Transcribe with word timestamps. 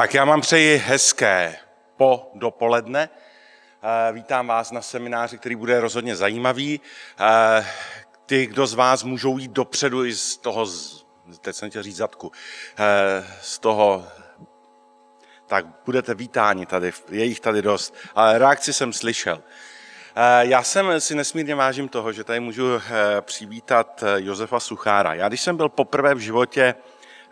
Tak 0.00 0.14
já 0.14 0.24
vám 0.24 0.40
přeji 0.40 0.76
hezké 0.76 1.56
po 1.96 2.30
dopoledne. 2.34 3.08
Eh, 3.82 4.12
vítám 4.12 4.46
vás 4.46 4.70
na 4.70 4.82
semináři, 4.82 5.38
který 5.38 5.56
bude 5.56 5.80
rozhodně 5.80 6.16
zajímavý. 6.16 6.80
Eh, 7.20 7.66
ty, 8.26 8.46
kdo 8.46 8.66
z 8.66 8.74
vás 8.74 9.02
můžou 9.02 9.38
jít 9.38 9.50
dopředu 9.50 10.04
i 10.04 10.14
z 10.14 10.36
toho, 10.36 10.66
teď 11.40 11.56
jsem 11.56 11.70
chtěl 11.70 11.82
říct 11.82 11.96
zadku, 11.96 12.32
eh, 12.78 13.26
z 13.40 13.58
toho, 13.58 14.06
tak 15.46 15.66
budete 15.86 16.14
vítáni 16.14 16.66
tady, 16.66 16.92
je 17.10 17.24
jich 17.24 17.40
tady 17.40 17.62
dost, 17.62 17.94
ale 18.14 18.38
reakci 18.38 18.72
jsem 18.72 18.92
slyšel. 18.92 19.42
Já 20.40 20.62
jsem 20.62 21.00
si 21.00 21.14
nesmírně 21.14 21.54
vážím 21.54 21.88
toho, 21.88 22.12
že 22.12 22.24
tady 22.24 22.40
můžu 22.40 22.64
přivítat 23.20 24.04
Josefa 24.16 24.60
Suchára. 24.60 25.14
Já 25.14 25.28
když 25.28 25.40
jsem 25.40 25.56
byl 25.56 25.68
poprvé 25.68 26.14
v 26.14 26.18
životě 26.18 26.74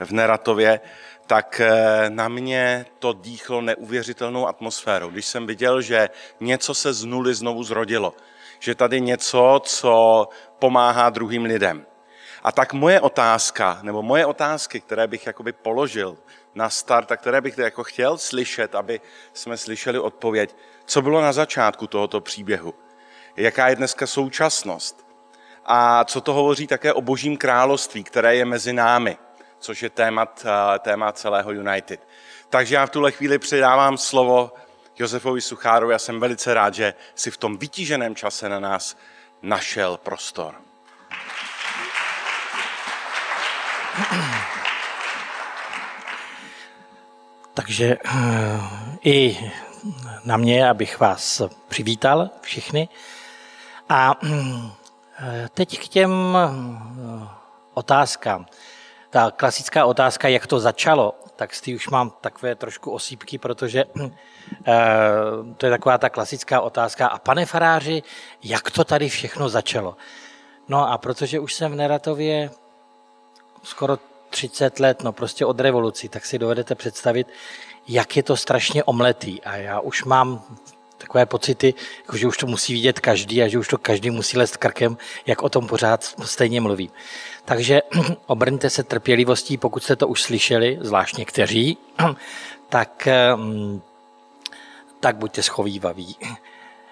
v 0.01 0.11
Neratově, 0.11 0.81
tak 1.29 1.61
eh, 1.61 2.11
na 2.11 2.29
mě 2.29 2.87
to 2.99 3.13
dýchlo 3.13 3.61
neuvěřitelnou 3.61 4.49
atmosférou. 4.49 5.11
Když 5.11 5.27
jsem 5.27 5.47
viděl, 5.47 5.83
že 5.83 6.09
něco 6.41 6.75
se 6.75 6.93
z 6.93 7.05
nuly 7.05 7.35
znovu 7.35 7.65
zrodilo, 7.65 8.15
že 8.59 8.75
tady 8.75 9.01
něco, 9.01 9.61
co 9.65 10.29
pomáhá 10.59 11.11
druhým 11.11 11.45
lidem. 11.45 11.87
A 12.43 12.53
tak 12.53 12.73
moje 12.73 13.01
otázka, 13.01 13.79
nebo 13.83 14.03
moje 14.03 14.27
otázky, 14.27 14.81
které 14.81 15.07
bych 15.07 15.27
jakoby 15.27 15.53
položil 15.53 16.17
na 16.55 16.71
start 16.71 17.13
a 17.13 17.17
které 17.17 17.41
bych 17.41 17.59
jako 17.59 17.85
chtěl 17.85 18.19
slyšet, 18.19 18.75
aby 18.75 19.01
jsme 19.33 19.57
slyšeli 19.57 19.99
odpověď, 19.99 20.57
co 20.85 21.03
bylo 21.03 21.21
na 21.21 21.33
začátku 21.33 21.87
tohoto 21.87 22.21
příběhu, 22.21 22.75
jaká 23.37 23.69
je 23.69 23.77
dneska 23.77 24.07
současnost 24.07 25.07
a 25.65 26.05
co 26.05 26.21
to 26.21 26.33
hovoří 26.33 26.67
také 26.67 26.93
o 26.93 27.01
božím 27.01 27.37
království, 27.37 28.05
které 28.05 28.37
je 28.37 28.45
mezi 28.45 28.73
námi 28.73 29.19
což 29.61 29.83
je 29.83 29.91
témat, 29.91 30.47
eh, 30.47 30.79
téma 30.79 31.13
celého 31.13 31.51
United. 31.51 32.01
Takže 32.49 32.75
já 32.75 32.87
v 32.87 32.91
tuhle 32.91 33.13
chvíli 33.13 33.39
předávám 33.39 33.99
slovo 33.99 34.53
Josefovi 34.99 35.41
Suchárovi 35.41 35.95
a 35.95 35.99
jsem 35.99 36.21
velice 36.21 36.55
rád, 36.55 36.75
že 36.75 36.95
si 37.15 37.31
v 37.31 37.37
tom 37.37 37.59
vytíženém 37.59 38.15
čase 38.15 38.49
na 38.49 38.61
nás 38.61 38.97
našel 39.43 39.97
prostor. 39.97 40.55
Takže 47.55 47.97
eh, 48.05 48.11
i 49.05 49.51
na 50.25 50.37
mě, 50.37 50.69
abych 50.69 51.01
vás 51.01 51.43
přivítal 51.69 52.31
všechny. 52.41 52.89
A 53.89 54.15
eh, 54.23 55.49
teď 55.55 55.79
k 55.79 55.89
těm 55.89 56.37
otázkám 57.75 58.47
ta 59.11 59.31
klasická 59.31 59.85
otázka, 59.85 60.29
jak 60.29 60.47
to 60.47 60.61
začalo, 60.61 61.15
tak 61.37 61.55
s 61.55 61.61
tím 61.61 61.77
už 61.77 61.89
mám 61.89 62.13
takové 62.21 62.55
trošku 62.55 62.91
osýpky, 62.91 63.39
protože 63.39 63.85
eh, 64.67 64.75
to 65.57 65.67
je 65.67 65.71
taková 65.71 65.99
ta 65.99 66.09
klasická 66.09 66.61
otázka. 66.61 67.09
A 67.09 67.19
pane 67.19 67.47
faráři, 67.47 68.03
jak 68.43 68.71
to 68.71 68.85
tady 68.85 69.09
všechno 69.09 69.49
začalo? 69.49 69.97
No 70.69 70.93
a 70.93 70.99
protože 70.99 71.41
už 71.41 71.55
jsem 71.55 71.73
v 71.73 71.77
Neratově 71.77 72.51
skoro 73.63 73.99
30 74.31 74.81
let, 74.81 75.03
no 75.03 75.13
prostě 75.13 75.47
od 75.47 75.61
revoluci, 75.61 76.09
tak 76.09 76.27
si 76.27 76.39
dovedete 76.39 76.75
představit, 76.75 77.27
jak 77.89 78.17
je 78.17 78.23
to 78.23 78.37
strašně 78.37 78.85
omletý. 78.85 79.43
A 79.43 79.57
já 79.57 79.81
už 79.81 80.05
mám 80.05 80.43
takové 80.99 81.27
pocity, 81.27 81.75
jako 81.99 82.17
že 82.17 82.27
už 82.27 82.37
to 82.37 82.47
musí 82.47 82.73
vidět 82.73 83.01
každý 83.01 83.43
a 83.43 83.49
že 83.49 83.59
už 83.59 83.69
to 83.69 83.79
každý 83.79 84.11
musí 84.11 84.39
lézt 84.39 84.57
krkem, 84.57 84.97
jak 85.27 85.43
o 85.43 85.49
tom 85.49 85.67
pořád 85.67 86.05
stejně 86.25 86.61
mluvím. 86.61 86.91
Takže 87.49 87.83
obrňte 88.27 88.71
se 88.71 88.83
trpělivostí, 88.83 89.57
pokud 89.57 89.83
jste 89.83 89.97
to 89.97 90.09
už 90.09 90.23
slyšeli, 90.23 90.79
zvlášť 90.81 91.17
někteří, 91.17 91.79
tak, 92.69 93.09
mm, 93.37 93.81
tak 95.01 95.17
buďte 95.17 95.43
schovývaví. 95.43 96.17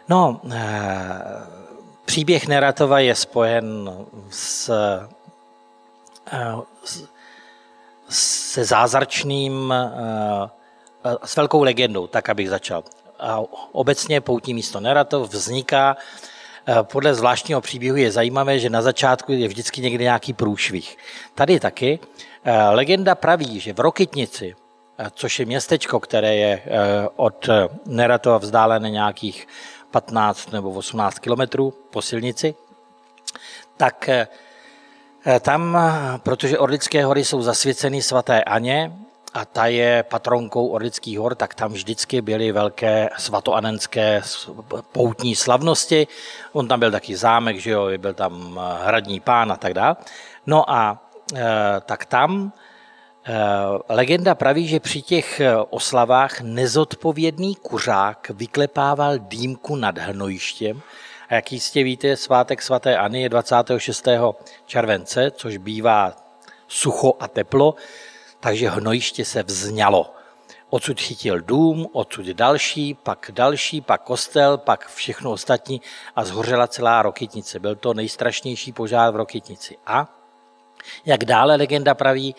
No, 0.08 0.40
eh, 0.52 0.60
příběh 2.04 2.48
Neratova 2.48 2.98
je 2.98 3.14
spojen 3.14 3.90
s, 4.30 4.70
eh, 6.32 6.56
se 8.08 8.64
zázračným, 8.64 9.74
eh, 9.74 10.50
s 11.24 11.36
velkou 11.36 11.62
legendou, 11.62 12.06
tak 12.06 12.28
abych 12.28 12.48
začal. 12.48 12.84
A 13.18 13.40
obecně 13.72 14.20
poutní 14.20 14.54
místo 14.54 14.80
Neratov 14.80 15.30
vzniká 15.30 15.96
podle 16.82 17.14
zvláštního 17.14 17.60
příběhu 17.60 17.96
je 17.96 18.10
zajímavé, 18.12 18.58
že 18.58 18.70
na 18.70 18.82
začátku 18.82 19.32
je 19.32 19.48
vždycky 19.48 19.80
někde 19.80 20.04
nějaký 20.04 20.32
průšvih. 20.32 20.96
Tady 21.34 21.60
taky. 21.60 21.98
Eh, 22.44 22.68
legenda 22.68 23.14
praví, 23.14 23.60
že 23.60 23.72
v 23.72 23.80
Rokytnici, 23.80 24.54
eh, 24.98 25.10
což 25.14 25.38
je 25.38 25.46
městečko, 25.46 26.00
které 26.00 26.34
je 26.36 26.62
od 27.16 27.48
Neratova 27.86 28.38
vzdálené 28.38 28.90
nějakých 28.90 29.48
15 29.90 30.52
nebo 30.52 30.70
18 30.70 31.18
kilometrů 31.18 31.70
po 31.90 32.02
silnici, 32.02 32.54
tak 33.76 34.10
tam, 35.40 35.78
protože 36.22 36.58
Orlické 36.58 37.04
hory 37.04 37.24
jsou 37.24 37.42
zasvěceny 37.42 38.02
svaté 38.02 38.44
Aně, 38.44 38.92
a 39.36 39.44
ta 39.44 39.66
je 39.66 40.02
patronkou 40.02 40.66
Orlických 40.66 41.18
hor, 41.18 41.34
tak 41.34 41.54
tam 41.54 41.72
vždycky 41.72 42.22
byly 42.22 42.52
velké 42.52 43.08
svatoanenské 43.18 44.22
poutní 44.92 45.36
slavnosti. 45.36 46.06
On 46.52 46.68
tam 46.68 46.80
byl 46.80 46.90
taky 46.90 47.16
zámek, 47.16 47.58
že 47.58 47.70
jo, 47.70 47.88
byl 47.96 48.14
tam 48.14 48.60
eh, 48.60 48.86
hradní 48.86 49.20
pán 49.20 49.52
a 49.52 49.56
tak 49.56 49.74
dále. 49.74 49.96
No 50.46 50.70
a 50.70 51.10
e, 51.34 51.42
tak 51.80 52.04
tam 52.04 52.52
e, 53.24 53.34
legenda 53.88 54.34
praví, 54.34 54.68
že 54.68 54.80
při 54.80 55.02
těch 55.02 55.40
oslavách 55.70 56.40
nezodpovědný 56.40 57.54
kuřák 57.54 58.30
vyklepával 58.34 59.18
dýmku 59.18 59.76
nad 59.76 59.98
hnojištěm 59.98 60.82
a 61.28 61.34
jak 61.34 61.52
jistě 61.52 61.84
víte, 61.84 62.16
svátek 62.16 62.62
svaté 62.62 62.96
Ani 62.96 63.22
je 63.22 63.28
26. 63.28 64.08
července, 64.66 65.30
což 65.30 65.56
bývá 65.56 66.16
sucho 66.68 67.14
a 67.20 67.28
teplo, 67.28 67.74
takže 68.46 68.70
hnojiště 68.70 69.24
se 69.24 69.42
vzňalo. 69.42 70.14
Odsud 70.70 71.00
chytil 71.00 71.40
dům, 71.40 71.86
odsud 71.92 72.26
další, 72.26 72.94
pak 72.94 73.30
další, 73.34 73.80
pak 73.80 74.02
kostel, 74.02 74.58
pak 74.58 74.88
všechno 74.88 75.32
ostatní 75.32 75.80
a 76.16 76.24
zhořela 76.24 76.66
celá 76.66 77.02
Rokytnice. 77.02 77.58
Byl 77.58 77.74
to 77.74 77.94
nejstrašnější 77.94 78.72
požár 78.72 79.12
v 79.12 79.16
Rokytnici. 79.16 79.76
A 79.86 80.08
jak 81.04 81.24
dále 81.24 81.56
legenda 81.56 81.94
praví, 81.94 82.34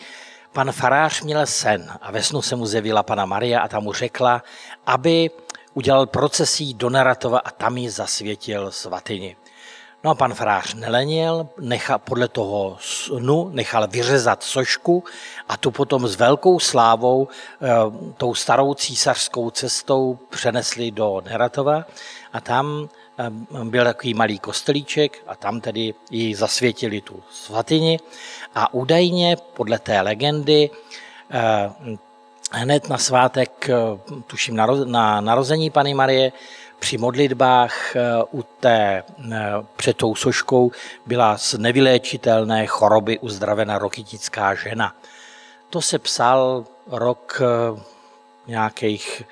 pan 0.52 0.72
farář 0.72 1.22
měl 1.22 1.46
sen 1.46 1.92
a 2.00 2.12
ve 2.12 2.22
snu 2.22 2.42
se 2.42 2.56
mu 2.56 2.66
zjevila 2.66 3.02
pana 3.02 3.26
Maria 3.26 3.60
a 3.60 3.68
tam 3.68 3.82
mu 3.82 3.92
řekla, 3.92 4.42
aby 4.86 5.30
udělal 5.74 6.06
procesí 6.06 6.74
do 6.74 6.90
Naratova 6.90 7.38
a 7.38 7.50
tam 7.50 7.76
ji 7.76 7.90
zasvětil 7.90 8.72
svatyni. 8.72 9.36
No 10.04 10.10
a 10.10 10.14
pan 10.14 10.34
farář 10.34 10.74
nelenil, 10.74 11.48
nechal, 11.60 11.98
podle 11.98 12.28
toho 12.28 12.76
snu 12.80 13.48
nechal 13.52 13.86
vyřezat 13.88 14.42
sošku 14.42 15.04
a 15.48 15.56
tu 15.56 15.70
potom 15.70 16.08
s 16.08 16.16
velkou 16.16 16.58
slávou 16.58 17.28
e, 17.28 17.68
tou 18.16 18.34
starou 18.34 18.74
císařskou 18.74 19.50
cestou 19.50 20.18
přenesli 20.28 20.90
do 20.90 21.22
Neratova 21.24 21.84
a 22.32 22.40
tam 22.40 22.88
e, 23.18 23.64
byl 23.64 23.84
takový 23.84 24.14
malý 24.14 24.38
kostelíček 24.38 25.18
a 25.26 25.36
tam 25.36 25.60
tedy 25.60 25.94
ji 26.10 26.34
zasvětili 26.34 27.00
tu 27.00 27.22
svatyni 27.30 27.98
a 28.54 28.74
údajně 28.74 29.36
podle 29.54 29.78
té 29.78 30.00
legendy 30.00 30.70
e, 31.30 31.70
hned 32.52 32.88
na 32.88 32.98
svátek, 32.98 33.70
tuším 34.26 34.56
na 34.84 35.20
narození 35.20 35.70
Pany 35.70 35.94
Marie, 35.94 36.32
při 36.78 36.98
modlitbách 36.98 37.96
eh, 37.96 38.00
u 38.32 38.42
té, 38.42 39.02
eh, 39.32 39.52
před 39.76 39.96
tou 39.96 40.14
soškou 40.14 40.70
byla 41.06 41.38
z 41.38 41.54
nevyléčitelné 41.54 42.66
choroby 42.66 43.18
uzdravena 43.18 43.78
rokytická 43.78 44.54
žena. 44.54 44.94
To 45.70 45.82
se 45.82 45.98
psal 45.98 46.64
rok 46.86 47.42
eh, 47.42 47.80
nějakých 48.46 49.22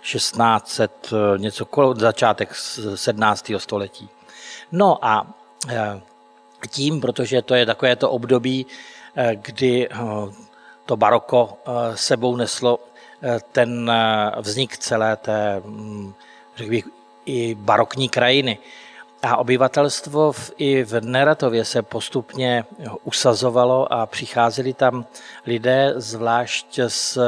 1600, 0.00 1.10
něco 1.36 1.64
kolo, 1.64 1.94
začátek 1.94 2.54
17. 2.94 3.52
století. 3.58 4.08
No 4.72 5.04
a 5.04 5.26
tím, 6.70 7.00
protože 7.00 7.42
to 7.42 7.54
je 7.54 7.66
takové 7.66 7.96
to 7.96 8.10
období, 8.10 8.66
kdy 9.34 9.88
to 10.86 10.96
baroko 10.96 11.58
sebou 11.94 12.36
neslo 12.36 12.80
ten 13.52 13.90
eh, 13.90 14.32
vznik 14.40 14.78
celé 14.78 15.16
té, 15.16 15.60
mm, 15.64 16.14
řekl 16.56 16.70
bych, 16.70 16.84
i 17.26 17.54
barokní 17.54 18.08
krajiny. 18.08 18.58
A 19.22 19.36
obyvatelstvo 19.36 20.32
v, 20.32 20.52
i 20.58 20.84
v 20.84 21.00
Neratově 21.00 21.64
se 21.64 21.82
postupně 21.82 22.64
usazovalo 23.04 23.92
a 23.92 24.06
přicházeli 24.06 24.72
tam 24.72 25.06
lidé, 25.46 25.92
zvlášť 25.96 26.80
z 26.86 27.18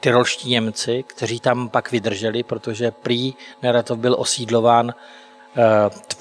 tyrolští 0.00 0.50
Němci, 0.50 1.04
kteří 1.06 1.40
tam 1.40 1.68
pak 1.68 1.90
vydrželi, 1.90 2.42
protože 2.42 2.90
prý 2.90 3.34
Neratov 3.62 3.98
byl 3.98 4.16
osídlován 4.18 4.94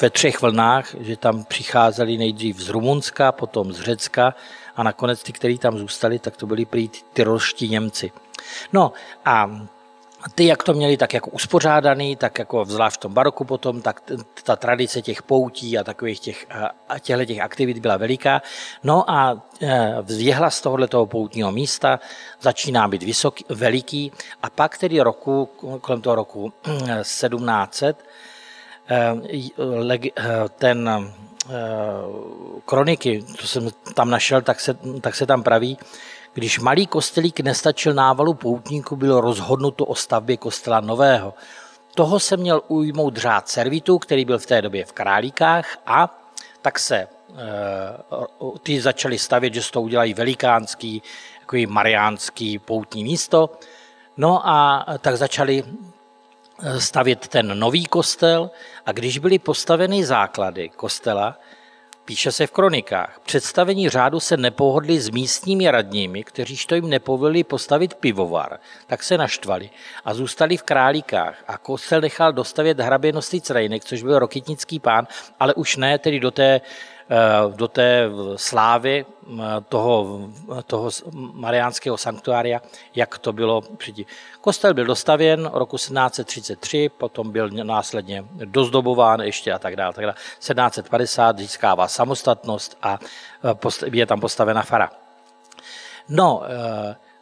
ve 0.01 0.09
třech 0.09 0.41
vlnách, 0.41 0.95
že 0.99 1.17
tam 1.17 1.43
přicházeli 1.43 2.17
nejdřív 2.17 2.59
z 2.59 2.69
Rumunska, 2.69 3.31
potom 3.31 3.73
z 3.73 3.81
Řecka 3.81 4.35
a 4.75 4.83
nakonec 4.83 5.23
ty, 5.23 5.33
kteří 5.33 5.57
tam 5.57 5.77
zůstali, 5.77 6.19
tak 6.19 6.37
to 6.37 6.45
byli 6.45 6.65
prý 6.65 6.89
ty 6.89 6.99
tyrolští 7.13 7.69
Němci. 7.69 8.11
No 8.73 8.93
a 9.25 9.51
ty, 10.35 10.45
jak 10.45 10.63
to 10.63 10.73
měli 10.73 10.97
tak 10.97 11.13
jako 11.13 11.29
uspořádaný, 11.29 12.15
tak 12.15 12.39
jako 12.39 12.65
zvlášť 12.65 12.95
v 12.95 12.99
tom 12.99 13.13
baroku 13.13 13.45
potom, 13.45 13.81
tak 13.81 14.01
ta 14.43 14.55
tradice 14.55 15.01
těch 15.01 15.23
poutí 15.23 15.77
a 15.77 15.83
takových 15.83 16.19
těch, 16.19 16.47
a 16.89 16.99
těchto 16.99 17.25
těch 17.25 17.39
aktivit 17.39 17.79
byla 17.79 17.97
veliká. 17.97 18.41
No 18.83 19.11
a 19.11 19.41
e, 19.61 19.95
vzjehla 20.01 20.49
z 20.49 20.61
tohoto 20.61 21.05
poutního 21.05 21.51
místa, 21.51 21.99
začíná 22.41 22.87
být 22.87 23.03
vysoký, 23.03 23.45
veliký 23.49 24.11
a 24.43 24.49
pak 24.49 24.77
tedy 24.77 25.01
roku, 25.01 25.45
kolem 25.81 26.01
toho 26.01 26.15
roku 26.15 26.53
1700, 27.01 28.05
e, 28.89 29.15
e, 30.07 30.49
ten 30.57 31.13
kroniky, 32.65 33.23
to 33.41 33.47
jsem 33.47 33.69
tam 33.93 34.09
našel, 34.09 34.41
tak 34.41 34.59
se, 34.59 34.73
tak 35.01 35.15
se 35.15 35.25
tam 35.25 35.43
praví, 35.43 35.77
když 36.33 36.59
malý 36.59 36.87
kostelík 36.87 37.39
nestačil 37.39 37.93
návalu 37.93 38.33
poutníků, 38.33 38.95
bylo 38.95 39.21
rozhodnuto 39.21 39.85
o 39.85 39.95
stavbě 39.95 40.37
kostela 40.37 40.79
nového. 40.79 41.33
Toho 41.95 42.19
se 42.19 42.37
měl 42.37 42.61
ujmout 42.67 43.17
řád 43.17 43.49
servitů, 43.49 43.99
který 43.99 44.25
byl 44.25 44.39
v 44.39 44.45
té 44.45 44.61
době 44.61 44.85
v 44.85 44.91
Králíkách 44.91 45.77
a 45.85 46.19
tak 46.61 46.79
se 46.79 46.95
eh, 46.95 47.07
ty 48.63 48.81
začali 48.81 49.17
stavět, 49.17 49.53
že 49.53 49.61
z 49.61 49.71
toho 49.71 49.83
udělají 49.83 50.13
velikánský, 50.13 51.03
takový 51.39 51.65
mariánský 51.65 52.59
poutní 52.59 53.03
místo. 53.03 53.49
No 54.17 54.47
a 54.47 54.85
tak 54.99 55.17
začali 55.17 55.63
eh, 56.63 56.81
stavět 56.81 57.27
ten 57.27 57.59
nový 57.59 57.85
kostel 57.85 58.51
a 58.85 58.91
když 58.91 59.17
byly 59.17 59.39
postaveny 59.39 60.05
základy 60.05 60.69
kostela, 60.69 61.37
Píše 62.09 62.31
se 62.31 62.47
v 62.47 62.51
kronikách. 62.51 63.19
Představení 63.25 63.89
řádu 63.89 64.19
se 64.19 64.37
nepohodli 64.37 64.99
s 64.99 65.09
místními 65.09 65.71
radními, 65.71 66.23
kteří 66.23 66.57
to 66.67 66.75
jim 66.75 66.89
nepovolili 66.89 67.43
postavit 67.43 67.93
pivovar, 67.93 68.59
tak 68.87 69.03
se 69.03 69.17
naštvali 69.17 69.69
a 70.05 70.13
zůstali 70.13 70.57
v 70.57 70.63
králíkách 70.63 71.43
a 71.47 71.57
kostel 71.57 72.01
nechal 72.01 72.33
dostavět 72.33 72.79
hrabě 72.79 73.13
Nostric 73.13 73.49
Rejnek, 73.49 73.85
což 73.85 74.03
byl 74.03 74.19
rokitnický 74.19 74.79
pán, 74.79 75.07
ale 75.39 75.53
už 75.53 75.75
ne 75.75 75.99
tedy 75.99 76.19
do 76.19 76.31
té 76.31 76.61
do 77.55 77.67
té 77.67 78.09
slávy 78.35 79.05
eh, 79.05 79.41
toho, 79.69 80.29
toho 80.65 80.89
mariánského 81.33 81.97
sanktuária, 81.97 82.61
jak 82.95 83.17
to 83.17 83.33
bylo 83.33 83.61
předtím. 83.61 84.05
Kostel 84.41 84.73
byl 84.73 84.85
dostavěn 84.85 85.49
roku 85.53 85.77
1733, 85.77 86.89
potom 86.89 87.31
byl 87.31 87.49
následně 87.49 88.25
dozdobován 88.45 89.19
ještě 89.19 89.53
a 89.53 89.59
tak 89.59 89.75
dále. 89.75 89.93
Tak 89.93 90.05
dále. 90.05 90.15
1750 90.39 91.37
získává 91.39 91.87
samostatnost 91.87 92.77
a 92.81 92.99
eh, 93.43 93.89
je 93.93 94.05
tam 94.05 94.19
postavena 94.19 94.61
fara. 94.61 94.91
No, 96.09 96.43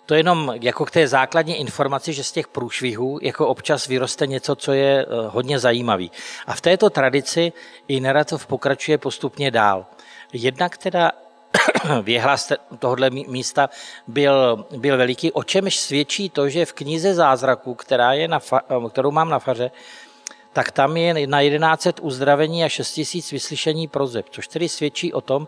to 0.08 0.14
je 0.14 0.20
jenom 0.20 0.54
jako 0.62 0.86
k 0.86 0.92
té 0.92 1.08
základní 1.08 1.56
informaci, 1.56 2.14
že 2.14 2.24
z 2.24 2.32
těch 2.32 2.48
průšvihů 2.48 3.20
jako 3.22 3.48
občas 3.48 3.88
vyroste 3.88 4.28
něco, 4.28 4.56
co 4.56 4.74
je 4.74 5.06
eh, 5.06 5.08
hodně 5.28 5.60
zajímavý. 5.60 6.12
A 6.48 6.54
v 6.54 6.62
této 6.62 6.90
tradici 6.90 7.54
i 7.88 8.00
narrativ 8.00 8.46
pokračuje 8.46 8.98
postupně 8.98 9.52
dál. 9.52 9.86
Jednak 10.34 10.78
teda 10.78 11.12
věhlas 12.02 12.52
tohohle 12.80 13.10
místa 13.10 13.70
byl, 14.08 14.66
byl 14.78 14.98
veliký, 14.98 15.32
o 15.32 15.44
čemž 15.44 15.78
svědčí 15.78 16.30
to, 16.30 16.50
že 16.50 16.66
v 16.66 16.74
knize 16.74 17.14
zázraků, 17.14 17.76
která 17.76 18.14
je 18.14 18.28
na, 18.28 18.40
eh, 18.54 18.90
kterou 18.90 19.12
mám 19.12 19.30
na 19.30 19.40
faře, 19.40 19.72
tak 20.58 20.72
tam 20.72 20.98
je 20.98 21.28
na 21.28 21.42
1100 21.42 22.02
uzdravení 22.02 22.64
a 22.64 22.70
6000 22.70 23.32
vyslyšení 23.32 23.88
prozeb, 23.88 24.26
což 24.30 24.48
tedy 24.48 24.70
svědčí 24.70 25.14
o 25.14 25.22
tom, 25.22 25.48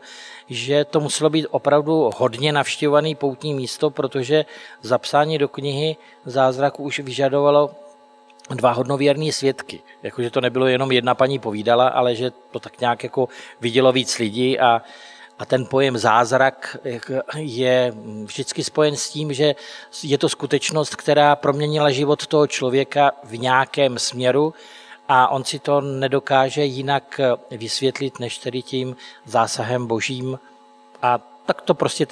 že 0.49 0.85
to 0.85 0.99
muselo 0.99 1.29
být 1.29 1.47
opravdu 1.49 2.09
hodně 2.17 2.53
navštěvované 2.53 3.15
poutní 3.15 3.53
místo, 3.53 3.89
protože 3.89 4.45
zapsání 4.81 5.37
do 5.37 5.47
knihy 5.47 5.97
zázraku 6.25 6.83
už 6.83 6.99
vyžadovalo 6.99 7.71
dva 8.49 8.71
hodnověrní 8.71 9.31
svědky. 9.31 9.81
Jakože 10.03 10.29
to 10.29 10.41
nebylo 10.41 10.67
jenom 10.67 10.91
jedna 10.91 11.15
paní 11.15 11.39
povídala, 11.39 11.87
ale 11.87 12.15
že 12.15 12.31
to 12.51 12.59
tak 12.59 12.79
nějak 12.79 13.03
jako 13.03 13.29
vidělo 13.61 13.91
víc 13.91 14.17
lidí 14.19 14.59
a, 14.59 14.81
a 15.39 15.45
ten 15.45 15.65
pojem 15.65 15.97
zázrak 15.97 16.77
je 17.35 17.93
vždycky 18.25 18.63
spojen 18.63 18.95
s 18.95 19.09
tím, 19.09 19.33
že 19.33 19.55
je 20.03 20.17
to 20.17 20.29
skutečnost, 20.29 20.95
která 20.95 21.35
proměnila 21.35 21.91
život 21.91 22.27
toho 22.27 22.47
člověka 22.47 23.11
v 23.23 23.37
nějakém 23.37 23.99
směru, 23.99 24.53
a 25.09 25.27
on 25.27 25.43
si 25.43 25.59
to 25.59 25.81
nedokáže 25.81 26.65
jinak 26.65 27.19
vysvětlit, 27.51 28.19
než 28.19 28.37
tedy 28.37 28.61
tím 28.61 28.95
zásahem 29.25 29.87
božím 29.87 30.39
a 31.01 31.19
tak 31.45 31.61
to 31.61 31.73
prostě 31.73 32.07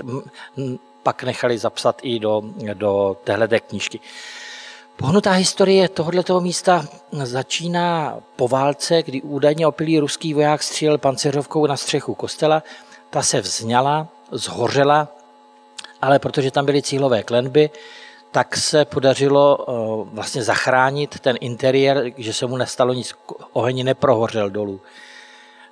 pak 1.03 1.23
nechali 1.23 1.57
zapsat 1.57 1.99
i 2.01 2.19
do, 2.19 2.43
do 2.73 3.17
téhleté 3.23 3.59
knížky. 3.59 3.99
Pohnutá 4.95 5.31
historie 5.31 5.89
tohoto 5.89 6.41
místa 6.41 6.85
začíná 7.23 8.17
po 8.35 8.47
válce, 8.47 9.03
kdy 9.03 9.21
údajně 9.21 9.67
opilý 9.67 9.99
ruský 9.99 10.33
voják 10.33 10.63
střílel 10.63 10.97
pancéřovkou 10.97 11.67
na 11.67 11.77
střechu 11.77 12.15
kostela. 12.15 12.63
Ta 13.09 13.21
se 13.21 13.41
vzňala, 13.41 14.07
zhořela, 14.31 15.07
ale 16.01 16.19
protože 16.19 16.51
tam 16.51 16.65
byly 16.65 16.81
cílové 16.81 17.23
klenby, 17.23 17.69
tak 18.31 18.57
se 18.57 18.85
podařilo 18.85 19.57
eh, 19.59 20.09
vlastně 20.13 20.43
zachránit 20.43 21.19
ten 21.19 21.37
interiér, 21.39 22.11
že 22.17 22.33
se 22.33 22.47
mu 22.47 22.57
nestalo 22.57 22.93
nic, 22.93 23.13
oheň 23.53 23.83
neprohořel 23.83 24.49
dolů. 24.49 24.81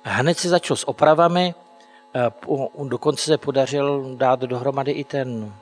Hned 0.02 0.38
se 0.38 0.48
začal 0.48 0.76
s 0.76 0.88
opravami, 0.88 1.54
eh, 2.14 2.30
dokonce 2.84 3.24
se 3.24 3.38
podařil 3.38 4.14
dát 4.16 4.40
dohromady 4.40 4.92
i 4.92 5.04
ten, 5.04 5.54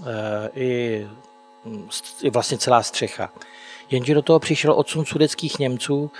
eh, 0.00 0.50
i, 0.54 1.06
i 2.22 2.30
vlastně 2.30 2.58
celá 2.58 2.82
střecha. 2.82 3.30
Jenže 3.90 4.14
do 4.14 4.22
toho 4.22 4.38
přišel 4.38 4.72
odsun 4.72 5.04
sudeckých 5.04 5.58
Němců 5.58 6.10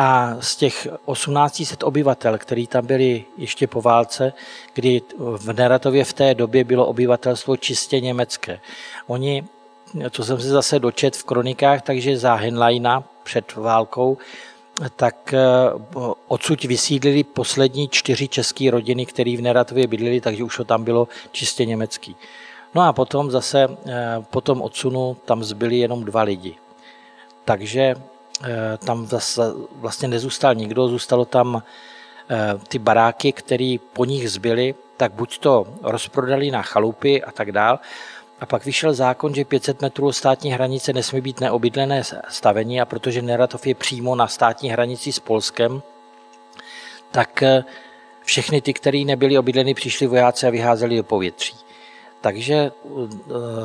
a 0.00 0.36
z 0.40 0.56
těch 0.56 0.88
1800 1.12 1.82
obyvatel, 1.82 2.38
který 2.38 2.66
tam 2.66 2.86
byli 2.86 3.24
ještě 3.36 3.66
po 3.66 3.82
válce, 3.82 4.32
kdy 4.74 5.02
v 5.18 5.52
Neratově 5.52 6.04
v 6.04 6.12
té 6.12 6.34
době 6.34 6.64
bylo 6.64 6.86
obyvatelstvo 6.86 7.56
čistě 7.56 8.00
německé. 8.00 8.60
Oni, 9.06 9.44
to 10.10 10.24
jsem 10.24 10.40
se 10.40 10.48
zase 10.48 10.78
dočet 10.78 11.16
v 11.16 11.24
kronikách, 11.24 11.82
takže 11.82 12.18
za 12.18 12.34
Henleina 12.34 13.04
před 13.22 13.56
válkou, 13.56 14.18
tak 14.96 15.34
eh, 15.34 15.38
odsud 16.28 16.64
vysídlili 16.64 17.24
poslední 17.24 17.88
čtyři 17.88 18.28
české 18.28 18.70
rodiny, 18.70 19.06
které 19.06 19.36
v 19.36 19.42
Neratově 19.42 19.86
bydleli, 19.86 20.20
takže 20.20 20.44
už 20.44 20.56
to 20.56 20.64
tam 20.64 20.84
bylo 20.84 21.08
čistě 21.32 21.64
německý. 21.64 22.16
No 22.74 22.82
a 22.82 22.92
potom 22.92 23.30
zase 23.30 23.68
eh, 23.86 24.16
po 24.30 24.40
tom 24.40 24.62
odsunu 24.62 25.16
tam 25.24 25.44
zbyli 25.44 25.78
jenom 25.78 26.04
dva 26.04 26.22
lidi. 26.22 26.54
Takže 27.44 27.94
tam 28.78 29.06
zase 29.06 29.42
vlastně 29.72 30.08
nezůstal 30.08 30.54
nikdo, 30.54 30.88
zůstalo 30.88 31.24
tam 31.24 31.62
eh, 32.30 32.36
ty 32.68 32.78
baráky, 32.78 33.32
které 33.32 33.76
po 33.92 34.04
nich 34.04 34.30
zbyly, 34.30 34.74
tak 34.96 35.12
buď 35.12 35.38
to 35.38 35.66
rozprodali 35.82 36.50
na 36.50 36.62
chalupy 36.62 37.22
a 37.22 37.32
tak 37.32 37.52
dál, 37.52 37.78
a 38.40 38.46
pak 38.46 38.64
vyšel 38.64 38.94
zákon, 38.94 39.34
že 39.34 39.44
500 39.44 39.82
metrů 39.82 40.06
od 40.06 40.12
státní 40.12 40.52
hranice 40.52 40.92
nesmí 40.92 41.20
být 41.20 41.40
neobydlené 41.40 42.02
stavení 42.28 42.80
a 42.80 42.84
protože 42.84 43.22
Neratov 43.22 43.66
je 43.66 43.74
přímo 43.74 44.14
na 44.14 44.26
státní 44.26 44.70
hranici 44.70 45.12
s 45.12 45.18
Polskem, 45.18 45.82
tak 47.10 47.42
eh, 47.42 47.64
všechny 48.22 48.60
ty, 48.60 48.74
které 48.74 48.98
nebyly 48.98 49.38
obydleny, 49.38 49.74
přišli 49.74 50.06
vojáci 50.06 50.46
a 50.46 50.50
vyházeli 50.50 50.96
do 50.96 51.02
povětří. 51.02 51.56
Takže 52.20 52.70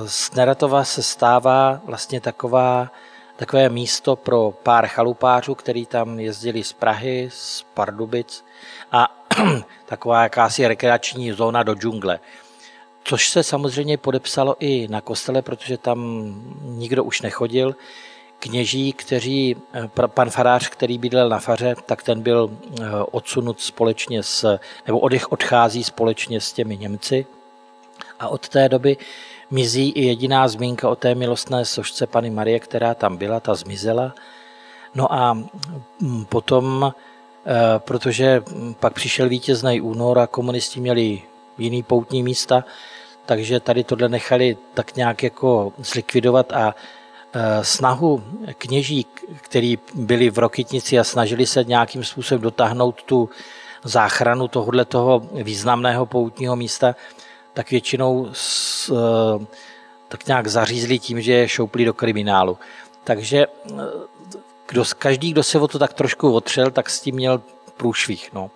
z 0.05 0.31
Neratova 0.35 0.83
se 0.83 1.03
stává 1.03 1.81
vlastně 1.85 2.21
taková 2.21 2.91
takové 3.35 3.69
místo 3.69 4.15
pro 4.15 4.51
pár 4.51 4.87
chalupářů, 4.87 5.55
který 5.55 5.85
tam 5.85 6.19
jezdili 6.19 6.63
z 6.63 6.73
Prahy, 6.73 7.29
z 7.33 7.65
Pardubic 7.73 8.45
a 8.91 9.25
taková 9.85 10.23
jakási 10.23 10.67
rekreační 10.67 11.31
zóna 11.31 11.63
do 11.63 11.75
džungle. 11.75 12.19
Což 13.03 13.29
se 13.29 13.43
samozřejmě 13.43 13.97
podepsalo 13.97 14.55
i 14.59 14.87
na 14.87 15.01
kostele, 15.01 15.41
protože 15.41 15.77
tam 15.77 15.99
nikdo 16.61 17.03
už 17.03 17.21
nechodil. 17.21 17.75
Kněží, 18.39 18.93
kteří, 18.93 19.55
eh, 19.73 19.89
pan 20.07 20.29
farář, 20.29 20.69
který 20.69 20.97
bydlel 20.97 21.29
na 21.29 21.39
faře, 21.39 21.75
tak 21.85 22.03
ten 22.03 22.21
byl 22.21 22.57
eh, 22.81 22.83
odsunut 23.11 23.61
společně 23.61 24.23
s, 24.23 24.59
nebo 24.87 24.99
odech 24.99 25.31
odchází 25.31 25.83
společně 25.83 26.41
s 26.41 26.53
těmi 26.53 26.77
Němci. 26.77 27.25
A 28.19 28.27
od 28.27 28.49
té 28.49 28.69
doby 28.69 28.97
mizí 29.53 29.89
i 29.89 30.05
jediná 30.05 30.47
zmínka 30.47 30.89
o 30.89 30.95
té 30.95 31.15
milostné 31.15 31.65
sošce 31.65 32.07
Pany 32.07 32.29
Marie, 32.29 32.59
která 32.59 32.93
tam 32.93 33.17
byla, 33.17 33.39
ta 33.39 33.55
zmizela. 33.55 34.13
No 34.95 35.13
a 35.13 35.33
mm, 35.33 36.25
potom, 36.25 36.93
eh, 37.45 37.79
protože 37.79 38.43
pak 38.79 38.93
přišel 38.93 39.29
vítězný 39.29 39.81
únor 39.81 40.19
a 40.19 40.27
komunisti 40.27 40.79
měli 40.79 41.21
jiný 41.57 41.83
poutní 41.83 42.23
místa, 42.23 42.65
takže 43.25 43.59
tady 43.59 43.83
tohle 43.83 44.09
nechali 44.09 44.57
tak 44.73 44.95
nějak 44.95 45.23
jako 45.23 45.73
zlikvidovat 45.77 46.53
a 46.53 46.75
snahu 47.61 48.23
kněží, 48.57 49.05
kteří 49.41 49.79
byli 49.93 50.29
v 50.29 50.37
Rokytnici 50.37 50.99
a 50.99 51.03
snažili 51.03 51.45
se 51.45 51.63
nějakým 51.63 52.03
způsobem 52.03 52.41
dotáhnout 52.41 53.03
tu 53.03 53.29
záchranu 53.83 54.47
tohohle 54.47 54.85
toho 54.85 55.21
významného 55.33 56.05
poutního 56.05 56.55
místa, 56.55 56.95
tak 57.53 57.71
většinou 57.71 58.29
s, 58.33 58.91
tak 60.07 60.27
nějak 60.27 60.47
zařízli 60.47 60.99
tím, 60.99 61.21
že 61.21 61.33
je 61.33 61.49
šoupli 61.49 61.85
do 61.85 61.93
kriminálu. 61.93 62.57
Takže 63.03 63.45
kdo, 64.67 64.83
každý, 64.97 65.31
kdo 65.31 65.43
se 65.43 65.59
o 65.59 65.67
to 65.67 65.79
tak 65.79 65.93
trošku 65.93 66.33
otřel, 66.33 66.71
tak 66.71 66.89
s 66.89 67.01
tím 67.01 67.15
měl 67.15 67.41
průšvih. 67.77 68.33
No. 68.33 68.51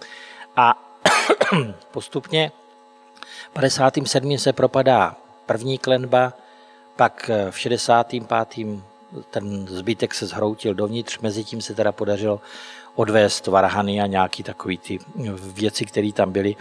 A 0.56 0.84
postupně 1.92 2.51
57. 3.54 4.38
se 4.38 4.54
propadá 4.54 5.16
první 5.46 5.77
klenba, 5.77 6.34
pak 6.96 7.30
v 7.50 7.60
65. 7.60 8.24
ten 9.30 9.68
zbytek 9.68 10.13
se 10.13 10.25
zhroutil 10.25 10.74
dovnitř, 10.74 11.20
mezi 11.20 11.44
tím 11.44 11.62
se 11.62 11.74
teda 11.74 11.92
podařilo 11.92 12.42
odvést 12.98 13.48
varhany 13.48 14.01
a 14.01 14.06
nějaký 14.06 14.44
takový 14.44 14.77
ty 14.77 15.00
věci, 15.39 15.86
které 15.86 16.12
tam 16.13 16.32
byly, 16.32 16.56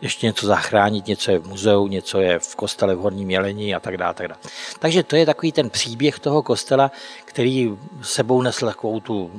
ještě 0.00 0.26
něco 0.26 0.46
zachránit, 0.46 1.06
něco 1.06 1.30
je 1.30 1.38
v 1.38 1.48
muzeu, 1.48 1.86
něco 1.86 2.20
je 2.20 2.38
v 2.38 2.56
kostele 2.56 2.94
v 2.94 2.98
Horním 2.98 3.30
Jelení 3.30 3.74
a 3.74 3.80
tak 3.80 3.96
dále. 3.96 4.14
Tak 4.14 4.28
dále. 4.28 4.40
Takže 4.78 5.02
to 5.02 5.16
je 5.16 5.26
takový 5.26 5.52
ten 5.52 5.70
příběh 5.70 6.18
toho 6.18 6.42
kostela, 6.42 6.90
který 7.24 7.76
sebou 8.02 8.42
nesl 8.42 8.66
takovou 8.66 9.00
tu, 9.00 9.30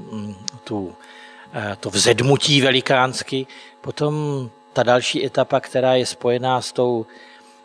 tu 0.63 0.95
eh, 1.53 1.75
to 1.79 1.89
vzedmutí 1.89 2.61
velikánsky. 2.61 3.47
Potom 3.81 4.13
ta 4.73 4.83
další 4.83 5.25
etapa, 5.25 5.59
která 5.59 5.95
je 5.95 6.05
spojená 6.05 6.61
s 6.61 6.71
tou 6.71 7.05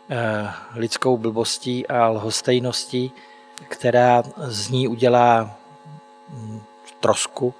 eh, 0.09 0.49
lidskou 0.75 1.17
blbostí 1.17 1.87
a 1.87 2.07
lhostejností, 2.07 3.11
která 3.67 4.23
z 4.37 4.69
ní 4.69 4.87
udělá 4.87 5.55
hm, 6.29 6.61
trosku, 6.99 7.53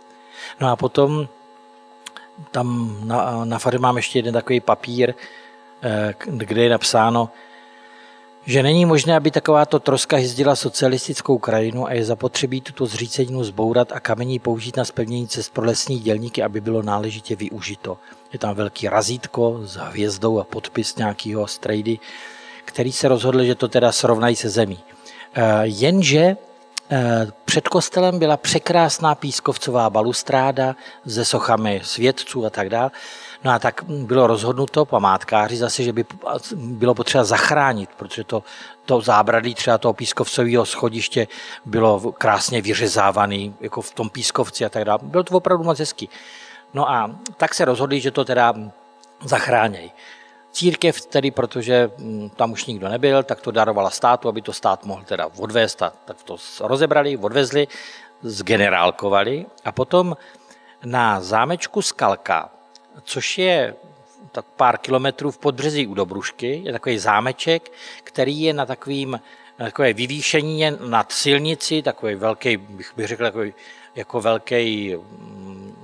No 0.59 0.69
a 0.69 0.75
potom 0.75 1.27
tam 2.51 2.97
na, 3.03 3.45
na 3.45 3.59
faře 3.59 3.77
mám 3.77 3.97
ještě 3.97 4.19
jeden 4.19 4.33
takový 4.33 4.59
papír, 4.59 5.13
eh, 5.83 6.13
kde 6.25 6.63
je 6.63 6.69
napsáno, 6.69 7.29
že 8.45 8.63
není 8.63 8.85
možné, 8.85 9.15
aby 9.15 9.31
takováto 9.31 9.79
troska 9.79 10.17
hyzdila 10.17 10.55
socialistickou 10.55 11.37
krajinu 11.37 11.87
a 11.87 11.93
je 11.93 12.05
zapotřebí 12.05 12.61
tuto 12.61 12.85
zříceninu 12.85 13.43
zbourat 13.43 13.91
a 13.91 13.99
kamení 13.99 14.39
použít 14.39 14.77
na 14.77 14.85
spevnění 14.85 15.27
cest 15.27 15.53
pro 15.53 15.65
lesní 15.65 15.99
dělníky, 15.99 16.43
aby 16.43 16.61
bylo 16.61 16.81
náležitě 16.81 17.35
využito. 17.35 17.97
Je 18.33 18.39
tam 18.39 18.55
velký 18.55 18.89
razítko 18.89 19.59
s 19.63 19.75
hvězdou 19.75 20.39
a 20.39 20.43
podpis 20.43 20.95
nějakého 20.95 21.47
strejdy, 21.47 21.99
který 22.65 22.91
se 22.91 23.07
rozhodl, 23.07 23.43
že 23.43 23.55
to 23.55 23.67
teda 23.67 23.91
srovnají 23.91 24.35
se 24.35 24.49
zemí. 24.49 24.79
Eh, 25.33 25.61
jenže 25.63 26.37
před 27.45 27.67
kostelem 27.67 28.19
byla 28.19 28.37
překrásná 28.37 29.15
pískovcová 29.15 29.89
balustráda 29.89 30.75
se 31.07 31.25
sochami 31.25 31.81
svědců 31.83 32.45
a 32.45 32.49
tak 32.49 32.69
dále. 32.69 32.91
No 33.43 33.51
a 33.51 33.59
tak 33.59 33.83
bylo 33.87 34.27
rozhodnuto 34.27 34.85
památkáři 34.85 35.57
zase, 35.57 35.83
že 35.83 35.93
by 35.93 36.05
bylo 36.55 36.95
potřeba 36.95 37.23
zachránit, 37.23 37.89
protože 37.97 38.23
to, 38.23 38.43
to 38.85 39.01
zábradlí 39.01 39.55
třeba 39.55 39.77
toho 39.77 39.93
pískovcového 39.93 40.65
schodiště 40.65 41.27
bylo 41.65 42.11
krásně 42.11 42.61
vyřezávaný, 42.61 43.55
jako 43.61 43.81
v 43.81 43.93
tom 43.93 44.09
pískovci 44.09 44.65
a 44.65 44.69
tak 44.69 44.85
dále. 44.85 44.99
Bylo 45.01 45.23
to 45.23 45.37
opravdu 45.37 45.63
moc 45.63 45.79
hezký. 45.79 46.09
No 46.73 46.89
a 46.91 47.11
tak 47.37 47.53
se 47.53 47.65
rozhodli, 47.65 47.99
že 47.99 48.11
to 48.11 48.25
teda 48.25 48.53
zachránějí. 49.23 49.91
Církev 50.59 51.05
tedy, 51.05 51.31
protože 51.31 51.91
mm, 51.97 52.29
tam 52.35 52.51
už 52.51 52.65
nikdo 52.65 52.89
nebyl, 52.89 53.23
tak 53.23 53.41
to 53.41 53.51
darovala 53.51 53.89
státu, 53.89 54.27
aby 54.27 54.41
to 54.41 54.53
stát 54.53 54.85
mohl 54.85 55.03
teda 55.03 55.31
odvést. 55.37 55.81
A 55.81 55.93
tak 56.05 56.23
to 56.23 56.35
rozebrali, 56.59 57.17
odvezli, 57.17 57.67
zgenerálkovali 58.21 59.45
a 59.65 59.71
potom 59.71 60.17
na 60.83 61.21
zámečku 61.21 61.81
Skalka, 61.81 62.49
což 63.03 63.37
je 63.37 63.75
tak 64.31 64.45
pár 64.45 64.77
kilometrů 64.77 65.31
v 65.31 65.37
podbřezí 65.37 65.87
u 65.87 65.93
Dobrušky, 65.93 66.61
je 66.65 66.71
takový 66.71 66.99
zámeček, 66.99 67.71
který 68.03 68.41
je 68.41 68.53
na 68.53 68.65
takovým 68.65 69.19
na 69.59 69.65
takové 69.65 69.93
vyvýšení 69.93 70.63
nad 70.79 71.11
silnici, 71.11 71.81
takový 71.81 72.15
velký, 72.15 72.57
bych, 72.57 72.93
bych 72.95 73.07
řekl, 73.07 73.23
takový, 73.23 73.53
jako 73.95 74.21
velký 74.21 74.95
mm, 74.95 75.75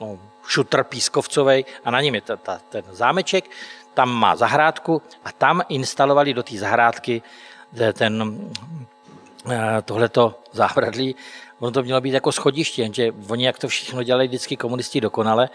no, 0.00 0.18
šutr 0.46 0.84
pískovcový 0.84 1.64
a 1.84 1.90
na 1.90 2.00
něm 2.00 2.14
je 2.14 2.20
ta, 2.20 2.36
ta, 2.36 2.60
ten 2.68 2.84
zámeček, 2.90 3.50
tam 3.94 4.10
má 4.10 4.36
zahrádku 4.36 5.02
a 5.24 5.32
tam 5.32 5.62
instalovali 5.68 6.34
do 6.34 6.42
té 6.42 6.58
zahrádky 6.58 7.22
ten, 7.92 8.38
eh, 9.50 9.82
tohleto 9.82 10.34
zábradlí. 10.52 11.16
Ono 11.60 11.70
to 11.70 11.82
mělo 11.82 12.00
být 12.00 12.14
jako 12.14 12.32
schodiště, 12.32 12.82
jenže 12.82 13.12
oni, 13.28 13.46
jak 13.46 13.58
to 13.58 13.68
všechno 13.68 14.02
dělali 14.02 14.26
vždycky 14.26 14.56
komunisti 14.56 15.00
dokonale, 15.00 15.48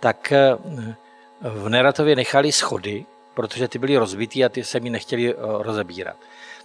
tak 0.00 0.32
eh, 0.32 0.56
v 1.40 1.68
Neratově 1.68 2.16
nechali 2.16 2.52
schody, 2.52 3.06
protože 3.34 3.68
ty 3.68 3.78
byly 3.78 3.96
rozbitý 3.96 4.44
a 4.44 4.48
ty 4.48 4.64
se 4.64 4.80
mi 4.80 4.90
nechtěli 4.90 5.34
eh, 5.34 5.36
rozebírat. 5.38 6.16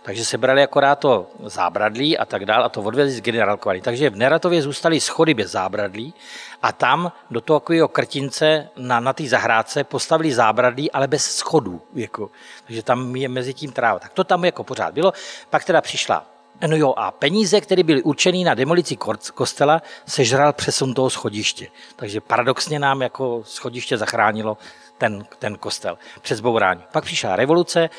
Takže 0.07 0.25
se 0.25 0.37
brali 0.37 0.63
akorát 0.63 0.95
to 0.95 1.27
zábradlí 1.43 2.17
a 2.17 2.25
tak 2.25 2.45
dále 2.45 2.65
a 2.65 2.69
to 2.69 2.81
odvezli 2.81 3.11
z 3.11 3.21
generálkovali. 3.21 3.81
Takže 3.81 4.09
v 4.09 4.15
Neratově 4.15 4.61
zůstaly 4.61 4.99
schody 4.99 5.33
bez 5.33 5.51
zábradlí 5.51 6.13
a 6.61 6.71
tam 6.71 7.11
do 7.31 7.41
toho 7.41 7.59
takového 7.59 7.87
krtince 7.87 8.69
na, 8.77 8.99
na 8.99 9.13
té 9.13 9.27
zahrádce 9.27 9.83
postavili 9.83 10.33
zábradlí, 10.33 10.91
ale 10.91 11.07
bez 11.07 11.35
schodů. 11.35 11.81
Jako. 11.93 12.29
Takže 12.65 12.83
tam 12.83 13.15
je 13.15 13.29
mezi 13.29 13.53
tím 13.53 13.71
tráva. 13.71 13.99
Tak 13.99 14.13
to 14.13 14.23
tam 14.23 14.45
jako 14.45 14.63
pořád 14.63 14.93
bylo. 14.93 15.13
Pak 15.49 15.63
teda 15.63 15.81
přišla 15.81 16.25
No 16.67 16.75
jo, 16.77 16.93
a 16.97 17.11
peníze, 17.11 17.61
které 17.61 17.83
byly 17.83 18.03
určené 18.03 18.37
na 18.37 18.53
demolici 18.53 18.97
kostela, 19.33 19.81
sežral 20.07 20.53
přesun 20.53 20.93
toho 20.93 21.09
schodiště. 21.09 21.67
Takže 21.95 22.21
paradoxně 22.21 22.79
nám 22.79 23.01
jako 23.01 23.43
schodiště 23.45 23.97
zachránilo 23.97 24.57
ten, 24.97 25.25
ten 25.39 25.55
kostel 25.55 25.97
před 26.21 26.35
zbourání. 26.35 26.83
Pak 26.91 27.03
přišla 27.03 27.35
revoluce, 27.35 27.89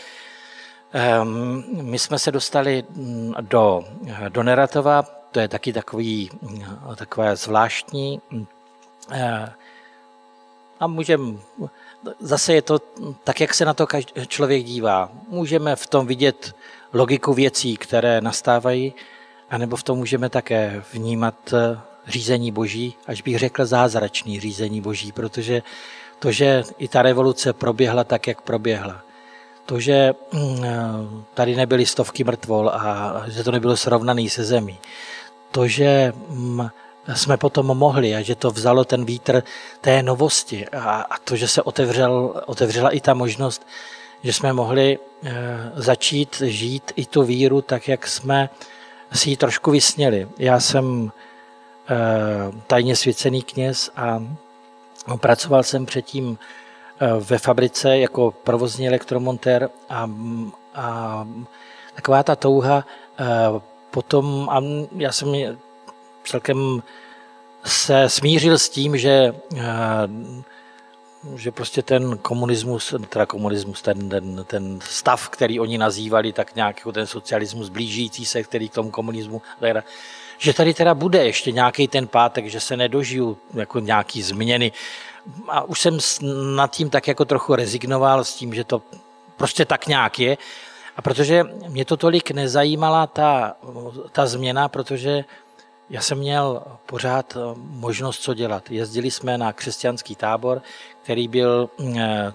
my 1.82 1.98
jsme 1.98 2.18
se 2.18 2.32
dostali 2.32 2.84
mm, 2.90 3.34
do, 3.40 3.84
do 4.28 4.42
Neratova, 4.42 5.02
to 5.32 5.40
je 5.40 5.48
taky 5.48 5.72
takový, 5.72 6.30
mm, 6.42 6.64
takové 6.96 7.36
zvláštní. 7.36 8.20
Mm, 8.30 8.46
eh, 9.12 9.52
a 10.80 10.86
můžeme, 10.86 11.34
zase 12.20 12.54
je 12.54 12.62
to 12.62 12.78
tak, 13.24 13.40
jak 13.40 13.54
se 13.54 13.64
na 13.64 13.74
to 13.74 13.86
každý 13.86 14.26
člověk 14.26 14.64
dívá. 14.64 15.10
Můžeme 15.28 15.76
v 15.76 15.86
tom 15.86 16.06
vidět 16.06 16.54
logiku 16.92 17.34
věcí, 17.34 17.76
které 17.76 18.20
nastávají, 18.20 18.94
anebo 19.50 19.76
v 19.76 19.82
tom 19.82 19.98
můžeme 19.98 20.28
také 20.28 20.82
vnímat 20.92 21.52
eh, 21.52 21.80
řízení 22.06 22.52
boží, 22.52 22.94
až 23.06 23.22
bych 23.22 23.38
řekl 23.38 23.66
zázračný 23.66 24.40
řízení 24.40 24.80
boží, 24.80 25.12
protože 25.12 25.62
to, 26.18 26.32
že 26.32 26.62
i 26.78 26.88
ta 26.88 27.02
revoluce 27.02 27.52
proběhla 27.52 28.04
tak, 28.04 28.26
jak 28.26 28.40
proběhla, 28.40 29.02
to, 29.68 29.80
že 29.80 30.14
mm, 30.32 30.64
tady 31.34 31.56
nebyly 31.56 31.86
stovky 31.86 32.24
mrtvol 32.24 32.68
a 32.68 33.22
že 33.28 33.44
to 33.44 33.52
nebylo 33.52 33.76
srovnané 33.76 34.28
se 34.28 34.44
zemí, 34.44 34.78
to, 35.52 35.68
že 35.68 36.12
mm, 36.28 36.68
jsme 37.14 37.36
potom 37.36 37.66
mohli 37.66 38.16
a 38.16 38.22
že 38.22 38.34
to 38.34 38.50
vzalo 38.50 38.84
ten 38.84 39.04
vítr 39.04 39.42
té 39.80 40.02
novosti 40.02 40.68
a, 40.68 41.16
to, 41.24 41.36
že 41.36 41.48
se 41.48 41.62
otevřel, 41.62 42.42
otevřela 42.46 42.90
i 42.90 43.00
ta 43.00 43.14
možnost, 43.14 43.66
že 44.22 44.32
jsme 44.32 44.52
mohli 44.52 44.98
e, 44.98 45.32
začít 45.76 46.42
žít 46.46 46.92
i 46.96 47.06
tu 47.06 47.22
víru 47.22 47.60
tak, 47.60 47.88
jak 47.88 48.06
jsme 48.06 48.48
si 49.12 49.30
ji 49.30 49.36
trošku 49.36 49.70
vysněli. 49.70 50.28
Já 50.38 50.60
jsem 50.60 51.12
e, 51.88 51.96
tajně 52.66 52.96
svěcený 52.96 53.42
kněz 53.42 53.90
a 53.96 54.24
pracoval 55.20 55.62
jsem 55.62 55.86
předtím 55.86 56.38
Eh, 56.38 56.67
ve 57.20 57.38
fabrice 57.38 57.98
jako 57.98 58.30
provozní 58.30 58.88
elektromontér 58.88 59.70
a, 59.88 60.10
a 60.74 61.26
taková 61.94 62.22
ta 62.22 62.36
touha 62.36 62.84
eh, 63.20 63.24
potom, 63.90 64.48
a 64.50 64.62
já 64.96 65.12
jsem 65.12 65.28
celkem 66.24 66.82
se 67.64 68.08
smířil 68.08 68.58
s 68.58 68.68
tím, 68.68 68.98
že 68.98 69.34
eh, 69.56 69.62
že 71.36 71.50
prostě 71.50 71.82
ten 71.82 72.18
komunismus, 72.18 72.94
teda 73.08 73.26
komunismus, 73.26 73.82
ten, 73.82 74.08
ten, 74.08 74.44
ten 74.44 74.78
stav, 74.82 75.28
který 75.28 75.60
oni 75.60 75.78
nazývali 75.78 76.32
tak 76.32 76.54
nějak 76.54 76.76
jako 76.76 76.92
ten 76.92 77.06
socialismus 77.06 77.68
blížící 77.68 78.24
se, 78.24 78.42
který 78.42 78.68
k 78.68 78.74
tomu 78.74 78.90
komunismu, 78.90 79.42
teda, 79.60 79.84
že 80.38 80.54
tady 80.54 80.74
teda 80.74 80.94
bude 80.94 81.24
ještě 81.24 81.52
nějaký 81.52 81.88
ten 81.88 82.06
pátek, 82.06 82.46
že 82.46 82.60
se 82.60 82.76
nedožiju 82.76 83.38
jako 83.54 83.80
nějaký 83.80 84.22
změny 84.22 84.72
a 85.48 85.62
už 85.62 85.80
jsem 85.80 85.98
nad 86.56 86.70
tím 86.70 86.90
tak 86.90 87.08
jako 87.08 87.24
trochu 87.24 87.54
rezignoval 87.54 88.24
s 88.24 88.34
tím, 88.34 88.54
že 88.54 88.64
to 88.64 88.82
prostě 89.36 89.64
tak 89.64 89.86
nějak 89.86 90.18
je. 90.18 90.38
A 90.96 91.02
protože 91.02 91.44
mě 91.68 91.84
to 91.84 91.96
tolik 91.96 92.30
nezajímala 92.30 93.06
ta, 93.06 93.56
ta 94.12 94.26
změna, 94.26 94.68
protože 94.68 95.24
já 95.90 96.00
jsem 96.00 96.18
měl 96.18 96.62
pořád 96.86 97.36
eh, 97.36 97.54
možnost 97.56 98.22
co 98.22 98.34
dělat. 98.34 98.70
Jezdili 98.70 99.10
jsme 99.10 99.38
na 99.38 99.52
křesťanský 99.52 100.14
tábor, 100.14 100.62
který 101.02 101.28
byl 101.28 101.70
eh, 101.96 102.32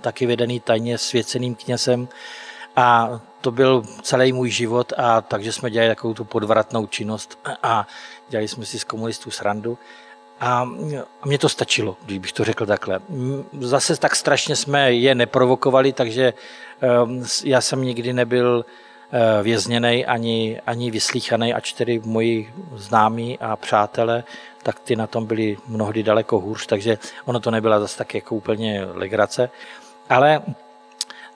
taky 0.00 0.26
vedený 0.26 0.60
tajně 0.60 0.98
svěceným 0.98 1.54
knězem 1.54 2.08
A 2.76 3.20
to 3.40 3.50
byl 3.50 3.82
celý 4.02 4.32
můj 4.32 4.50
život 4.50 4.92
a 4.96 5.20
takže 5.20 5.52
jsme 5.52 5.70
dělali 5.70 5.90
takovou 5.90 6.14
tu 6.14 6.24
podvratnou 6.24 6.86
činnost 6.86 7.38
a 7.62 7.86
dělali 8.28 8.48
jsme 8.48 8.66
si 8.66 8.78
z 8.78 8.84
komunistů 8.84 9.30
srandu. 9.30 9.78
A 10.40 10.64
mně 11.24 11.38
to 11.38 11.48
stačilo, 11.48 11.96
když 12.06 12.18
bych 12.18 12.32
to 12.32 12.44
řekl 12.44 12.66
takhle. 12.66 13.00
Zase 13.60 13.96
tak 13.96 14.16
strašně 14.16 14.56
jsme 14.56 14.92
je 14.92 15.14
neprovokovali, 15.14 15.92
takže 15.92 16.32
ehm, 16.80 17.24
já 17.44 17.60
jsem 17.60 17.82
nikdy 17.82 18.12
nebyl 18.12 18.64
eh, 19.12 19.42
vězněný 19.42 20.06
ani, 20.06 20.60
ani 20.66 20.90
vyslíchaný, 20.90 21.54
a 21.54 21.60
čtyři 21.60 22.02
moji 22.04 22.52
známí 22.74 23.38
a 23.38 23.56
přátelé, 23.56 24.24
tak 24.62 24.80
ty 24.80 24.96
na 24.96 25.06
tom 25.06 25.26
byli 25.26 25.56
mnohdy 25.66 26.02
daleko 26.02 26.38
hůř, 26.38 26.66
takže 26.66 26.98
ono 27.24 27.40
to 27.40 27.50
nebyla 27.50 27.80
zase 27.80 27.98
tak 27.98 28.14
jako 28.14 28.34
úplně 28.34 28.84
legrace. 28.84 29.50
Ale 30.08 30.42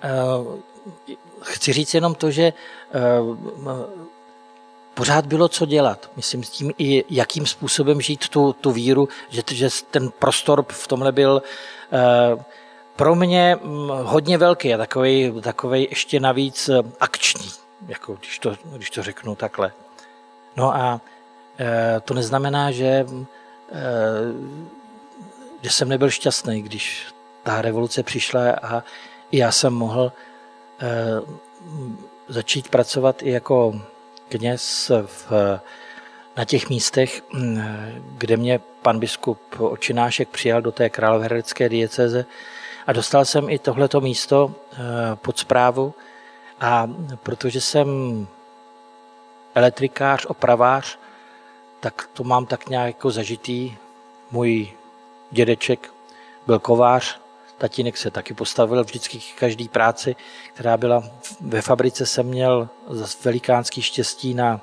eh, 0.03 0.09
chci 1.43 1.73
říct 1.73 1.95
jenom 1.95 2.15
to, 2.15 2.31
že 2.31 2.43
eh, 2.43 3.01
pořád 5.01 5.27
bylo 5.27 5.49
co 5.49 5.67
dělat. 5.67 6.11
Myslím 6.17 6.45
s 6.45 6.51
tím 6.51 6.73
i 6.79 7.05
jakým 7.11 7.47
způsobem 7.47 8.01
žít 8.01 8.29
tu, 8.29 8.53
tu 8.53 8.71
víru, 8.71 9.09
že, 9.29 9.43
že 9.51 9.69
ten 9.91 10.11
prostor 10.11 10.65
v 10.69 10.87
tomhle 10.87 11.13
byl 11.13 11.43
uh, 12.33 12.43
pro 12.97 13.15
mě 13.15 13.57
mm, 13.63 13.89
hodně 13.89 14.39
velký 14.39 14.75
a 14.75 14.79
takový, 14.79 15.33
takový 15.41 15.87
ještě 15.91 16.21
navíc 16.21 16.69
eh, 16.69 16.83
akční, 17.01 17.51
jako 17.89 18.15
když 18.15 18.39
to, 18.39 18.57
když 18.65 18.91
to 18.91 19.03
řeknu 19.03 19.35
takhle. 19.35 19.73
No 20.57 20.77
a 20.77 20.95
uh, 20.95 21.01
to 22.05 22.15
neznamená, 22.15 22.71
že, 22.71 23.07
uh, 23.09 23.25
že 25.63 25.71
jsem 25.71 25.89
nebyl 25.89 26.11
šťastný, 26.11 26.63
když 26.63 27.07
ta 27.43 27.63
revoluce 27.63 28.03
přišla 28.03 28.41
a 28.63 28.83
já 29.33 29.53
jsem 29.53 29.73
mohl 29.73 30.13
začít 32.29 32.69
pracovat 32.69 33.23
i 33.23 33.31
jako 33.31 33.81
kněz 34.31 34.91
v, 35.07 35.33
na 36.37 36.45
těch 36.45 36.71
místech, 36.71 37.23
mm, 37.33 37.63
kde 38.19 38.37
mě 38.37 38.61
pan 38.83 38.99
biskup 38.99 39.41
Očinášek 39.59 40.29
přijal 40.29 40.63
do 40.63 40.73
té 40.73 40.91
královéhradecké 40.91 41.69
dieceze 41.69 42.25
a 42.87 42.93
dostal 42.93 43.25
jsem 43.25 43.51
i 43.51 43.59
tohleto 43.59 44.01
místo 44.01 44.55
eh, 44.73 44.77
pod 45.15 45.39
zprávu 45.39 45.95
a 46.61 46.91
protože 47.23 47.61
jsem 47.61 47.89
elektrikář, 49.55 50.27
opravář, 50.27 50.99
tak 51.81 52.09
to 52.13 52.25
mám 52.25 52.47
tak 52.47 52.69
nějak 52.69 52.87
jako 52.87 53.11
zažitý. 53.11 53.77
Můj 54.31 54.73
dědeček 55.31 55.93
byl 56.47 56.59
kovář, 56.59 57.21
tatínek 57.61 57.97
se 57.97 58.11
taky 58.11 58.35
postavil 58.35 58.85
vždycky 58.85 59.19
k 59.19 59.39
každý 59.39 59.69
práci, 59.69 60.17
která 60.55 60.77
byla 60.77 61.05
ve 61.41 61.63
fabrice, 61.63 62.07
jsem 62.07 62.27
měl 62.27 62.69
velikánský 63.25 63.83
štěstí 63.83 64.35
na, 64.35 64.61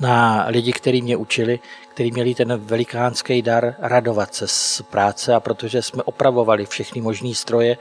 na 0.00 0.44
lidi, 0.48 0.72
kteří 0.72 1.02
mě 1.02 1.16
učili, 1.16 1.60
kteří 1.88 2.10
měli 2.10 2.34
ten 2.34 2.56
velikánský 2.56 3.42
dar 3.42 3.74
radovat 3.78 4.34
se 4.34 4.48
z 4.48 4.82
práce 4.90 5.34
a 5.34 5.40
protože 5.40 5.82
jsme 5.82 6.02
opravovali 6.02 6.66
všechny 6.66 7.00
možné 7.00 7.34
stroje, 7.34 7.78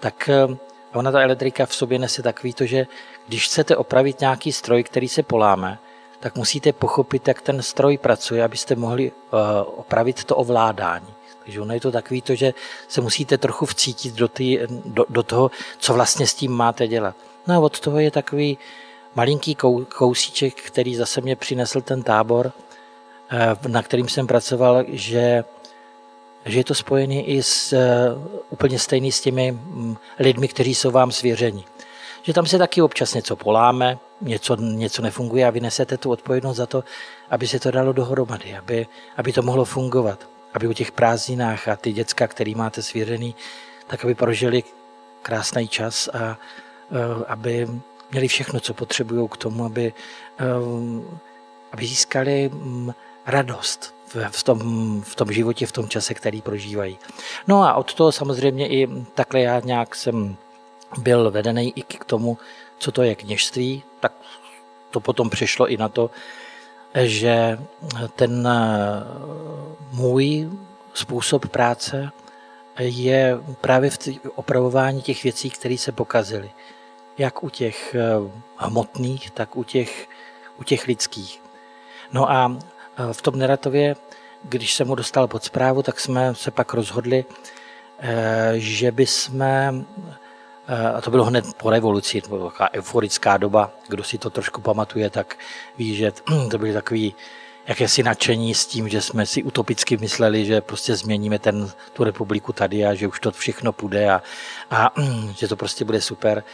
tak 0.00 0.28
eh, 0.28 0.56
ona 0.94 1.12
ta 1.12 1.20
elektrika 1.22 1.66
v 1.66 1.74
sobě 1.74 1.98
nese 1.98 2.22
takový 2.22 2.52
to, 2.52 2.66
že 2.66 2.86
když 3.28 3.46
chcete 3.46 3.76
opravit 3.76 4.20
nějaký 4.20 4.52
stroj, 4.52 4.82
který 4.82 5.08
se 5.08 5.22
poláme, 5.22 5.78
tak 6.20 6.36
musíte 6.36 6.72
pochopit, 6.72 7.28
jak 7.28 7.42
ten 7.42 7.62
stroj 7.62 7.98
pracuje, 7.98 8.44
abyste 8.44 8.76
mohli 8.76 9.12
uh, 9.12 9.38
opravit 9.76 10.24
to 10.24 10.36
ovládání. 10.36 11.15
Takže 11.46 11.60
ono 11.60 11.74
je 11.74 11.80
to 11.80 11.92
takový 11.92 12.22
to, 12.22 12.34
že 12.34 12.54
se 12.88 13.00
musíte 13.00 13.38
trochu 13.38 13.66
vcítit 13.66 14.14
do, 14.14 14.28
tý, 14.28 14.58
do, 14.84 15.04
do 15.08 15.22
toho, 15.22 15.50
co 15.78 15.94
vlastně 15.94 16.26
s 16.26 16.34
tím 16.34 16.52
máte 16.52 16.88
dělat. 16.88 17.16
No 17.46 17.54
a 17.54 17.58
od 17.58 17.80
toho 17.80 17.98
je 17.98 18.10
takový 18.10 18.58
malinký 19.14 19.56
kousíček, 19.98 20.54
který 20.54 20.96
zase 20.96 21.20
mě 21.20 21.36
přinesl 21.36 21.80
ten 21.80 22.02
tábor, 22.02 22.52
eh, 23.30 23.68
na 23.68 23.82
kterým 23.82 24.08
jsem 24.08 24.26
pracoval, 24.26 24.84
že, 24.88 25.44
že 26.44 26.58
je 26.58 26.64
to 26.64 26.74
spojené 26.74 27.22
i 27.22 27.42
s, 27.42 27.72
eh, 27.72 28.10
úplně 28.50 28.78
stejný 28.78 29.12
s 29.12 29.20
těmi 29.20 29.52
mm, 29.52 29.96
lidmi, 30.18 30.48
kteří 30.48 30.74
jsou 30.74 30.90
vám 30.90 31.12
svěřeni. 31.12 31.64
Že 32.22 32.32
tam 32.32 32.46
se 32.46 32.58
taky 32.58 32.82
občas 32.82 33.14
něco 33.14 33.36
poláme, 33.36 33.98
něco, 34.20 34.56
něco 34.56 35.02
nefunguje 35.02 35.46
a 35.46 35.50
vy 35.50 35.60
nesete 35.60 35.96
tu 35.96 36.10
odpovědnost 36.10 36.56
za 36.56 36.66
to, 36.66 36.84
aby 37.30 37.46
se 37.46 37.60
to 37.60 37.70
dalo 37.70 37.92
dohromady, 37.92 38.56
aby, 38.56 38.86
aby 39.16 39.32
to 39.32 39.42
mohlo 39.42 39.64
fungovat 39.64 40.35
aby 40.56 40.68
u 40.68 40.72
těch 40.72 40.92
prázdninách 40.92 41.68
a 41.68 41.76
ty 41.76 41.92
děcka, 41.92 42.26
který 42.26 42.54
máte 42.54 42.82
svěřený, 42.82 43.34
tak 43.86 44.04
aby 44.04 44.14
prožili 44.14 44.62
krásný 45.22 45.68
čas 45.68 46.08
a 46.08 46.18
e, 46.18 46.36
aby 47.26 47.68
měli 48.10 48.28
všechno, 48.28 48.60
co 48.60 48.74
potřebují 48.74 49.28
k 49.28 49.36
tomu, 49.36 49.64
aby, 49.64 49.92
e, 50.38 50.44
aby 51.72 51.86
získali 51.86 52.48
mm, 52.52 52.92
radost 53.26 53.94
v 54.30 54.42
tom, 54.42 54.60
v 55.02 55.14
tom 55.14 55.32
životě, 55.32 55.66
v 55.66 55.72
tom 55.72 55.88
čase, 55.88 56.14
který 56.14 56.42
prožívají. 56.42 56.98
No 57.46 57.62
a 57.62 57.74
od 57.74 57.94
toho 57.94 58.12
samozřejmě 58.12 58.68
i 58.68 58.88
takhle 59.14 59.40
já 59.40 59.60
nějak 59.60 59.94
jsem 59.94 60.36
byl 60.98 61.30
vedený 61.30 61.72
i 61.76 61.82
k 61.82 62.04
tomu, 62.04 62.38
co 62.78 62.92
to 62.92 63.02
je 63.02 63.14
kněžství, 63.14 63.82
tak 64.00 64.12
to 64.90 65.00
potom 65.00 65.30
přišlo 65.30 65.68
i 65.68 65.76
na 65.76 65.88
to, 65.88 66.10
že 67.04 67.58
ten 68.16 68.48
eh, 68.48 69.04
můj 69.92 70.50
způsob 70.94 71.48
práce 71.48 72.10
je 72.78 73.38
právě 73.60 73.90
v 73.90 73.98
opravování 74.34 75.02
těch 75.02 75.22
věcí, 75.22 75.50
které 75.50 75.78
se 75.78 75.92
pokazily. 75.92 76.50
Jak 77.18 77.42
u 77.42 77.50
těch 77.50 77.94
eh, 77.94 78.30
hmotných, 78.56 79.30
tak 79.30 79.56
u 79.56 79.64
těch, 79.64 80.08
u 80.60 80.64
těch 80.64 80.86
lidských. 80.86 81.42
No 82.12 82.30
a 82.30 82.58
eh, 82.58 83.12
v 83.12 83.22
tom 83.22 83.38
Neratově, 83.38 83.96
když 84.42 84.74
jsem 84.74 84.86
mu 84.86 84.94
dostal 84.94 85.28
pod 85.28 85.44
zprávu, 85.44 85.82
tak 85.82 86.00
jsme 86.00 86.34
se 86.34 86.50
pak 86.50 86.74
rozhodli, 86.74 87.24
že 88.56 88.92
bychom 88.92 89.42
Eh, 89.42 90.25
a 90.94 91.00
to 91.00 91.10
bylo 91.10 91.24
hned 91.24 91.44
po 91.56 91.70
revoluci, 91.70 92.20
to 92.20 92.28
byla 92.28 92.50
taková 92.50 92.68
euforická 92.74 93.36
doba, 93.36 93.70
kdo 93.88 94.04
si 94.04 94.18
to 94.18 94.30
trošku 94.30 94.60
pamatuje, 94.60 95.10
tak 95.10 95.38
ví, 95.78 95.96
že 95.96 96.12
to 96.50 96.58
byly 96.58 96.72
takový 96.72 97.14
jakési 97.66 98.02
nadšení 98.02 98.54
s 98.54 98.66
tím, 98.66 98.88
že 98.88 99.02
jsme 99.02 99.26
si 99.26 99.42
utopicky 99.42 99.96
mysleli, 99.96 100.46
že 100.46 100.60
prostě 100.60 100.96
změníme 100.96 101.38
ten, 101.38 101.70
tu 101.92 102.04
republiku 102.04 102.52
tady 102.52 102.86
a 102.86 102.94
že 102.94 103.06
už 103.06 103.20
to 103.20 103.30
všechno 103.30 103.72
půjde 103.72 104.10
a, 104.10 104.22
a 104.70 104.90
že 105.36 105.48
to 105.48 105.56
prostě 105.56 105.84
bude 105.84 106.00
super. 106.00 106.44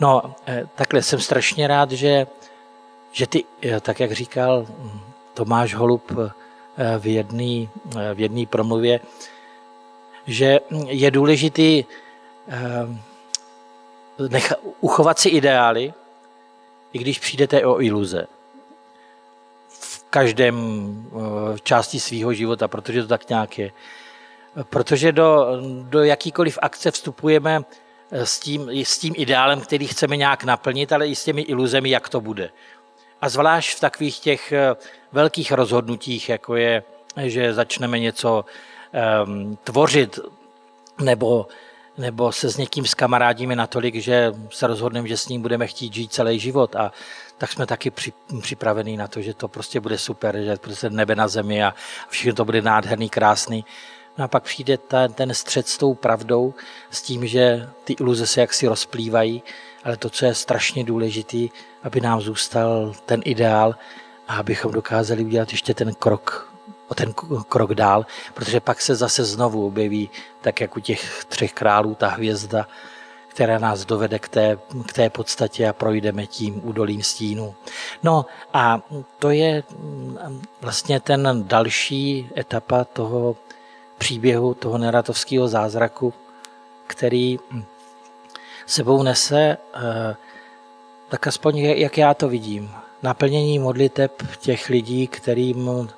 No, 0.00 0.34
eh, 0.46 0.66
takhle 0.74 1.02
jsem 1.02 1.20
strašně 1.20 1.66
rád, 1.66 1.90
že, 1.90 2.26
že 3.12 3.26
ty, 3.26 3.44
eh, 3.62 3.80
tak 3.80 4.00
jak 4.00 4.12
říkal 4.12 4.66
Tomáš 5.34 5.74
Holub 5.74 6.12
v 6.98 7.06
jedné 7.06 7.68
v 8.14 8.20
jedný 8.20 8.46
promluvě, 8.46 9.00
že 10.26 10.60
je 10.86 11.10
důležitý 11.10 11.84
necha, 14.18 14.54
uchovat 14.80 15.18
si 15.18 15.28
ideály, 15.28 15.92
i 16.92 16.98
když 16.98 17.18
přijdete 17.18 17.66
o 17.66 17.82
iluze. 17.82 18.26
V 19.68 20.04
každém 20.10 20.56
v 21.12 21.54
eh, 21.54 21.58
části 21.62 22.00
svého 22.00 22.32
života, 22.32 22.68
protože 22.68 23.02
to 23.02 23.08
tak 23.08 23.28
nějak 23.28 23.58
je. 23.58 23.70
Protože 24.70 25.12
do, 25.12 25.46
do 25.82 26.04
jakýkoliv 26.04 26.58
akce 26.62 26.90
vstupujeme 26.90 27.60
eh, 28.10 28.26
s 28.26 28.38
tím, 28.38 28.70
s 28.70 28.98
tím 28.98 29.14
ideálem, 29.16 29.60
který 29.60 29.86
chceme 29.86 30.16
nějak 30.16 30.44
naplnit, 30.44 30.92
ale 30.92 31.08
i 31.08 31.16
s 31.16 31.24
těmi 31.24 31.42
iluzemi, 31.42 31.90
jak 31.90 32.08
to 32.08 32.20
bude. 32.20 32.50
A 33.20 33.28
zvlášť 33.28 33.76
v 33.76 33.80
takových 33.80 34.18
těch 34.18 34.52
eh, 34.52 34.74
velkých 35.12 35.52
rozhodnutích, 35.52 36.28
jako 36.28 36.56
je, 36.56 36.82
že 37.16 37.54
začneme 37.54 37.98
něco 37.98 38.44
um, 39.24 39.58
tvořit 39.64 40.18
nebo 41.02 41.46
nebo 41.98 42.32
se 42.32 42.50
s 42.50 42.56
někým 42.56 42.86
skamarádíme 42.86 43.56
natolik, 43.56 43.94
že 43.94 44.32
se 44.50 44.66
rozhodneme, 44.66 45.08
že 45.08 45.16
s 45.16 45.28
ním 45.28 45.42
budeme 45.42 45.66
chtít 45.66 45.94
žít 45.94 46.12
celý 46.12 46.38
život 46.38 46.76
a 46.76 46.92
tak 47.38 47.52
jsme 47.52 47.66
taky 47.66 47.90
při, 47.90 48.12
připravení 48.42 48.96
na 48.96 49.08
to, 49.08 49.22
že 49.22 49.34
to 49.34 49.48
prostě 49.48 49.80
bude 49.80 49.98
super, 49.98 50.38
že 50.44 50.56
prostě 50.56 50.90
nebe 50.90 51.14
na 51.14 51.28
zemi 51.28 51.64
a 51.64 51.74
všechno 52.08 52.34
to 52.34 52.44
bude 52.44 52.62
nádherný, 52.62 53.08
krásný. 53.08 53.64
No 54.18 54.24
a 54.24 54.28
pak 54.28 54.42
přijde 54.42 54.78
ta, 54.78 55.08
ten 55.08 55.34
střed 55.34 55.68
s 55.68 55.78
tou 55.78 55.94
pravdou, 55.94 56.54
s 56.90 57.02
tím, 57.02 57.26
že 57.26 57.68
ty 57.84 57.92
iluze 57.92 58.26
se 58.26 58.40
jaksi 58.40 58.66
rozplývají, 58.68 59.42
ale 59.84 59.96
to, 59.96 60.10
co 60.10 60.26
je 60.26 60.34
strašně 60.34 60.84
důležitý, 60.84 61.50
aby 61.82 62.00
nám 62.00 62.20
zůstal 62.20 62.94
ten 63.06 63.20
ideál 63.24 63.74
a 64.28 64.36
abychom 64.36 64.72
dokázali 64.72 65.24
udělat 65.24 65.50
ještě 65.50 65.74
ten 65.74 65.94
krok 65.94 66.53
o 66.94 66.96
ten 66.96 67.14
krok 67.48 67.74
dál, 67.74 68.06
protože 68.34 68.60
pak 68.60 68.80
se 68.80 68.94
zase 68.94 69.24
znovu 69.24 69.66
objeví, 69.66 70.10
tak 70.40 70.60
jak 70.60 70.76
u 70.76 70.80
těch 70.80 71.24
třech 71.24 71.52
králů, 71.52 71.94
ta 71.94 72.08
hvězda, 72.08 72.66
která 73.28 73.58
nás 73.58 73.84
dovede 73.84 74.18
k 74.18 74.28
té, 74.28 74.58
k 74.86 74.92
té 74.92 75.10
podstatě 75.10 75.68
a 75.68 75.72
projdeme 75.72 76.26
tím 76.26 76.60
údolím 76.62 77.02
stínu. 77.02 77.54
No 78.02 78.26
a 78.52 78.80
to 79.18 79.30
je 79.30 79.62
vlastně 80.60 81.00
ten 81.00 81.44
další 81.46 82.30
etapa 82.36 82.84
toho 82.84 83.36
příběhu, 83.98 84.54
toho 84.54 84.78
neratovského 84.78 85.48
zázraku, 85.48 86.14
který 86.86 87.38
sebou 88.66 89.02
nese, 89.02 89.56
eh, 89.74 90.16
tak 91.08 91.26
aspoň 91.26 91.58
jak 91.58 91.98
já 91.98 92.14
to 92.14 92.28
vidím, 92.28 92.70
naplnění 93.02 93.58
modliteb 93.58 94.22
těch 94.38 94.68
lidí, 94.68 95.06
kterým 95.06 95.88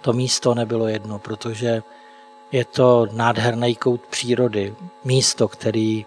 to 0.00 0.12
místo 0.12 0.54
nebylo 0.54 0.88
jedno, 0.88 1.18
protože 1.18 1.82
je 2.52 2.64
to 2.64 3.06
nádherný 3.12 3.76
kout 3.76 4.00
přírody, 4.00 4.74
místo, 5.04 5.48
který, 5.48 6.06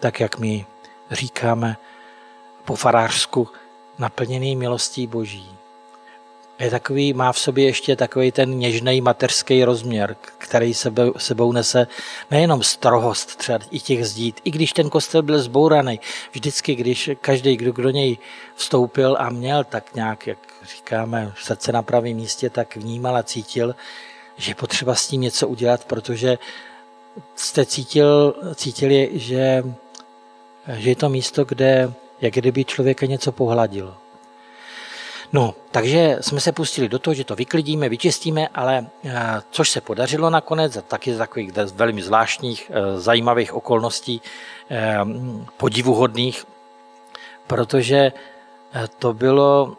tak 0.00 0.20
jak 0.20 0.38
my 0.38 0.66
říkáme 1.10 1.76
po 2.64 2.76
farářsku, 2.76 3.48
naplněný 3.98 4.56
milostí 4.56 5.06
Boží 5.06 5.51
je 6.62 6.70
takový, 6.70 7.12
má 7.12 7.32
v 7.32 7.38
sobě 7.38 7.64
ještě 7.64 7.96
takový 7.96 8.32
ten 8.32 8.58
něžný 8.58 9.00
mateřský 9.00 9.64
rozměr, 9.64 10.16
který 10.38 10.74
sebou, 10.74 11.12
sebou 11.18 11.52
nese 11.52 11.86
nejenom 12.30 12.62
strohost 12.62 13.36
třeba 13.36 13.58
i 13.70 13.80
těch 13.80 14.06
zdít, 14.06 14.40
i 14.44 14.50
když 14.50 14.72
ten 14.72 14.90
kostel 14.90 15.22
byl 15.22 15.42
zbouraný. 15.42 16.00
Vždycky, 16.32 16.74
když 16.74 17.10
každý, 17.20 17.56
kdo 17.56 17.72
do 17.72 17.90
něj 17.90 18.18
vstoupil 18.54 19.16
a 19.18 19.30
měl 19.30 19.64
tak 19.64 19.94
nějak, 19.94 20.26
jak 20.26 20.38
říkáme, 20.76 21.32
srdce 21.42 21.72
na 21.72 21.82
pravém 21.82 22.16
místě, 22.16 22.50
tak 22.50 22.76
vnímal 22.76 23.16
a 23.16 23.22
cítil, 23.22 23.74
že 24.36 24.50
je 24.50 24.54
potřeba 24.54 24.94
s 24.94 25.06
tím 25.06 25.20
něco 25.20 25.48
udělat, 25.48 25.84
protože 25.84 26.38
jste 27.36 27.66
cítil, 27.66 28.34
cítili, 28.54 29.10
že, 29.12 29.64
že 30.76 30.90
je 30.90 30.96
to 30.96 31.08
místo, 31.08 31.44
kde 31.44 31.92
jak 32.20 32.34
kdyby 32.34 32.64
člověka 32.64 33.06
něco 33.06 33.32
pohladilo. 33.32 33.94
No, 35.32 35.54
takže 35.70 36.18
jsme 36.20 36.40
se 36.40 36.52
pustili 36.52 36.88
do 36.88 36.98
toho, 36.98 37.14
že 37.14 37.24
to 37.24 37.36
vyklidíme, 37.36 37.88
vyčistíme, 37.88 38.48
ale 38.48 38.86
eh, 39.04 39.42
což 39.50 39.70
se 39.70 39.80
podařilo 39.80 40.30
nakonec, 40.30 40.76
a 40.76 40.82
taky 40.82 41.14
z 41.14 41.18
takových 41.18 41.52
velmi 41.74 42.02
zvláštních, 42.02 42.70
eh, 42.74 43.00
zajímavých 43.00 43.54
okolností, 43.54 44.22
eh, 44.70 44.98
podivuhodných, 45.56 46.44
protože 47.46 48.12
to 48.98 49.12
bylo 49.12 49.76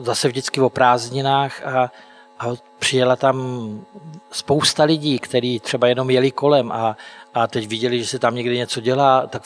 zase 0.00 0.28
vždycky 0.28 0.60
o 0.60 0.70
prázdninách 0.70 1.66
a, 1.66 1.90
a 2.38 2.46
přijela 2.78 3.16
tam 3.16 3.36
spousta 4.30 4.84
lidí, 4.84 5.18
kteří 5.18 5.60
třeba 5.60 5.86
jenom 5.86 6.10
jeli 6.10 6.30
kolem 6.30 6.72
a, 6.72 6.96
a 7.34 7.46
teď 7.46 7.68
viděli, 7.68 7.98
že 7.98 8.06
se 8.06 8.18
tam 8.18 8.34
někde 8.34 8.56
něco 8.56 8.80
dělá, 8.80 9.26
tak 9.26 9.42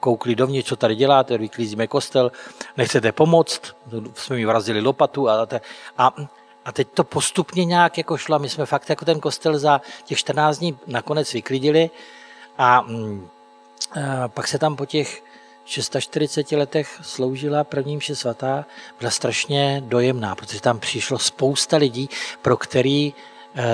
koukli 0.00 0.34
dovnitř, 0.34 0.68
co 0.68 0.76
tady 0.76 0.94
děláte, 0.94 1.38
vyklízíme 1.38 1.86
kostel, 1.86 2.32
nechcete 2.76 3.12
pomoct, 3.12 3.60
jsme 4.14 4.36
mi 4.36 4.46
vrazili 4.46 4.80
lopatu 4.80 5.28
a, 5.28 5.48
a, 5.98 6.14
a 6.64 6.72
teď 6.72 6.88
to 6.94 7.04
postupně 7.04 7.64
nějak 7.64 7.98
jako 7.98 8.16
šlo, 8.16 8.38
my 8.38 8.48
jsme 8.48 8.66
fakt 8.66 8.90
jako 8.90 9.04
ten 9.04 9.20
kostel 9.20 9.58
za 9.58 9.80
těch 10.04 10.18
14 10.18 10.58
dní 10.58 10.78
nakonec 10.86 11.32
vyklidili 11.32 11.90
a, 12.58 12.80
mm, 12.80 13.28
a 14.24 14.28
pak 14.28 14.48
se 14.48 14.58
tam 14.58 14.76
po 14.76 14.86
těch 14.86 15.22
640 15.64 16.52
letech 16.52 17.00
sloužila 17.02 17.64
první 17.64 17.96
mše 17.96 18.16
svatá, 18.16 18.64
byla 18.98 19.10
strašně 19.10 19.82
dojemná, 19.84 20.34
protože 20.34 20.60
tam 20.60 20.78
přišlo 20.78 21.18
spousta 21.18 21.76
lidí, 21.76 22.08
pro 22.42 22.56
který 22.56 23.14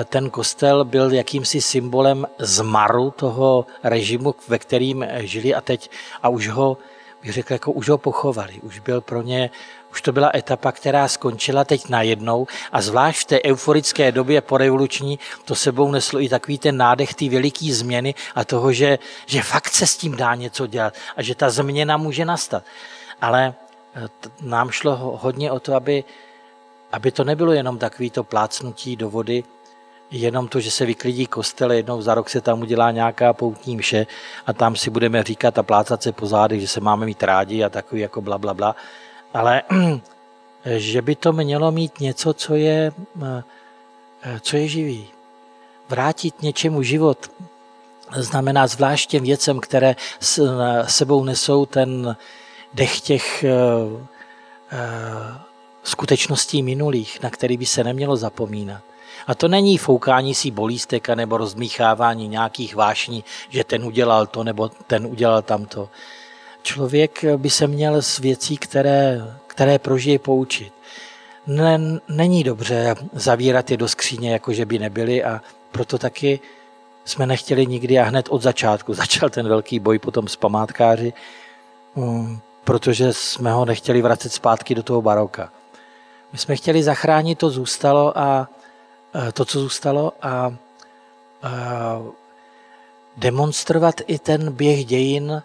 ten 0.05 0.29
kostel 0.29 0.85
byl 0.85 1.13
jakýmsi 1.13 1.61
symbolem 1.61 2.27
zmaru 2.37 3.11
toho 3.11 3.65
režimu, 3.83 4.35
ve 4.47 4.59
kterým 4.59 5.05
žili 5.19 5.55
a 5.55 5.61
teď 5.61 5.89
a 6.21 6.29
už 6.29 6.47
ho, 6.47 6.77
bych 7.21 7.33
řekl, 7.33 7.53
jako 7.53 7.71
už 7.71 7.89
ho 7.89 7.97
pochovali. 7.97 8.53
Už 8.61 8.79
byl 8.79 9.01
pro 9.01 9.21
ně, 9.21 9.49
už 9.95 10.01
to 10.01 10.11
byla 10.11 10.31
etapa, 10.35 10.71
která 10.71 11.07
skončila 11.07 11.63
teď 11.63 11.89
najednou 11.89 12.47
a 12.71 12.81
zvlášť 12.81 13.21
v 13.21 13.25
té 13.25 13.39
euforické 13.43 14.11
době 14.11 14.41
po 14.41 14.57
revoluční 14.57 15.19
to 15.45 15.55
sebou 15.55 15.91
neslo 15.91 16.21
i 16.21 16.29
takový 16.29 16.57
ten 16.57 16.77
nádech 16.77 17.13
ty 17.13 17.29
veliký 17.29 17.73
změny 17.73 18.15
a 18.35 18.45
toho, 18.45 18.73
že, 18.73 18.99
že 19.25 19.41
fakt 19.41 19.69
se 19.69 19.87
s 19.87 19.97
tím 19.97 20.15
dá 20.15 20.35
něco 20.35 20.67
dělat 20.67 20.93
a 21.15 21.21
že 21.21 21.35
ta 21.35 21.49
změna 21.49 21.97
může 21.97 22.25
nastat. 22.25 22.63
Ale 23.21 23.53
eh, 23.95 24.07
nám 24.41 24.69
šlo 24.69 25.19
hodně 25.21 25.51
o 25.51 25.59
to, 25.59 25.75
aby, 25.75 26.03
aby 26.91 27.11
to 27.11 27.23
nebylo 27.23 27.51
jenom 27.51 27.77
takový 27.77 28.09
to 28.09 28.23
plácnutí 28.23 28.95
do 28.95 29.09
vody, 29.09 29.43
jenom 30.11 30.47
to, 30.47 30.59
že 30.59 30.71
se 30.71 30.85
vyklidí 30.85 31.27
kostel, 31.27 31.71
jednou 31.71 32.01
za 32.01 32.13
rok 32.15 32.29
se 32.29 32.41
tam 32.41 32.61
udělá 32.61 32.91
nějaká 32.91 33.33
poutní 33.33 33.77
mše 33.77 34.07
a 34.45 34.53
tam 34.53 34.75
si 34.75 34.89
budeme 34.89 35.23
říkat 35.23 35.57
a 35.57 35.63
plácat 35.63 36.03
se 36.03 36.11
po 36.11 36.27
zádech, 36.27 36.61
že 36.61 36.67
se 36.67 36.79
máme 36.79 37.05
mít 37.05 37.23
rádi 37.23 37.63
a 37.63 37.69
takový 37.69 38.01
jako 38.01 38.21
bla, 38.21 38.37
bla, 38.37 38.53
bla. 38.53 38.75
Ale 39.33 39.63
že 40.65 41.01
by 41.01 41.15
to 41.15 41.31
mělo 41.31 41.71
mít 41.71 41.99
něco, 41.99 42.33
co 42.33 42.55
je, 42.55 42.91
eh, 43.23 44.39
co 44.41 44.57
je 44.57 44.67
živý. 44.67 45.07
Vrátit 45.89 46.41
něčemu 46.41 46.83
život 46.83 47.31
znamená 48.15 48.67
zvláště 48.67 49.19
věcem, 49.19 49.59
které 49.59 49.95
s 50.19 50.41
sebou 50.87 51.23
nesou 51.23 51.65
ten 51.65 52.15
dech 52.73 53.01
těch 53.01 53.43
eh, 53.43 53.51
eh, 54.71 55.37
skutečností 55.83 56.63
minulých, 56.63 57.21
na 57.21 57.29
který 57.29 57.57
by 57.57 57.65
se 57.65 57.83
nemělo 57.83 58.15
zapomínat. 58.15 58.81
A 59.27 59.35
to 59.35 59.47
není 59.47 59.77
foukání 59.77 60.35
si 60.35 60.51
bolístek 60.51 61.09
nebo 61.09 61.37
rozmíchávání 61.37 62.27
nějakých 62.27 62.75
vášní, 62.75 63.23
že 63.49 63.63
ten 63.63 63.85
udělal 63.85 64.27
to 64.27 64.43
nebo 64.43 64.69
ten 64.69 65.05
udělal 65.05 65.41
tamto. 65.41 65.89
Člověk 66.63 67.25
by 67.37 67.49
se 67.49 67.67
měl 67.67 68.01
z 68.01 68.19
věcí, 68.19 68.57
které, 68.57 69.21
které 69.47 69.79
prožije, 69.79 70.19
poučit. 70.19 70.73
Ne, 71.47 71.79
není 72.07 72.43
dobře 72.43 72.95
zavírat 73.13 73.71
je 73.71 73.77
do 73.77 73.87
skříně, 73.87 74.31
jako 74.31 74.53
že 74.53 74.65
by 74.65 74.79
nebyly 74.79 75.23
a 75.23 75.41
proto 75.71 75.97
taky 75.97 76.39
jsme 77.05 77.25
nechtěli 77.25 77.67
nikdy 77.67 77.99
a 77.99 78.03
hned 78.03 78.25
od 78.29 78.41
začátku 78.41 78.93
začal 79.03 79.29
ten 79.29 79.47
velký 79.47 79.79
boj 79.79 79.99
potom 79.99 80.27
s 80.27 80.35
památkáři, 80.35 81.13
um, 81.95 82.41
protože 82.63 83.13
jsme 83.13 83.51
ho 83.51 83.65
nechtěli 83.65 84.01
vracet 84.01 84.33
zpátky 84.33 84.75
do 84.75 84.83
toho 84.83 85.01
baroka. 85.01 85.51
My 86.31 86.37
jsme 86.37 86.55
chtěli 86.55 86.83
zachránit 86.83 87.37
to 87.37 87.49
zůstalo 87.49 88.17
a 88.17 88.49
to, 89.33 89.45
co 89.45 89.59
zůstalo 89.59 90.13
a, 90.21 90.29
a 90.29 90.55
demonstrovat 93.17 93.95
i 94.07 94.19
ten 94.19 94.51
běh 94.51 94.85
dějin 94.85 95.41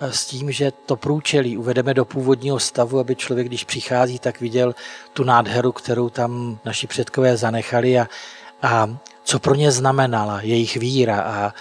eh, 0.00 0.12
s 0.12 0.26
tím, 0.26 0.52
že 0.52 0.72
to 0.86 0.96
průčelí 0.96 1.56
uvedeme 1.56 1.94
do 1.94 2.04
původního 2.04 2.60
stavu, 2.60 2.98
aby 2.98 3.16
člověk, 3.16 3.46
když 3.46 3.64
přichází, 3.64 4.18
tak 4.18 4.40
viděl 4.40 4.74
tu 5.12 5.24
nádheru, 5.24 5.72
kterou 5.72 6.08
tam 6.08 6.58
naši 6.64 6.86
předkové 6.86 7.36
zanechali 7.36 7.98
a, 7.98 8.08
a 8.62 8.96
co 9.24 9.38
pro 9.38 9.54
ně 9.54 9.72
znamenala 9.72 10.40
jejich 10.42 10.76
víra 10.76 11.20
a, 11.20 11.54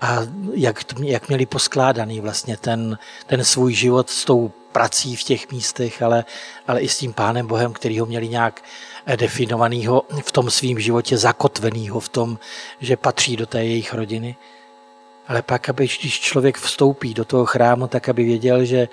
a 0.00 0.18
jak, 0.54 0.84
jak 1.02 1.28
měli 1.28 1.46
poskládaný 1.46 2.20
vlastně 2.20 2.56
ten, 2.56 2.98
ten 3.26 3.44
svůj 3.44 3.74
život 3.74 4.10
s 4.10 4.24
tou 4.24 4.52
prací 4.72 5.16
v 5.16 5.22
těch 5.22 5.50
místech, 5.52 6.02
ale, 6.02 6.24
ale 6.66 6.80
i 6.80 6.88
s 6.88 6.98
tím 6.98 7.12
Pánem 7.12 7.46
Bohem, 7.46 7.72
který 7.72 8.00
ho 8.00 8.06
měli 8.06 8.28
nějak 8.28 8.62
definovaného 9.16 10.02
v 10.24 10.32
tom 10.32 10.50
svém 10.50 10.80
životě, 10.80 11.18
zakotveného 11.18 12.00
v 12.00 12.08
tom, 12.08 12.38
že 12.80 12.96
patří 12.96 13.36
do 13.36 13.46
té 13.46 13.64
jejich 13.64 13.94
rodiny. 13.94 14.36
Ale 15.28 15.42
pak, 15.42 15.68
aby 15.68 15.88
když 16.00 16.20
člověk 16.20 16.58
vstoupí 16.58 17.14
do 17.14 17.24
toho 17.24 17.46
chrámu, 17.46 17.86
tak 17.86 18.08
aby 18.08 18.24
věděl, 18.24 18.64
že 18.64 18.88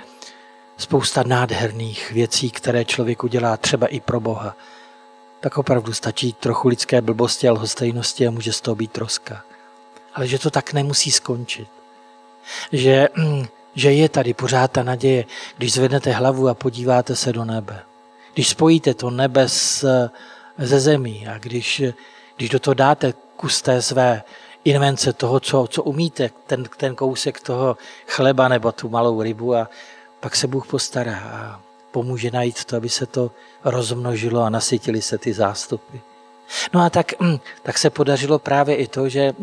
spousta 0.78 1.24
nádherných 1.24 2.12
věcí, 2.12 2.52
které 2.52 2.86
člověk 2.86 3.24
udělá 3.24 3.58
třeba 3.58 3.88
i 3.88 4.00
pro 4.00 4.20
Boha, 4.20 4.56
tak 5.40 5.58
opravdu 5.58 5.94
stačí 5.94 6.34
trochu 6.34 6.68
lidské 6.68 7.02
blbosti 7.02 7.48
a 7.48 7.52
lhostejnosti 7.52 8.28
a 8.28 8.32
může 8.32 8.54
z 8.54 8.62
toho 8.62 8.76
být 8.76 8.92
troska. 8.92 9.44
Ale 10.14 10.28
že 10.28 10.40
to 10.40 10.50
tak 10.50 10.74
nemusí 10.74 11.12
skončit. 11.12 11.68
Že, 12.72 13.08
že 13.76 13.92
je 13.94 14.10
tady 14.10 14.34
pořád 14.34 14.72
ta 14.72 14.84
naděje, 14.84 15.26
když 15.58 15.74
zvednete 15.74 16.12
hlavu 16.12 16.48
a 16.48 16.54
podíváte 16.54 17.16
se 17.16 17.34
do 17.34 17.46
nebe. 17.46 17.91
Když 18.34 18.50
spojíte 18.50 18.94
to 18.94 19.10
nebe 19.10 19.48
ze 20.58 20.80
zemí 20.80 21.28
a 21.28 21.38
když, 21.38 21.82
když 22.38 22.50
do 22.50 22.60
toho 22.60 22.74
dáte 22.74 23.14
kus 23.36 23.62
té 23.62 23.82
své 23.82 24.24
invence 24.66 25.14
toho, 25.14 25.40
co, 25.40 25.68
co 25.70 25.84
umíte, 25.84 26.30
ten, 26.48 26.64
ten 26.78 26.96
kousek 26.96 27.40
toho 27.40 27.78
chleba 28.08 28.48
nebo 28.48 28.72
tu 28.72 28.90
malou 28.90 29.22
rybu 29.22 29.56
a 29.56 29.70
pak 30.20 30.36
se 30.36 30.48
Bůh 30.48 30.68
postará 30.68 31.18
a 31.18 31.62
pomůže 31.92 32.32
najít 32.32 32.66
to, 32.66 32.78
aby 32.78 32.90
se 32.90 33.06
to 33.06 33.32
rozmnožilo 33.64 34.42
a 34.42 34.50
nasytili 34.50 35.02
se 35.02 35.18
ty 35.18 35.34
zástupy. 35.34 35.98
No 36.74 36.82
a 36.82 36.90
tak, 36.90 37.14
hm, 37.22 37.38
tak 37.64 37.78
se 37.78 37.90
podařilo 37.90 38.40
právě 38.40 38.76
i 38.76 38.88
to, 38.88 39.10
že, 39.10 39.34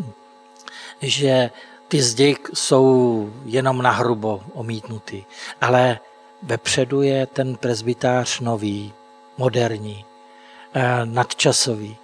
že 1.01 1.49
ty 1.87 2.01
zdi 2.01 2.37
jsou 2.53 3.29
jenom 3.45 3.81
nahrubo 3.81 4.41
omítnutý, 4.53 5.23
ale 5.61 5.99
Vepředu 6.43 7.01
je 7.01 7.25
ten 7.25 7.55
prezbytář 7.55 8.39
nový, 8.39 8.93
moderní, 9.37 10.05
eh, 10.73 11.05
nadčasový, 11.05 11.97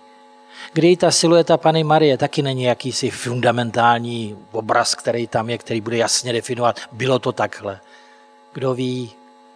kdy 0.74 0.98
ta 0.98 1.12
silueta 1.12 1.58
Pany 1.58 1.84
Marie 1.84 2.18
taky 2.18 2.42
není 2.42 2.64
jakýsi 2.64 3.10
fundamentální 3.10 4.38
obraz, 4.52 4.96
který 4.96 5.28
tam 5.28 5.50
je, 5.50 5.58
který 5.58 5.82
bude 5.82 5.98
jasně 5.98 6.34
definovat, 6.34 6.80
bylo 6.92 7.20
to 7.20 7.32
takhle. 7.32 7.80
Kdo 8.54 8.74
ví, 8.74 9.12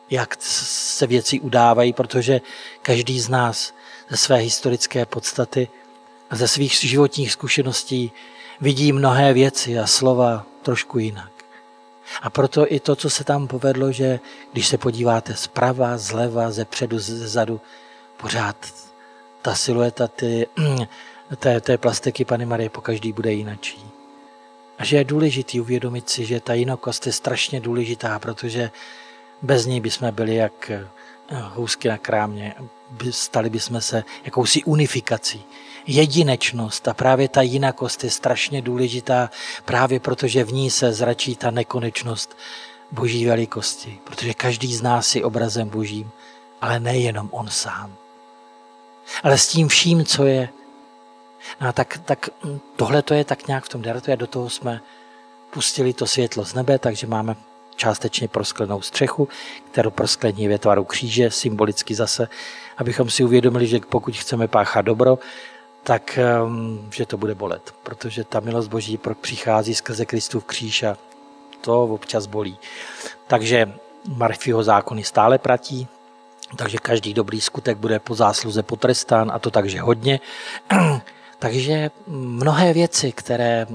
jak 0.10 0.38
se 0.39 1.08
věci 1.08 1.39
udávají, 1.39 1.94
protože 1.94 2.42
každý 2.82 3.20
z 3.20 3.30
nás 3.30 3.74
ze 4.10 4.18
své 4.18 4.38
historické 4.38 5.06
podstaty 5.06 5.68
a 6.30 6.36
ze 6.36 6.48
svých 6.48 6.74
životních 6.74 7.32
zkušeností 7.32 8.12
vidí 8.62 8.92
mnohé 8.92 9.34
věci 9.34 9.80
a 9.80 9.88
slova 9.88 10.46
trošku 10.62 11.00
jinak. 11.00 11.38
A 12.22 12.30
proto 12.30 12.74
i 12.74 12.80
to, 12.80 12.95
co 12.95 13.10
se 13.10 13.24
tam 13.24 13.48
povedlo, 13.48 13.91
že 13.91 14.19
když 14.52 14.67
se 14.67 14.78
podíváte 14.78 15.36
zprava, 15.36 15.98
zleva, 15.98 16.52
ze 16.52 16.65
předu, 16.65 17.00
ze 17.00 17.28
zadu, 17.28 17.62
pořád 18.17 18.56
ta 19.41 19.56
silueta 19.56 20.08
ty, 20.08 20.48
té, 21.38 21.62
té 21.62 21.78
plastiky 21.78 22.26
Pany 22.26 22.45
Marie 22.45 22.69
po 22.69 22.82
každý 22.82 23.12
bude 23.12 23.34
jinačí. 23.34 23.86
A 24.78 24.86
že 24.86 24.98
je 24.98 25.04
důležitý 25.04 25.62
uvědomit 25.62 26.10
si, 26.10 26.26
že 26.26 26.39
ta 26.39 26.54
jinokost 26.54 27.06
je 27.06 27.13
strašně 27.13 27.60
důležitá, 27.60 28.19
protože 28.19 28.72
bez 29.41 29.65
ní 29.65 29.82
bychom 29.82 30.13
byli 30.13 30.36
jak 30.36 30.69
eh, 30.69 30.88
housky 31.30 31.88
na 31.88 31.98
krámě. 31.98 32.56
Stali 33.12 33.50
bychom 33.50 33.82
se 33.82 34.04
jakousi 34.24 34.63
unifikací. 34.63 35.45
Jedinečnost 35.91 36.88
a 36.88 36.93
právě 36.93 37.28
ta 37.30 37.41
jinakost 37.41 38.04
je 38.04 38.10
strašně 38.10 38.62
důležitá, 38.62 39.30
právě 39.65 39.99
protože 39.99 40.43
v 40.43 40.54
ní 40.54 40.69
se 40.69 40.93
zračí 40.93 41.36
ta 41.36 41.52
nekonečnost 41.52 42.38
boží 42.91 43.25
velikosti. 43.25 43.99
Protože 44.04 44.34
každý 44.34 44.75
z 44.75 44.82
nás 44.82 45.15
je 45.15 45.25
obrazem 45.25 45.69
božím, 45.69 46.12
ale 46.62 46.80
nejenom 46.80 47.30
on 47.32 47.47
sám. 47.47 47.95
Ale 49.23 49.38
s 49.38 49.47
tím 49.47 49.67
vším, 49.67 50.06
co 50.06 50.25
je. 50.25 50.49
No 51.62 51.67
a 51.67 51.71
tak, 51.71 52.02
tak 52.06 52.30
tohle 52.75 53.02
to 53.02 53.13
je 53.13 53.25
tak 53.25 53.47
nějak 53.47 53.65
v 53.65 53.69
tom 53.69 53.82
dartu 53.82 54.12
a 54.12 54.15
do 54.15 54.28
toho 54.28 54.49
jsme 54.49 54.82
pustili 55.49 55.93
to 55.93 56.08
světlo 56.08 56.45
z 56.45 56.54
nebe, 56.54 56.80
takže 56.80 57.08
máme 57.08 57.36
částečně 57.75 58.28
prosklenou 58.28 58.82
střechu, 58.82 59.28
kterou 59.71 59.89
prosklení 59.89 60.43
je 60.43 60.60
tvaru 60.60 60.84
kříže, 60.84 61.32
symbolicky 61.32 61.95
zase, 61.95 62.28
abychom 62.78 63.10
si 63.10 63.23
uvědomili, 63.23 63.67
že 63.67 63.80
pokud 63.89 64.15
chceme 64.15 64.47
páchat 64.47 64.86
dobro, 64.86 65.19
tak 65.89 66.19
um, 66.45 66.89
že 66.93 67.06
to 67.06 67.17
bude 67.17 67.36
bolet, 67.36 67.73
protože 67.84 68.23
ta 68.23 68.39
milost 68.39 68.69
Boží 68.69 68.99
přichází 69.21 69.75
skrze 69.75 70.06
Kristův 70.06 70.45
kříž 70.45 70.84
a 70.84 70.97
to 71.62 71.84
občas 71.84 72.25
bolí. 72.25 72.58
Takže 73.28 73.73
Marfího 74.08 74.63
zákony 74.63 75.04
stále 75.04 75.38
platí, 75.38 75.88
takže 76.56 76.78
každý 76.78 77.13
dobrý 77.13 77.41
skutek 77.41 77.78
bude 77.78 77.99
po 77.99 78.15
zásluze 78.15 78.63
potrestán 78.63 79.32
a 79.34 79.39
to 79.39 79.52
takže 79.52 79.82
hodně. 79.82 80.19
takže 81.39 81.91
mnohé 82.08 82.73
věci, 82.73 83.12
které 83.12 83.67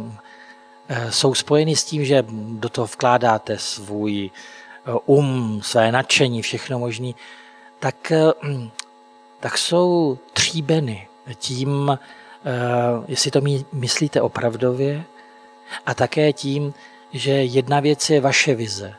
Eh, 0.88 1.12
jsou 1.12 1.35
spojeny 1.35 1.77
s 1.77 1.85
tím, 1.85 2.05
že 2.05 2.24
do 2.48 2.68
toho 2.68 2.87
vkládáte 2.87 3.59
svůj 3.59 4.31
eh, 4.87 4.92
um, 5.07 5.62
své 5.62 5.92
nadšení, 5.92 6.42
všechno 6.42 6.79
možné, 6.79 7.12
tak, 7.79 8.12
eh, 8.12 8.33
tak 9.40 9.59
jsou 9.59 10.18
tříbeny 10.33 11.09
tím, 11.34 11.98
jestli 13.08 13.30
to 13.30 13.40
myslíte 13.72 14.20
opravdově, 14.20 15.04
a 15.87 15.94
také 15.94 16.32
tím, 16.32 16.74
že 17.12 17.30
jedna 17.30 17.80
věc 17.80 18.10
je 18.10 18.20
vaše 18.20 18.54
vize 18.54 18.94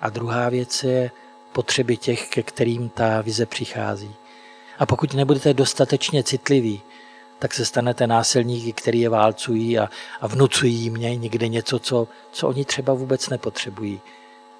a 0.00 0.10
druhá 0.10 0.48
věc 0.48 0.84
je 0.84 1.10
potřeby 1.52 1.96
těch, 1.96 2.28
ke 2.28 2.42
kterým 2.42 2.88
ta 2.88 3.20
vize 3.20 3.46
přichází. 3.46 4.14
A 4.78 4.86
pokud 4.86 5.14
nebudete 5.14 5.54
dostatečně 5.54 6.22
citliví 6.22 6.82
tak 7.40 7.54
se 7.54 7.64
stanete 7.64 8.06
násilníky, 8.06 8.72
který 8.72 9.00
je 9.00 9.08
válcují 9.08 9.78
a, 9.78 9.88
a 10.20 10.26
vnucují 10.26 10.90
mě 10.90 11.16
někde 11.16 11.48
něco, 11.48 11.78
co, 11.78 12.08
co 12.32 12.48
oni 12.48 12.64
třeba 12.64 12.94
vůbec 12.94 13.28
nepotřebují. 13.28 14.00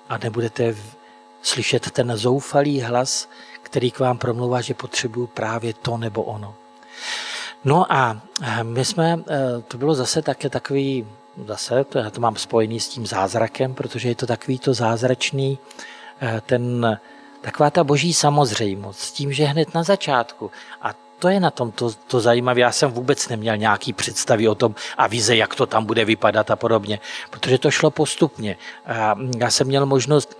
A 0.09 0.19
nebudete 0.19 0.73
v, 0.73 0.97
slyšet 1.43 1.91
ten 1.91 2.17
zoufalý 2.17 2.81
hlas, 2.81 3.29
který 3.63 3.91
k 3.91 3.99
vám 3.99 4.19
promluvá, 4.19 4.61
že 4.61 4.75
potřebuju 4.75 5.27
právě 5.27 5.75
to 5.75 5.97
nebo 5.97 6.23
ono. 6.23 6.55
No 7.65 7.93
a 7.93 8.21
my 8.63 8.85
jsme, 8.85 9.19
eh, 9.29 9.63
to 9.69 9.79
bylo 9.79 9.95
zase 9.95 10.23
také 10.23 10.51
takový, 10.51 11.07
zase, 11.47 11.85
to, 11.85 11.99
já 11.99 12.11
to 12.11 12.21
mám 12.21 12.37
spojený 12.37 12.81
s 12.81 12.89
tím 12.89 13.07
zázrakem, 13.07 13.75
protože 13.75 14.09
je 14.09 14.15
to 14.15 14.27
takový 14.27 14.59
to 14.59 14.75
zázračný, 14.75 15.59
eh, 16.21 16.43
ten, 16.47 16.99
taková 17.41 17.71
ta 17.71 17.85
boží 17.85 18.13
samozřejmost, 18.13 19.01
s 19.01 19.13
tím, 19.13 19.33
že 19.33 19.45
hned 19.45 19.75
na 19.75 19.83
začátku, 19.83 20.51
a 20.83 20.95
to 21.21 21.29
je 21.29 21.41
na 21.41 21.51
tom 21.51 21.73
to, 21.73 21.93
to 22.07 22.21
zajímavé. 22.21 22.61
Já 22.61 22.73
jsem 22.73 22.91
vůbec 22.91 23.29
neměl 23.29 23.57
nějaký 23.57 23.93
představy 23.93 24.49
o 24.49 24.55
tom 24.55 24.75
a 24.97 25.07
vize, 25.07 25.37
jak 25.37 25.55
to 25.55 25.67
tam 25.67 25.85
bude 25.85 26.05
vypadat 26.05 26.51
a 26.51 26.57
podobně, 26.57 27.01
protože 27.31 27.59
to 27.59 27.71
šlo 27.71 27.91
postupně. 27.91 28.57
Já 29.39 29.51
jsem 29.51 29.67
měl 29.67 29.87
možnost 29.87 30.40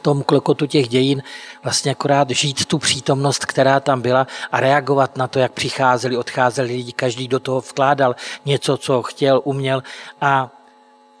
tom 0.00 0.22
klokotu 0.22 0.66
těch 0.66 0.88
dějin 0.88 1.22
vlastně 1.62 1.92
akorát 1.92 2.30
žít 2.30 2.66
tu 2.66 2.78
přítomnost, 2.78 3.46
která 3.46 3.80
tam 3.80 4.00
byla 4.00 4.26
a 4.52 4.60
reagovat 4.60 5.16
na 5.16 5.26
to, 5.26 5.38
jak 5.38 5.52
přicházeli, 5.52 6.16
odcházeli 6.16 6.68
lidi, 6.68 6.92
každý 6.92 7.28
do 7.28 7.40
toho 7.40 7.60
vkládal 7.60 8.16
něco, 8.44 8.76
co 8.76 9.02
chtěl, 9.02 9.40
uměl 9.44 9.82
a 10.20 10.50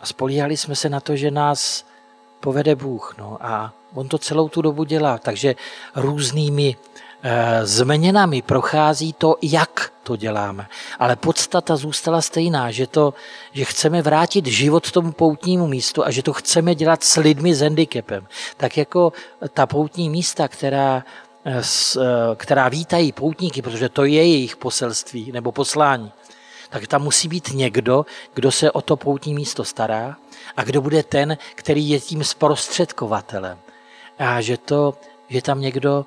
spolíhali 0.04 0.56
jsme 0.56 0.76
se 0.76 0.88
na 0.88 1.00
to, 1.00 1.16
že 1.16 1.30
nás 1.30 1.84
povede 2.40 2.74
Bůh. 2.74 3.14
No 3.18 3.38
a 3.40 3.72
on 3.94 4.08
to 4.08 4.18
celou 4.18 4.48
tu 4.48 4.62
dobu 4.62 4.84
dělá, 4.84 5.18
takže 5.18 5.54
různými 5.94 6.76
změnami 7.62 8.42
prochází 8.42 9.12
to, 9.12 9.36
jak 9.42 9.92
to 10.02 10.16
děláme. 10.16 10.66
Ale 10.98 11.16
podstata 11.16 11.76
zůstala 11.76 12.20
stejná, 12.20 12.70
že, 12.70 12.86
to, 12.86 13.14
že 13.52 13.64
chceme 13.64 14.02
vrátit 14.02 14.46
život 14.46 14.90
tomu 14.90 15.12
poutnímu 15.12 15.66
místu 15.66 16.04
a 16.04 16.10
že 16.10 16.22
to 16.22 16.32
chceme 16.32 16.74
dělat 16.74 17.04
s 17.04 17.16
lidmi 17.16 17.54
s 17.54 17.60
handicapem. 17.60 18.26
Tak 18.56 18.76
jako 18.76 19.12
ta 19.54 19.66
poutní 19.66 20.10
místa, 20.10 20.48
která, 20.48 21.04
eh, 21.44 21.62
eh, 21.96 22.02
která 22.36 22.68
vítají 22.68 23.12
poutníky, 23.12 23.62
protože 23.62 23.88
to 23.88 24.04
je 24.04 24.26
jejich 24.26 24.56
poselství 24.56 25.32
nebo 25.32 25.52
poslání, 25.52 26.12
tak 26.70 26.86
tam 26.86 27.02
musí 27.02 27.28
být 27.28 27.48
někdo, 27.54 28.06
kdo 28.34 28.52
se 28.52 28.70
o 28.70 28.80
to 28.80 28.96
poutní 28.96 29.34
místo 29.34 29.64
stará 29.64 30.16
a 30.56 30.64
kdo 30.64 30.80
bude 30.80 31.02
ten, 31.02 31.36
který 31.54 31.88
je 31.88 32.00
tím 32.00 32.24
zprostředkovatelem. 32.24 33.58
A 34.18 34.40
že, 34.40 34.56
to, 34.56 34.94
že 35.28 35.42
tam 35.42 35.60
někdo 35.60 36.06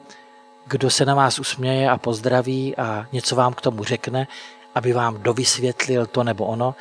kdo 0.66 0.90
se 0.90 1.06
na 1.06 1.16
vás 1.16 1.40
usměje 1.40 1.90
a 1.90 1.98
pozdraví 1.98 2.76
a 2.76 3.08
něco 3.12 3.36
vám 3.36 3.54
k 3.54 3.62
tomu 3.62 3.84
řekne, 3.84 4.28
aby 4.76 4.94
vám 4.94 5.22
dovysvětlil 5.22 6.06
to 6.06 6.24
nebo 6.24 6.46
ono, 6.46 6.76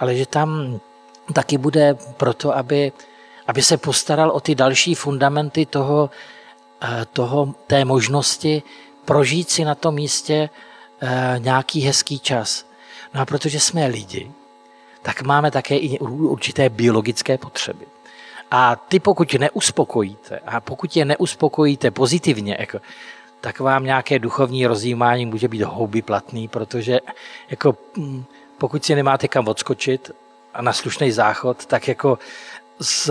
ale 0.00 0.16
že 0.16 0.26
tam 0.26 0.80
taky 1.32 1.58
bude 1.58 1.94
proto, 2.16 2.56
aby, 2.56 2.92
aby 3.46 3.62
se 3.62 3.76
postaral 3.76 4.30
o 4.30 4.40
ty 4.40 4.54
další 4.54 4.94
fundamenty 4.94 5.66
toho, 5.66 6.10
eh, 6.82 7.06
toho, 7.12 7.54
té 7.66 7.84
možnosti 7.84 8.62
prožít 9.04 9.50
si 9.50 9.64
na 9.64 9.74
tom 9.74 9.94
místě 9.94 10.50
eh, 11.00 11.34
nějaký 11.38 11.80
hezký 11.80 12.18
čas. 12.18 12.66
No 13.14 13.20
a 13.20 13.24
protože 13.24 13.60
jsme 13.60 13.86
lidi, 13.86 14.30
tak 15.02 15.22
máme 15.22 15.50
také 15.50 15.76
i 15.76 15.98
určité 15.98 16.68
biologické 16.68 17.38
potřeby. 17.38 17.86
A 18.50 18.76
ty 18.76 19.00
pokud 19.00 19.34
neuspokojíte, 19.34 20.38
a 20.46 20.60
pokud 20.60 20.96
je 20.96 21.04
neuspokojíte 21.04 21.90
pozitivně, 21.90 22.56
jako, 22.60 22.78
tak 23.40 23.60
vám 23.60 23.84
nějaké 23.84 24.18
duchovní 24.18 24.66
rozjímání 24.66 25.26
může 25.26 25.48
být 25.48 25.62
houby 25.62 26.02
platný, 26.02 26.48
protože 26.48 27.00
jako, 27.50 27.76
mm, 27.96 28.24
pokud 28.58 28.84
si 28.84 28.94
nemáte 28.94 29.28
kam 29.28 29.48
odskočit 29.48 30.10
a 30.54 30.62
na 30.62 30.72
slušný 30.72 31.12
záchod, 31.12 31.66
tak 31.66 31.88
jako 31.88 32.18
z, 32.80 33.10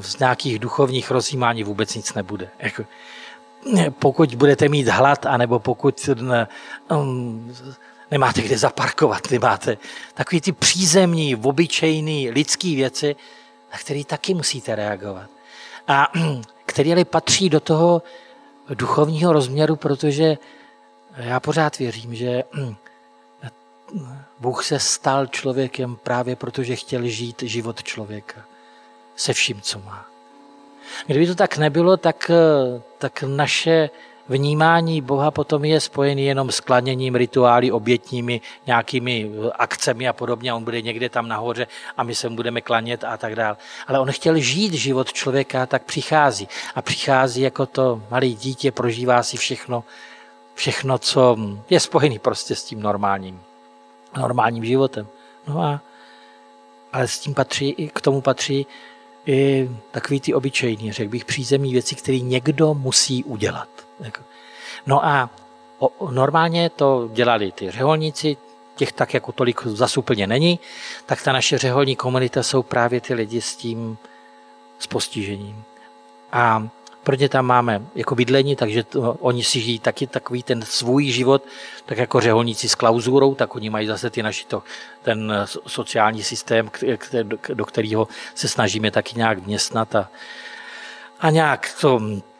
z 0.00 0.18
nějakých 0.18 0.58
duchovních 0.58 1.10
rozjímání 1.10 1.64
vůbec 1.64 1.94
nic 1.94 2.14
nebude. 2.14 2.48
Jako, 2.58 2.84
pokud 3.98 4.34
budete 4.34 4.68
mít 4.68 4.88
hlad, 4.88 5.26
anebo 5.26 5.58
pokud 5.58 6.08
ne, 6.20 6.48
um, 6.90 7.54
nemáte 8.10 8.42
kde 8.42 8.58
zaparkovat, 8.58 9.30
nemáte 9.30 9.76
takový 10.14 10.40
ty 10.40 10.52
přízemní, 10.52 11.36
obyčejný 11.36 12.30
lidský 12.30 12.76
věci, 12.76 13.16
na 13.72 13.78
které 13.78 14.04
taky 14.04 14.34
musíte 14.34 14.74
reagovat. 14.74 15.30
A 15.88 16.12
který 16.66 16.92
ale 16.92 17.04
patří 17.04 17.50
do 17.50 17.60
toho 17.60 18.02
duchovního 18.68 19.32
rozměru, 19.32 19.76
protože 19.76 20.38
já 21.16 21.40
pořád 21.40 21.78
věřím, 21.78 22.14
že 22.14 22.42
Bůh 24.40 24.64
se 24.64 24.78
stal 24.78 25.26
člověkem 25.26 25.96
právě 25.96 26.36
protože 26.36 26.76
chtěl 26.76 27.06
žít 27.06 27.42
život 27.42 27.82
člověka 27.82 28.44
se 29.16 29.32
vším, 29.32 29.60
co 29.60 29.78
má. 29.78 30.06
Kdyby 31.06 31.26
to 31.26 31.34
tak 31.34 31.58
nebylo, 31.58 31.96
tak, 31.96 32.30
tak 32.98 33.22
naše 33.22 33.90
vnímání 34.32 35.00
Boha 35.00 35.30
potom 35.30 35.64
je 35.64 35.80
spojený 35.80 36.24
jenom 36.24 36.50
s 36.50 36.60
klaněním, 36.60 37.14
rituály, 37.14 37.72
obětními, 37.72 38.40
nějakými 38.66 39.30
akcemi 39.54 40.08
a 40.08 40.12
podobně. 40.12 40.54
On 40.54 40.64
bude 40.64 40.82
někde 40.82 41.08
tam 41.08 41.28
nahoře 41.28 41.66
a 41.96 42.02
my 42.02 42.14
se 42.14 42.28
mu 42.28 42.36
budeme 42.36 42.60
klanět 42.60 43.04
a 43.04 43.16
tak 43.16 43.36
dále. 43.36 43.56
Ale 43.86 44.00
on 44.00 44.12
chtěl 44.12 44.38
žít 44.38 44.72
život 44.72 45.12
člověka, 45.12 45.66
tak 45.66 45.84
přichází. 45.84 46.48
A 46.74 46.82
přichází 46.82 47.40
jako 47.40 47.66
to 47.66 48.02
malé 48.10 48.28
dítě, 48.28 48.72
prožívá 48.72 49.22
si 49.22 49.36
všechno, 49.36 49.84
všechno, 50.54 50.98
co 50.98 51.36
je 51.70 51.80
spojený 51.80 52.18
prostě 52.18 52.54
s 52.54 52.64
tím 52.64 52.82
normálním, 52.82 53.40
normálním 54.16 54.64
životem. 54.64 55.06
No 55.48 55.62
a 55.62 55.80
ale 56.92 57.08
s 57.08 57.18
tím 57.18 57.34
patří, 57.34 57.90
k 57.94 58.00
tomu 58.00 58.20
patří 58.20 58.66
i 59.26 59.70
takový 59.90 60.20
ty 60.20 60.34
obyčejný, 60.34 60.92
řekl 60.92 61.10
bych, 61.10 61.24
přízemní 61.24 61.72
věci, 61.72 61.94
které 61.94 62.18
někdo 62.18 62.74
musí 62.74 63.24
udělat. 63.24 63.68
Jako. 64.00 64.22
No 64.86 65.04
a 65.04 65.30
normálně 66.10 66.70
to 66.70 67.10
dělali 67.12 67.52
ty 67.52 67.70
řeholníci, 67.70 68.36
těch 68.76 68.92
tak 68.92 69.14
jako 69.14 69.32
tolik 69.32 69.66
zas 69.66 69.96
úplně 69.96 70.26
není, 70.26 70.60
tak 71.06 71.22
ta 71.22 71.32
naše 71.32 71.58
řeholní 71.58 71.96
komunita 71.96 72.42
jsou 72.42 72.62
právě 72.62 73.00
ty 73.00 73.14
lidi 73.14 73.40
s 73.40 73.56
tím, 73.56 73.98
s 74.78 74.86
postižením. 74.86 75.64
A 76.32 76.68
pro 77.02 77.16
ně 77.16 77.28
tam 77.28 77.46
máme 77.46 77.82
jako 77.94 78.14
bydlení, 78.14 78.56
takže 78.56 78.84
to, 78.84 79.12
oni 79.20 79.44
si 79.44 79.60
žijí 79.60 79.78
taky 79.78 80.06
takový 80.06 80.42
ten 80.42 80.62
svůj 80.62 81.04
život, 81.04 81.42
tak 81.86 81.98
jako 81.98 82.20
řeholníci 82.20 82.68
s 82.68 82.74
klauzurou, 82.74 83.34
tak 83.34 83.54
oni 83.54 83.70
mají 83.70 83.86
zase 83.86 84.10
ty 84.10 84.22
naši 84.22 84.46
to, 84.46 84.62
ten 85.02 85.46
sociální 85.66 86.22
systém, 86.22 86.70
do 87.54 87.64
kterého 87.64 88.08
se 88.34 88.48
snažíme 88.48 88.90
taky 88.90 89.16
nějak 89.16 89.38
vměstnat 89.38 89.94
a, 89.94 90.08
a 91.20 91.30
nějak 91.30 91.74
to, 91.80 92.00
eh, 92.18 92.31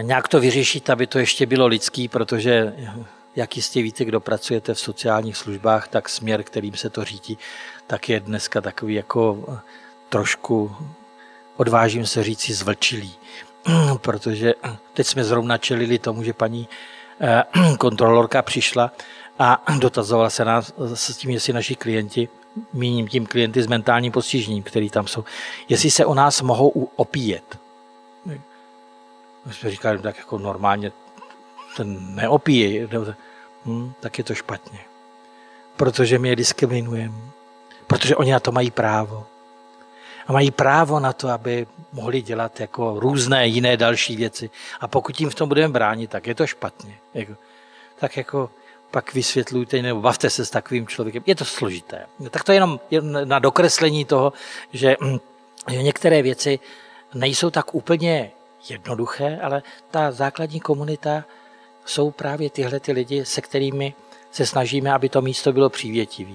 nějak 0.00 0.28
to 0.28 0.40
vyřešit, 0.40 0.90
aby 0.90 1.06
to 1.06 1.18
ještě 1.18 1.46
bylo 1.46 1.66
lidský, 1.66 2.08
protože 2.08 2.74
jak 3.36 3.56
jistě 3.56 3.82
víte, 3.82 4.04
kdo 4.04 4.20
pracujete 4.20 4.74
v 4.74 4.80
sociálních 4.80 5.36
službách, 5.36 5.88
tak 5.88 6.08
směr, 6.08 6.42
kterým 6.42 6.74
se 6.76 6.90
to 6.90 7.04
řídí, 7.04 7.38
tak 7.86 8.08
je 8.08 8.20
dneska 8.20 8.60
takový 8.60 8.94
jako 8.94 9.44
eh, 9.52 9.58
trošku, 10.08 10.76
odvážím 11.56 12.06
se 12.06 12.22
říci, 12.22 12.54
zvlčilý. 12.54 13.14
Protože 14.00 14.54
teď 14.94 15.06
jsme 15.06 15.24
zrovna 15.24 15.58
čelili 15.58 15.98
tomu, 15.98 16.22
že 16.22 16.32
paní 16.32 16.68
eh, 17.20 17.42
kontrolorka 17.78 18.42
přišla 18.42 18.92
a 19.38 19.64
dotazovala 19.78 20.30
se 20.30 20.44
nás 20.44 20.72
s 20.94 21.16
tím, 21.16 21.30
jestli 21.30 21.52
naši 21.52 21.74
klienti, 21.74 22.28
míním 22.72 23.08
tím 23.08 23.26
klienty 23.26 23.62
s 23.62 23.66
mentálním 23.66 24.12
postižením, 24.12 24.62
který 24.62 24.90
tam 24.90 25.06
jsou, 25.06 25.24
jestli 25.68 25.90
se 25.90 26.06
o 26.06 26.14
nás 26.14 26.42
mohou 26.42 26.90
opíjet. 26.96 27.65
My 29.46 29.54
jsme 29.54 29.70
říkali, 29.70 29.98
tak 29.98 30.18
jako 30.18 30.38
normálně 30.38 30.92
ten 31.76 32.14
neopíje, 32.14 32.88
hm, 33.66 33.92
tak 34.00 34.18
je 34.18 34.24
to 34.24 34.34
špatně. 34.34 34.78
Protože 35.76 36.18
my 36.18 36.28
je 36.28 36.36
diskriminujeme. 36.36 37.14
Protože 37.86 38.16
oni 38.16 38.32
na 38.32 38.40
to 38.40 38.52
mají 38.52 38.70
právo. 38.70 39.26
A 40.26 40.32
mají 40.32 40.50
právo 40.50 41.00
na 41.00 41.12
to, 41.12 41.28
aby 41.28 41.66
mohli 41.92 42.22
dělat 42.22 42.60
jako 42.60 43.00
různé 43.00 43.46
jiné 43.46 43.76
další 43.76 44.16
věci. 44.16 44.50
A 44.80 44.88
pokud 44.88 45.20
jim 45.20 45.30
v 45.30 45.34
tom 45.34 45.48
budeme 45.48 45.72
bránit, 45.72 46.10
tak 46.10 46.26
je 46.26 46.34
to 46.34 46.46
špatně. 46.46 46.98
Jako, 47.14 47.32
tak 47.98 48.16
jako 48.16 48.50
pak 48.90 49.14
vysvětlujte 49.14 49.82
nebo 49.82 50.00
bavte 50.00 50.30
se 50.30 50.46
s 50.46 50.50
takovým 50.50 50.86
člověkem. 50.86 51.22
Je 51.26 51.34
to 51.34 51.44
složité. 51.44 52.06
Tak 52.30 52.44
to 52.44 52.52
je 52.52 52.56
jenom 52.56 52.80
na 53.24 53.38
dokreslení 53.38 54.04
toho, 54.04 54.32
že, 54.72 54.96
hm, 55.00 55.18
že 55.70 55.82
některé 55.82 56.22
věci 56.22 56.58
nejsou 57.14 57.50
tak 57.50 57.74
úplně 57.74 58.30
jednoduché, 58.70 59.38
ale 59.42 59.62
ta 59.90 60.12
základní 60.12 60.60
komunita 60.60 61.24
jsou 61.84 62.10
právě 62.10 62.50
tyhle 62.50 62.80
ty 62.80 62.92
lidi, 62.92 63.24
se 63.24 63.40
kterými 63.40 63.94
se 64.30 64.46
snažíme, 64.46 64.92
aby 64.92 65.08
to 65.08 65.22
místo 65.22 65.52
bylo 65.52 65.70
přívětivé. 65.70 66.34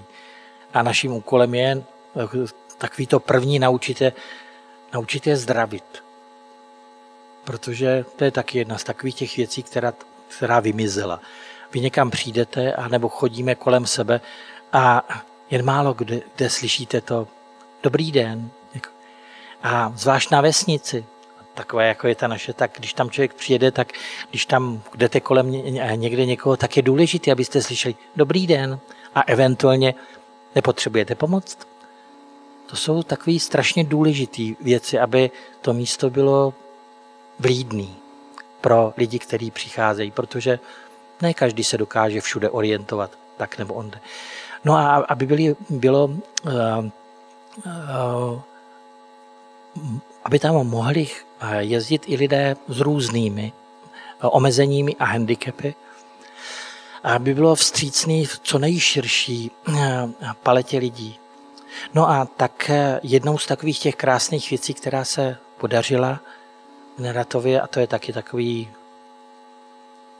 A 0.73 0.83
naším 0.83 1.11
úkolem 1.11 1.55
je 1.55 1.83
takový 2.77 3.07
to 3.07 3.19
první 3.19 3.59
naučit 3.59 5.27
je 5.27 5.37
zdravit. 5.37 6.03
Protože 7.43 8.05
to 8.15 8.23
je 8.23 8.31
taky 8.31 8.57
jedna 8.57 8.77
z 8.77 8.83
takových 8.83 9.15
těch 9.15 9.37
věcí, 9.37 9.63
která, 9.63 9.93
která 10.37 10.59
vymizela. 10.59 11.19
Vy 11.73 11.79
někam 11.79 12.11
přijdete, 12.11 12.73
anebo 12.73 13.09
chodíme 13.09 13.55
kolem 13.55 13.85
sebe 13.85 14.21
a 14.73 15.07
jen 15.49 15.65
málo 15.65 15.93
kde, 15.93 16.21
kde 16.35 16.49
slyšíte 16.49 17.01
to 17.01 17.27
dobrý 17.83 18.11
den. 18.11 18.49
A 19.63 19.93
zvlášť 19.95 20.31
na 20.31 20.41
vesnici, 20.41 21.05
takové, 21.53 21.87
jako 21.87 22.07
je 22.07 22.15
ta 22.15 22.27
naše, 22.27 22.53
tak 22.53 22.71
když 22.77 22.93
tam 22.93 23.09
člověk 23.09 23.33
přijede, 23.33 23.71
tak 23.71 23.87
když 24.29 24.45
tam 24.45 24.81
jdete 24.95 25.19
kolem 25.19 25.51
někde 25.95 26.25
někoho, 26.25 26.57
tak 26.57 26.77
je 26.77 26.83
důležité, 26.83 27.31
abyste 27.31 27.61
slyšeli 27.61 27.95
dobrý 28.15 28.47
den 28.47 28.79
a 29.15 29.21
eventuálně 29.21 29.93
nepotřebujete 30.55 31.15
pomoc. 31.15 31.57
To 32.65 32.75
jsou 32.75 33.03
takové 33.03 33.39
strašně 33.39 33.83
důležité 33.83 34.43
věci, 34.61 34.99
aby 34.99 35.31
to 35.61 35.73
místo 35.73 36.09
bylo 36.09 36.53
vlídný 37.39 37.95
pro 38.61 38.93
lidi, 38.97 39.19
kteří 39.19 39.51
přicházejí, 39.51 40.11
protože 40.11 40.59
ne 41.21 41.33
každý 41.33 41.63
se 41.63 41.77
dokáže 41.77 42.21
všude 42.21 42.49
orientovat 42.49 43.11
tak 43.37 43.57
nebo 43.57 43.73
onde. 43.73 43.99
No 44.65 44.73
a 44.73 44.95
aby 44.95 45.25
byly, 45.25 45.55
bylo 45.69 46.05
uh, 46.05 46.19
uh, 47.65 48.41
aby 50.23 50.39
tam 50.39 50.55
mohli 50.67 51.07
jezdit 51.59 52.03
i 52.07 52.15
lidé 52.15 52.55
s 52.67 52.79
různými 52.79 53.53
eh, 53.53 54.27
omezeními 54.27 54.95
a 54.95 55.05
handicapy, 55.05 55.75
aby 57.03 57.33
bylo 57.33 57.55
vstřícný 57.55 58.25
v 58.25 58.39
co 58.39 58.59
nejširší 58.59 59.51
eh, 59.51 60.07
paletě 60.43 60.77
lidí. 60.77 61.19
No 61.93 62.09
a 62.09 62.25
tak 62.25 62.71
jednou 63.03 63.37
z 63.37 63.45
takových 63.45 63.79
těch 63.79 63.95
krásných 63.95 64.49
věcí, 64.49 64.73
která 64.73 65.05
se 65.05 65.37
podařila 65.57 66.19
v 66.97 67.01
Neratově, 67.01 67.61
a 67.61 67.67
to 67.67 67.79
je 67.79 67.87
taky 67.87 68.13
takový 68.13 68.69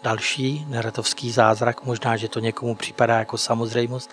další 0.04 0.66
neratovský 0.70 1.32
zázrak, 1.32 1.84
možná, 1.84 2.18
že 2.18 2.28
to 2.28 2.40
někomu 2.40 2.76
připadá 2.76 3.20
jako 3.20 3.38
samozřejmost, 3.38 4.10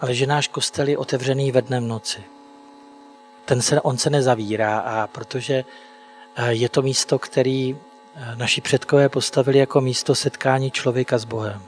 ale 0.00 0.14
že 0.14 0.26
náš 0.26 0.48
kostel 0.48 0.88
je 0.88 0.98
otevřený 0.98 1.52
ve 1.52 1.62
dnem 1.62 1.88
noci 1.88 2.24
ten 3.46 3.62
se, 3.62 3.80
on 3.80 3.98
se 3.98 4.10
nezavírá 4.10 4.78
a 4.78 5.06
protože 5.06 5.54
eh, 5.54 5.64
je 6.44 6.68
to 6.68 6.82
místo, 6.82 7.18
který 7.18 7.76
eh, 7.76 8.36
naši 8.36 8.60
předkové 8.60 9.08
postavili 9.08 9.58
jako 9.58 9.80
místo 9.80 10.14
setkání 10.14 10.70
člověka 10.70 11.18
s 11.18 11.24
Bohem. 11.24 11.62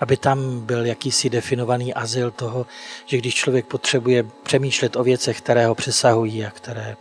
Aby 0.00 0.16
tam 0.16 0.60
byl 0.60 0.86
jakýsi 0.86 1.30
definovaný 1.30 1.94
azyl 1.94 2.30
toho, 2.30 2.66
že 3.06 3.18
když 3.18 3.34
člověk 3.34 3.66
potřebuje 3.66 4.22
přemýšlet 4.42 4.96
o 4.96 5.04
věcech, 5.04 5.40
které 5.40 5.66
ho 5.66 5.74
přesahují 5.74 6.46
a 6.46 6.50
které 6.50 6.96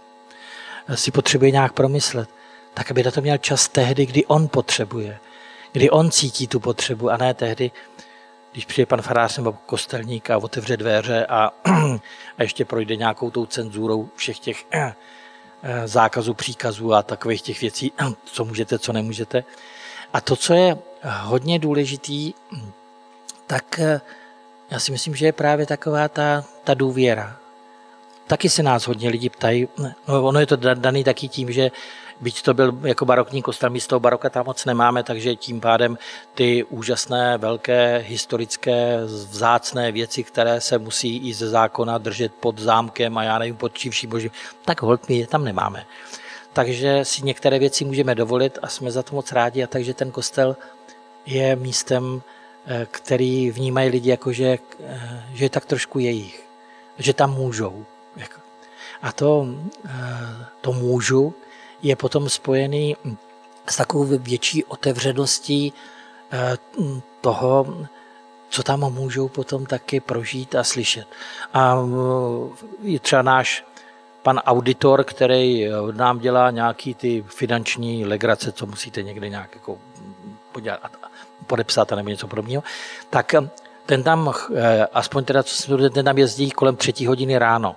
eh, 0.88 0.97
si 0.97 1.12
potřebuje 1.12 1.52
nějak 1.52 1.73
promyslet, 1.73 2.30
tak 2.73 2.91
aby 2.91 3.04
na 3.04 3.12
to 3.12 3.21
měl 3.21 3.38
čas 3.38 3.67
tehdy, 3.67 4.06
kdy 4.06 4.25
on 4.25 4.47
potřebuje, 4.47 5.19
kdy 5.71 5.89
on 5.89 6.12
cítí 6.12 6.47
tu 6.47 6.60
potřebu 6.60 7.10
a 7.10 7.17
ne 7.17 7.34
tehdy, 7.34 7.71
když 8.52 8.65
přijde 8.65 8.86
pan 8.86 9.02
farář 9.02 9.38
nebo 9.38 9.54
kostelník 9.65 10.30
a 10.30 10.38
otevře 10.38 10.78
dveře 10.78 11.25
a, 11.25 11.52
a 12.38 12.43
ještě 12.43 12.65
projde 12.65 12.95
nějakou 12.95 13.32
tou 13.32 13.45
cenzurou 13.45 14.10
všech 14.15 14.39
těch 14.39 14.65
eh, 15.63 15.84
eh, 15.84 15.88
zákazů, 15.88 16.34
příkazů 16.34 16.93
a 16.93 17.04
takových 17.04 17.41
těch 17.41 17.62
věcí, 17.62 17.91
co 18.26 18.45
můžete, 18.45 18.80
co 18.80 18.93
nemůžete. 18.93 19.43
A 20.13 20.22
to, 20.22 20.36
co 20.36 20.54
je 20.54 20.78
hodně 21.04 21.60
důležitý, 21.60 22.34
tak 23.48 23.80
eh, 23.80 24.02
já 24.69 24.80
si 24.80 24.91
myslím, 24.91 25.15
že 25.15 25.26
je 25.26 25.34
právě 25.34 25.65
taková 25.65 26.08
ta, 26.08 26.43
ta 26.63 26.74
důvěra. 26.74 27.38
Taky 28.28 28.50
se 28.50 28.63
nás 28.63 28.88
hodně 28.88 29.10
lidi 29.10 29.30
ptají, 29.30 29.67
no 30.08 30.24
ono 30.24 30.39
je 30.39 30.45
to 30.45 30.56
daný 30.56 31.04
taky 31.04 31.28
tím, 31.28 31.52
že 31.52 31.72
Byť 32.21 32.41
to 32.41 32.53
byl 32.53 32.79
jako 32.84 33.05
barokní 33.05 33.41
kostel, 33.41 33.71
toho 33.88 33.99
baroka 33.99 34.29
tam 34.29 34.45
moc 34.45 34.65
nemáme, 34.65 35.03
takže 35.03 35.36
tím 35.36 35.62
pádem 35.62 35.97
ty 36.36 36.63
úžasné, 36.63 37.38
velké, 37.38 37.97
historické, 38.08 38.99
vzácné 39.05 39.91
věci, 39.91 40.23
které 40.23 40.62
se 40.62 40.77
musí 40.77 41.29
i 41.29 41.34
ze 41.34 41.49
zákona 41.49 41.97
držet 41.97 42.34
pod 42.34 42.60
zámkem 42.60 43.17
a 43.17 43.23
já 43.23 43.39
nevím, 43.39 43.55
pod 43.55 43.77
čím 43.77 43.91
vším 43.91 44.10
božím, 44.10 44.32
tak 44.65 44.82
hold 44.82 45.10
my 45.10 45.17
je 45.17 45.27
tam 45.27 45.43
nemáme. 45.43 45.86
Takže 46.53 47.05
si 47.05 47.21
některé 47.23 47.60
věci 47.60 47.86
můžeme 47.86 48.15
dovolit 48.15 48.60
a 48.62 48.67
jsme 48.67 48.91
za 48.91 49.03
to 49.03 49.15
moc 49.15 49.32
rádi 49.32 49.63
a 49.63 49.67
takže 49.67 49.93
ten 49.93 50.12
kostel 50.12 50.58
je 51.25 51.55
místem, 51.55 52.21
eh, 52.65 52.88
který 52.91 53.51
vnímají 53.51 53.89
lidi 53.89 54.10
jako, 54.10 54.32
že, 54.32 54.58
eh, 54.84 55.23
že 55.34 55.45
je 55.45 55.49
tak 55.49 55.65
trošku 55.65 55.99
jejich, 55.99 56.43
že 56.97 57.13
tam 57.13 57.34
můžou. 57.34 57.86
A 59.01 59.12
to, 59.12 59.47
eh, 59.86 60.45
to 60.62 60.73
můžu 60.73 61.34
je 61.81 61.95
potom 61.95 62.29
spojený 62.29 62.95
s 63.69 63.75
takovou 63.75 64.05
větší 64.05 64.63
otevřeností 64.65 65.73
eh, 66.31 66.57
toho, 67.21 67.65
co 68.49 68.63
tam 68.63 68.93
můžou 68.93 69.27
potom 69.27 69.65
taky 69.65 69.99
prožít 69.99 70.55
a 70.55 70.63
slyšet. 70.63 71.07
A 71.53 71.75
eh, 71.75 72.65
je 72.81 72.99
třeba 72.99 73.21
náš 73.21 73.65
pan 74.23 74.37
auditor, 74.37 75.03
který 75.03 75.67
eh, 75.67 75.71
nám 75.91 76.19
dělá 76.19 76.51
nějaký 76.51 76.93
ty 76.93 77.25
finanční 77.27 78.05
legrace, 78.05 78.51
co 78.51 78.65
musíte 78.65 79.03
někde 79.03 79.29
nějak 79.29 79.49
jako 79.53 79.77
podělat, 80.51 80.91
podepsat 81.47 81.91
a 81.93 81.95
nebo 81.95 82.09
něco 82.09 82.27
podobného, 82.27 82.63
tak 83.09 83.33
ten 83.85 84.03
tam, 84.03 84.33
aspoň 84.93 85.25
teda, 85.25 85.43
co 85.43 85.55
se 85.55 85.89
ten 85.89 86.05
tam 86.05 86.17
jezdí 86.17 86.51
kolem 86.51 86.75
třetí 86.75 87.05
hodiny 87.07 87.37
ráno. 87.37 87.75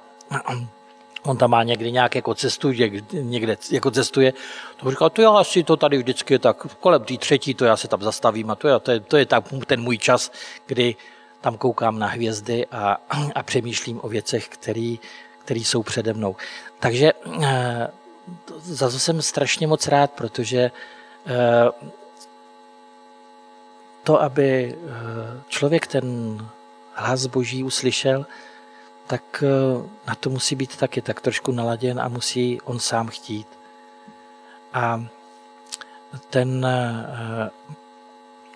On 1.22 1.36
tam 1.36 1.50
má 1.50 1.62
někdy 1.62 1.92
nějak 1.92 2.14
jako 2.14 2.34
cestu, 2.34 2.72
někde 3.12 3.56
jako 3.70 3.90
cestuje. 3.90 4.32
To 4.76 4.90
říkal, 4.90 5.10
to 5.10 5.22
já 5.22 5.30
asi 5.30 5.62
to 5.62 5.76
tady 5.76 5.98
vždycky 5.98 6.38
tak 6.38 6.56
kolem 6.80 7.04
té 7.04 7.16
třetí, 7.16 7.54
to 7.54 7.64
já 7.64 7.76
se 7.76 7.88
tam 7.88 8.02
zastavím 8.02 8.50
a 8.50 8.54
to 8.54 8.68
je, 8.68 8.78
to 8.78 8.90
je, 8.90 9.00
to 9.00 9.16
je 9.16 9.26
tak, 9.26 9.44
ten 9.66 9.80
můj 9.80 9.98
čas, 9.98 10.32
kdy 10.66 10.96
tam 11.40 11.56
koukám 11.56 11.98
na 11.98 12.06
hvězdy 12.06 12.66
a, 12.66 12.96
a 13.34 13.42
přemýšlím 13.42 14.00
o 14.02 14.08
věcech, 14.08 14.48
které 14.48 14.96
který 15.44 15.64
jsou 15.64 15.82
přede 15.82 16.12
mnou. 16.12 16.36
Takže 16.78 17.12
eh, 17.42 17.88
za 18.58 18.90
to 18.90 18.98
jsem 18.98 19.22
strašně 19.22 19.66
moc 19.66 19.86
rád, 19.88 20.10
protože 20.10 20.70
eh, 21.26 21.90
to, 24.02 24.22
aby 24.22 24.74
eh, 24.74 25.42
člověk 25.48 25.86
ten 25.86 26.38
hlas 26.94 27.26
Boží 27.26 27.64
uslyšel, 27.64 28.26
tak 29.12 29.44
eh, 29.44 29.88
na 30.08 30.14
to 30.14 30.30
musí 30.30 30.56
být 30.56 30.76
taky 30.76 31.02
tak 31.02 31.20
trošku 31.20 31.52
naladěn 31.52 32.00
a 32.00 32.08
musí 32.08 32.60
on 32.64 32.80
sám 32.80 33.08
chtít. 33.08 33.48
A 34.72 35.04
ten, 36.30 36.64
eh, 36.64 37.50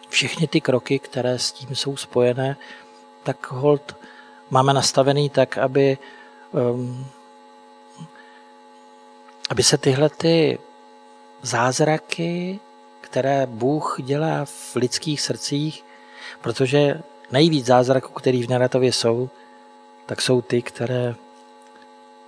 všechny 0.09 0.46
ty 0.46 0.61
kroky, 0.61 0.98
které 0.98 1.38
s 1.38 1.52
tím 1.52 1.76
jsou 1.76 1.96
spojené, 1.96 2.57
tak 3.22 3.50
hold 3.50 3.96
máme 4.50 4.72
nastavený 4.72 5.30
tak, 5.30 5.59
aby, 5.59 5.98
um, 6.52 7.07
aby 9.50 9.62
se 9.62 9.78
tyhle 9.78 10.09
ty 10.09 10.59
zázraky, 11.42 12.61
které 13.00 13.46
Bůh 13.46 13.96
dělá 14.00 14.44
v 14.44 14.76
lidských 14.76 15.20
srdcích, 15.20 15.84
protože 16.40 17.00
nejvíc 17.30 17.66
zázraků, 17.66 18.12
který 18.12 18.46
v 18.46 18.50
narrativě 18.50 18.92
jsou, 18.92 19.30
tak 20.07 20.22
jsou 20.22 20.40
ty, 20.40 20.62
které 20.62 21.14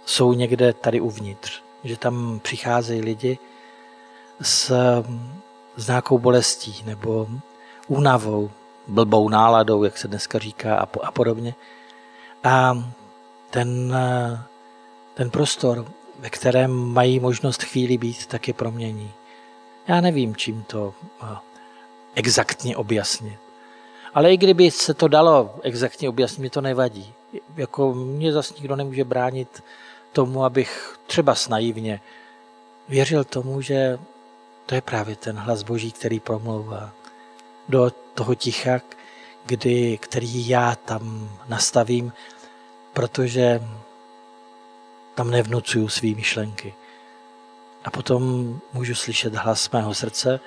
jsou 0.04 0.32
někde 0.32 0.72
tady 0.72 1.00
uvnitř. 1.00 1.62
Že 1.84 1.96
tam 1.96 2.40
přicházejí 2.42 3.00
lidi 3.00 3.38
s, 4.42 4.72
s 5.76 5.86
nějakou 5.86 6.18
bolestí 6.18 6.82
nebo 6.86 7.28
únavou, 7.88 8.50
blbou 8.86 9.28
náladou, 9.28 9.84
jak 9.84 9.98
se 9.98 10.08
dneska 10.08 10.38
říká 10.38 10.76
a, 10.76 10.86
po, 10.86 11.00
a 11.02 11.10
podobně. 11.10 11.54
A 12.44 12.84
ten, 13.50 13.96
ten 15.14 15.30
prostor, 15.30 15.86
ve 16.18 16.30
kterém 16.30 16.70
mají 16.70 17.20
možnost 17.20 17.62
chvíli 17.62 17.98
být, 17.98 18.26
tak 18.26 18.48
je 18.48 18.54
promění. 18.54 19.12
Já 19.88 20.00
nevím, 20.00 20.36
čím 20.36 20.62
to 20.62 20.94
exaktně 22.14 22.76
objasnit. 22.76 23.38
Ale 24.14 24.32
i 24.32 24.36
kdyby 24.36 24.70
se 24.70 24.94
to 24.94 25.08
dalo 25.08 25.54
exaktně 25.62 26.08
objasnit, 26.08 26.38
mi 26.38 26.50
to 26.50 26.60
nevadí. 26.60 27.14
Jako 27.56 27.94
mě 27.94 28.32
zase 28.32 28.54
nikdo 28.54 28.76
nemůže 28.76 29.04
bránit 29.04 29.64
tomu, 30.12 30.44
abych 30.44 30.98
třeba 31.06 31.34
naivně 31.48 32.00
věřil 32.88 33.24
tomu, 33.24 33.60
že 33.60 33.98
to 34.66 34.74
je 34.74 34.80
právě 34.80 35.16
ten 35.16 35.36
hlas 35.36 35.62
Boží, 35.62 35.92
který 35.92 36.20
promlouvá 36.20 36.90
do 37.68 37.90
toho 38.14 38.34
ticha, 38.34 38.80
kdy, 39.46 39.98
který 39.98 40.48
já 40.48 40.74
tam 40.74 41.30
nastavím, 41.48 42.12
protože 42.92 43.62
tam 45.14 45.30
nevnucuju 45.30 45.88
svý 45.88 46.14
myšlenky. 46.14 46.74
A 47.84 47.90
potom 47.90 48.54
můžu 48.72 48.94
slyšet 48.94 49.34
hlas 49.34 49.70
mého 49.70 49.94
srdce, 49.94 50.40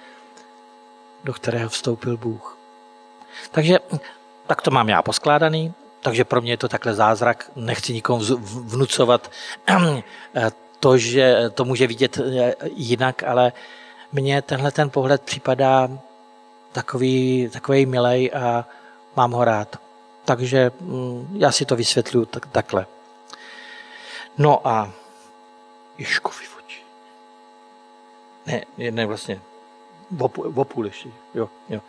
do 1.23 1.33
kterého 1.33 1.69
vstoupil 1.69 2.17
Bůh. 2.17 2.57
Takže 3.51 3.79
tak 4.47 4.61
to 4.61 4.71
mám 4.71 4.89
já 4.89 5.01
poskládaný, 5.01 5.73
takže 6.01 6.23
pro 6.23 6.41
mě 6.41 6.53
je 6.53 6.57
to 6.57 6.67
takhle 6.67 6.93
zázrak. 6.93 7.51
Nechci 7.55 7.93
nikomu 7.93 8.21
vnucovat 8.45 9.31
to, 10.79 10.97
že 10.97 11.49
to 11.53 11.65
může 11.65 11.87
vidět 11.87 12.17
eh, 12.17 12.53
jinak, 12.75 13.23
ale 13.23 13.53
mně 14.11 14.41
tenhle 14.41 14.71
ten 14.71 14.89
pohled 14.89 15.21
připadá 15.21 15.89
takový, 16.71 17.49
takový 17.53 17.85
milej 17.85 18.31
a 18.33 18.65
mám 19.15 19.31
ho 19.31 19.45
rád. 19.45 19.79
Takže 20.25 20.71
mm, 20.79 21.37
já 21.39 21.51
si 21.51 21.65
to 21.65 21.75
vysvětluju 21.75 22.25
tak, 22.25 22.45
takhle. 22.45 22.85
No 24.37 24.67
a 24.67 24.91
Ježkovi 25.97 26.45
oči. 26.59 26.81
Ne, 28.45 28.91
ne 28.91 29.05
vlastně. 29.05 29.41
V 30.11 30.63
půl 30.63 30.85
ještě. 30.85 31.09
Jo, 31.33 31.49
jo. 31.69 31.81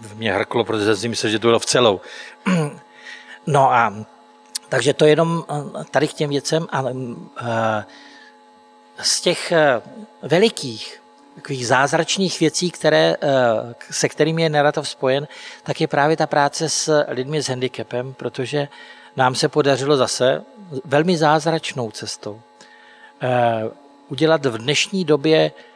V 0.00 0.16
mě 0.16 0.32
hrklo, 0.32 0.64
protože 0.64 0.96
jsem 0.96 1.10
myslel, 1.10 1.32
že 1.32 1.38
to 1.38 1.48
bylo 1.48 1.58
v 1.58 1.66
celou. 1.66 2.00
No 3.46 3.72
a 3.72 3.94
takže 4.68 4.94
to 4.94 5.04
jenom 5.04 5.44
eh, 5.48 5.84
tady 5.90 6.08
k 6.08 6.12
těm 6.12 6.30
věcem. 6.30 6.66
A, 6.70 6.78
a 6.78 7.84
z 9.02 9.20
těch 9.20 9.52
eh, 9.52 9.82
velikých 10.22 11.00
takových 11.34 11.66
zázračných 11.66 12.40
věcí, 12.40 12.70
které, 12.70 13.16
eh, 13.22 13.74
se 13.90 14.08
kterými 14.08 14.42
je 14.42 14.48
narrativ 14.48 14.88
spojen, 14.88 15.28
tak 15.62 15.80
je 15.80 15.86
právě 15.86 16.16
ta 16.16 16.26
práce 16.26 16.68
s 16.68 17.04
lidmi 17.08 17.42
s 17.42 17.48
handicapem, 17.48 18.14
protože 18.14 18.68
nám 19.16 19.34
se 19.34 19.48
podařilo 19.48 19.96
zase 19.96 20.42
velmi 20.84 21.16
zázračnou 21.16 21.90
cestou 21.90 22.40
eh, 23.22 23.62
udělat 24.08 24.46
v 24.46 24.58
dnešní 24.58 25.04
době 25.04 25.38
eh, 25.38 25.69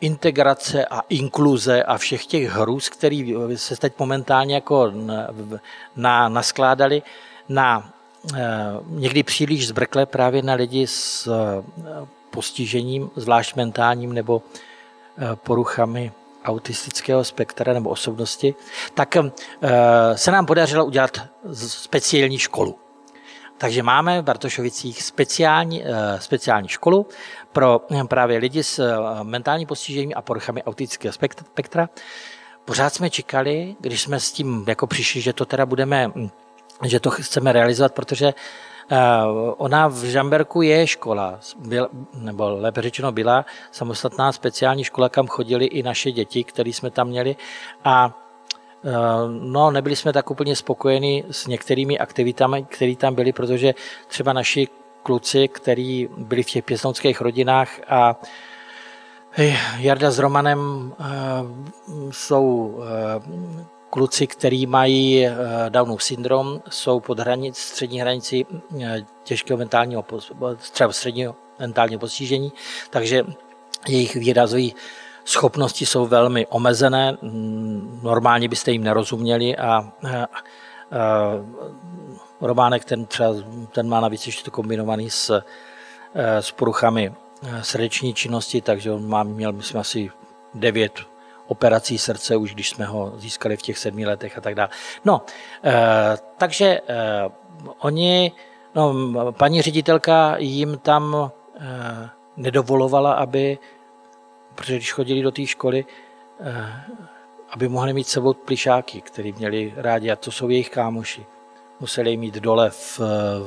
integrace 0.00 0.86
a 0.86 1.00
inkluze 1.08 1.82
a 1.82 1.98
všech 1.98 2.26
těch 2.26 2.50
hrůz, 2.50 2.88
které 2.88 3.24
se 3.56 3.76
teď 3.76 3.92
momentálně 3.98 4.54
jako 4.54 4.92
na, 5.96 6.28
naskládali 6.28 7.02
na 7.48 7.90
někdy 8.86 9.22
příliš 9.22 9.68
zbrkle 9.68 10.06
právě 10.06 10.42
na 10.42 10.54
lidi 10.54 10.86
s 10.86 11.28
postižením, 12.34 13.10
zvlášť 13.16 13.56
mentálním 13.56 14.12
nebo 14.12 14.42
eh, 14.42 15.36
poruchami 15.36 16.12
autistického 16.44 17.24
spektra 17.24 17.72
nebo 17.72 17.90
osobnosti, 17.90 18.54
tak 18.94 19.16
eh, 19.16 19.30
se 20.14 20.30
nám 20.30 20.46
podařilo 20.46 20.84
udělat 20.84 21.18
speciální 21.54 22.38
školu. 22.38 22.83
Takže 23.58 23.82
máme 23.82 24.20
v 24.20 24.24
Bartošovicích 24.24 25.02
speciální, 25.02 25.84
eh, 25.84 26.20
speciální 26.20 26.68
školu 26.68 27.06
pro 27.52 27.80
právě 28.08 28.38
lidi 28.38 28.62
s 28.62 28.98
mentálním 29.22 29.68
postižením 29.68 30.12
a 30.16 30.22
poruchami 30.22 30.62
autistického 30.62 31.12
spektra. 31.12 31.88
Pořád 32.64 32.94
jsme 32.94 33.10
čekali, 33.10 33.76
když 33.80 34.02
jsme 34.02 34.20
s 34.20 34.32
tím 34.32 34.64
jako 34.68 34.86
přišli, 34.86 35.20
že 35.20 35.32
to 35.32 35.44
teda 35.44 35.66
budeme, 35.66 36.12
že 36.84 37.00
to 37.00 37.10
chceme 37.10 37.52
realizovat, 37.52 37.94
protože 37.94 38.34
Eh, 38.90 39.22
ona 39.56 39.88
v 39.88 40.04
Žamberku 40.04 40.62
je 40.62 40.86
škola, 40.86 41.40
byl, 41.58 41.88
nebo 42.14 42.48
lépe 42.48 42.82
řečeno 42.82 43.12
byla 43.12 43.44
samostatná 43.72 44.32
speciální 44.32 44.84
škola, 44.84 45.08
kam 45.08 45.26
chodili 45.26 45.64
i 45.64 45.82
naše 45.82 46.12
děti, 46.12 46.44
které 46.44 46.70
jsme 46.70 46.90
tam 46.90 47.08
měli 47.08 47.36
a 47.84 48.06
eh, 48.06 48.23
No, 49.40 49.70
nebyli 49.70 49.96
jsme 49.96 50.12
tak 50.12 50.30
úplně 50.30 50.56
spokojeni 50.56 51.24
s 51.30 51.46
některými 51.46 51.98
aktivitami, 51.98 52.64
které 52.64 52.96
tam 52.96 53.14
byly, 53.14 53.32
protože 53.32 53.74
třeba 54.08 54.32
naši 54.32 54.68
kluci, 55.02 55.48
kteří 55.48 56.08
byli 56.16 56.42
v 56.42 56.46
těch 56.46 56.64
pěstounských 56.64 57.20
rodinách 57.20 57.68
a 57.88 58.20
eh, 59.38 59.56
Jarda 59.78 60.10
s 60.10 60.18
Romanem 60.18 60.92
jsou 62.10 62.78
Kluci, 63.94 64.26
kteří 64.26 64.66
mají 64.66 65.26
eh, 65.26 65.34
Downův 65.68 66.02
syndrom, 66.02 66.62
jsou 66.70 67.00
pod 67.00 67.18
hranic, 67.18 67.56
střední 67.56 68.00
hranici 68.00 68.46
eh, 68.82 69.04
těžkého 69.22 69.56
mentálního, 69.58 70.04
třeba 70.72 70.92
středního 70.92 71.36
mentálního 71.58 72.00
postižení, 72.00 72.52
takže 72.90 73.24
jejich 73.88 74.14
výrazové 74.14 74.68
schopnosti 75.24 75.86
jsou 75.86 76.06
velmi 76.06 76.46
omezené, 76.46 77.16
normálně 78.02 78.48
byste 78.48 78.72
jim 78.72 78.84
nerozuměli 78.84 79.56
a, 79.56 79.66
a, 79.66 79.90
a 80.12 80.28
Románek 82.40 82.84
ten 82.84 83.06
třeba 83.06 83.34
ten 83.72 83.88
má 83.88 84.00
navíc 84.00 84.26
ještě 84.26 84.44
to 84.44 84.50
kombinovaný 84.50 85.10
s, 85.10 85.42
eh, 86.14 86.42
s 86.42 86.50
poruchami 86.50 87.12
srdeční 87.62 88.14
činnosti, 88.14 88.60
takže 88.60 88.92
on 88.92 89.08
má, 89.08 89.22
měl 89.22 89.52
myslím 89.52 89.80
asi 89.80 90.10
devět 90.54 90.92
operací 91.46 91.98
srdce, 91.98 92.36
už 92.36 92.54
když 92.54 92.68
jsme 92.68 92.84
ho 92.84 93.12
získali 93.16 93.56
v 93.56 93.62
těch 93.62 93.78
sedmi 93.78 94.06
letech 94.06 94.38
a 94.38 94.40
tak 94.40 94.54
dále. 94.54 94.68
No, 95.04 95.22
eh, 95.64 96.16
takže 96.38 96.80
eh, 96.88 97.28
oni, 97.78 98.32
no, 98.74 98.94
paní 99.32 99.62
ředitelka 99.62 100.36
jim 100.38 100.78
tam 100.78 101.30
eh, 101.60 102.10
nedovolovala, 102.36 103.12
aby, 103.12 103.58
protože 104.54 104.76
když 104.76 104.92
chodili 104.92 105.22
do 105.22 105.30
té 105.30 105.46
školy, 105.46 105.84
aby 107.50 107.68
mohli 107.68 107.92
mít 107.92 108.08
sebou 108.08 108.34
plišáky, 108.34 109.00
který 109.00 109.32
měli 109.32 109.74
rádi, 109.76 110.10
a 110.10 110.16
to 110.16 110.30
jsou 110.30 110.48
jejich 110.48 110.70
kámoši. 110.70 111.26
Museli 111.80 112.16
mít 112.16 112.34
dole 112.34 112.70
v, 112.70 113.00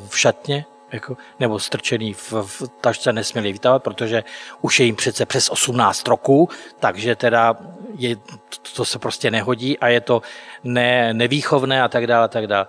v 0.10 0.20
šatně, 0.20 0.66
jako, 0.92 1.18
nebo 1.40 1.60
strčený 1.60 2.14
v, 2.14 2.34
v 2.34 2.64
tašce 2.82 3.14
nesměli 3.14 3.52
vytávat, 3.54 3.84
protože 3.84 4.24
už 4.62 4.80
je 4.80 4.86
jim 4.86 4.96
přece 4.96 5.26
přes 5.26 5.50
18 5.50 6.08
roků, 6.08 6.50
takže 6.80 7.16
teda 7.16 7.58
je, 7.96 8.16
to 8.76 8.86
se 8.86 9.00
prostě 9.00 9.32
nehodí 9.32 9.80
a 9.80 9.88
je 9.88 10.02
to 10.02 10.22
ne, 10.64 11.14
nevýchovné 11.14 11.84
a 11.84 11.88
tak 11.88 12.08
dále, 12.08 12.26
a 12.26 12.28
tak 12.28 12.48
dále. 12.48 12.68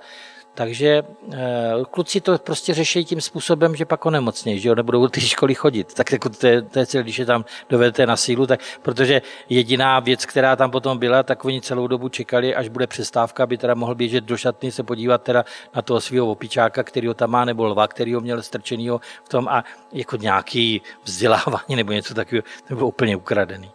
Takže 0.54 1.02
eh, 1.32 1.72
kluci 1.90 2.20
to 2.20 2.38
prostě 2.38 2.74
řeší 2.74 3.04
tím 3.04 3.20
způsobem, 3.20 3.76
že 3.76 3.84
pak 3.84 4.06
onemocnějí, 4.06 4.58
že 4.60 4.68
jo, 4.68 4.74
nebudou 4.74 5.02
do 5.02 5.08
té 5.08 5.20
školy 5.20 5.54
chodit. 5.54 5.94
Tak 5.94 6.12
jako 6.12 6.28
to 6.28 6.46
je, 6.46 6.62
to 6.62 6.78
je 6.78 6.86
celé, 6.86 7.02
když 7.02 7.18
je 7.18 7.26
tam 7.26 7.44
dovedete 7.70 8.06
na 8.06 8.16
sílu, 8.16 8.46
tak 8.46 8.60
protože 8.82 9.22
jediná 9.48 10.00
věc, 10.00 10.26
která 10.26 10.56
tam 10.56 10.70
potom 10.70 10.98
byla, 10.98 11.22
tak 11.22 11.44
oni 11.44 11.60
celou 11.60 11.86
dobu 11.86 12.08
čekali, 12.08 12.54
až 12.54 12.68
bude 12.68 12.86
přestávka, 12.86 13.42
aby 13.42 13.58
teda 13.58 13.74
mohl 13.74 13.94
běžet 13.94 14.24
do 14.24 14.36
šatny, 14.36 14.72
se 14.72 14.82
podívat 14.82 15.22
teda 15.22 15.44
na 15.74 15.82
toho 15.82 16.00
svého 16.00 16.26
opičáka, 16.26 16.82
který 16.82 17.06
ho 17.06 17.14
tam 17.14 17.30
má, 17.30 17.44
nebo 17.44 17.64
lva, 17.64 17.88
který 17.88 18.14
ho 18.14 18.20
měl 18.20 18.42
strčenýho 18.42 19.00
v 19.24 19.28
tom 19.28 19.48
a 19.48 19.64
jako 19.92 20.16
nějaký 20.16 20.82
vzdělávání 21.04 21.76
nebo 21.76 21.92
něco 21.92 22.14
takového, 22.14 22.42
to 22.68 22.74
bylo 22.74 22.88
úplně 22.88 23.16
ukradený. 23.16 23.70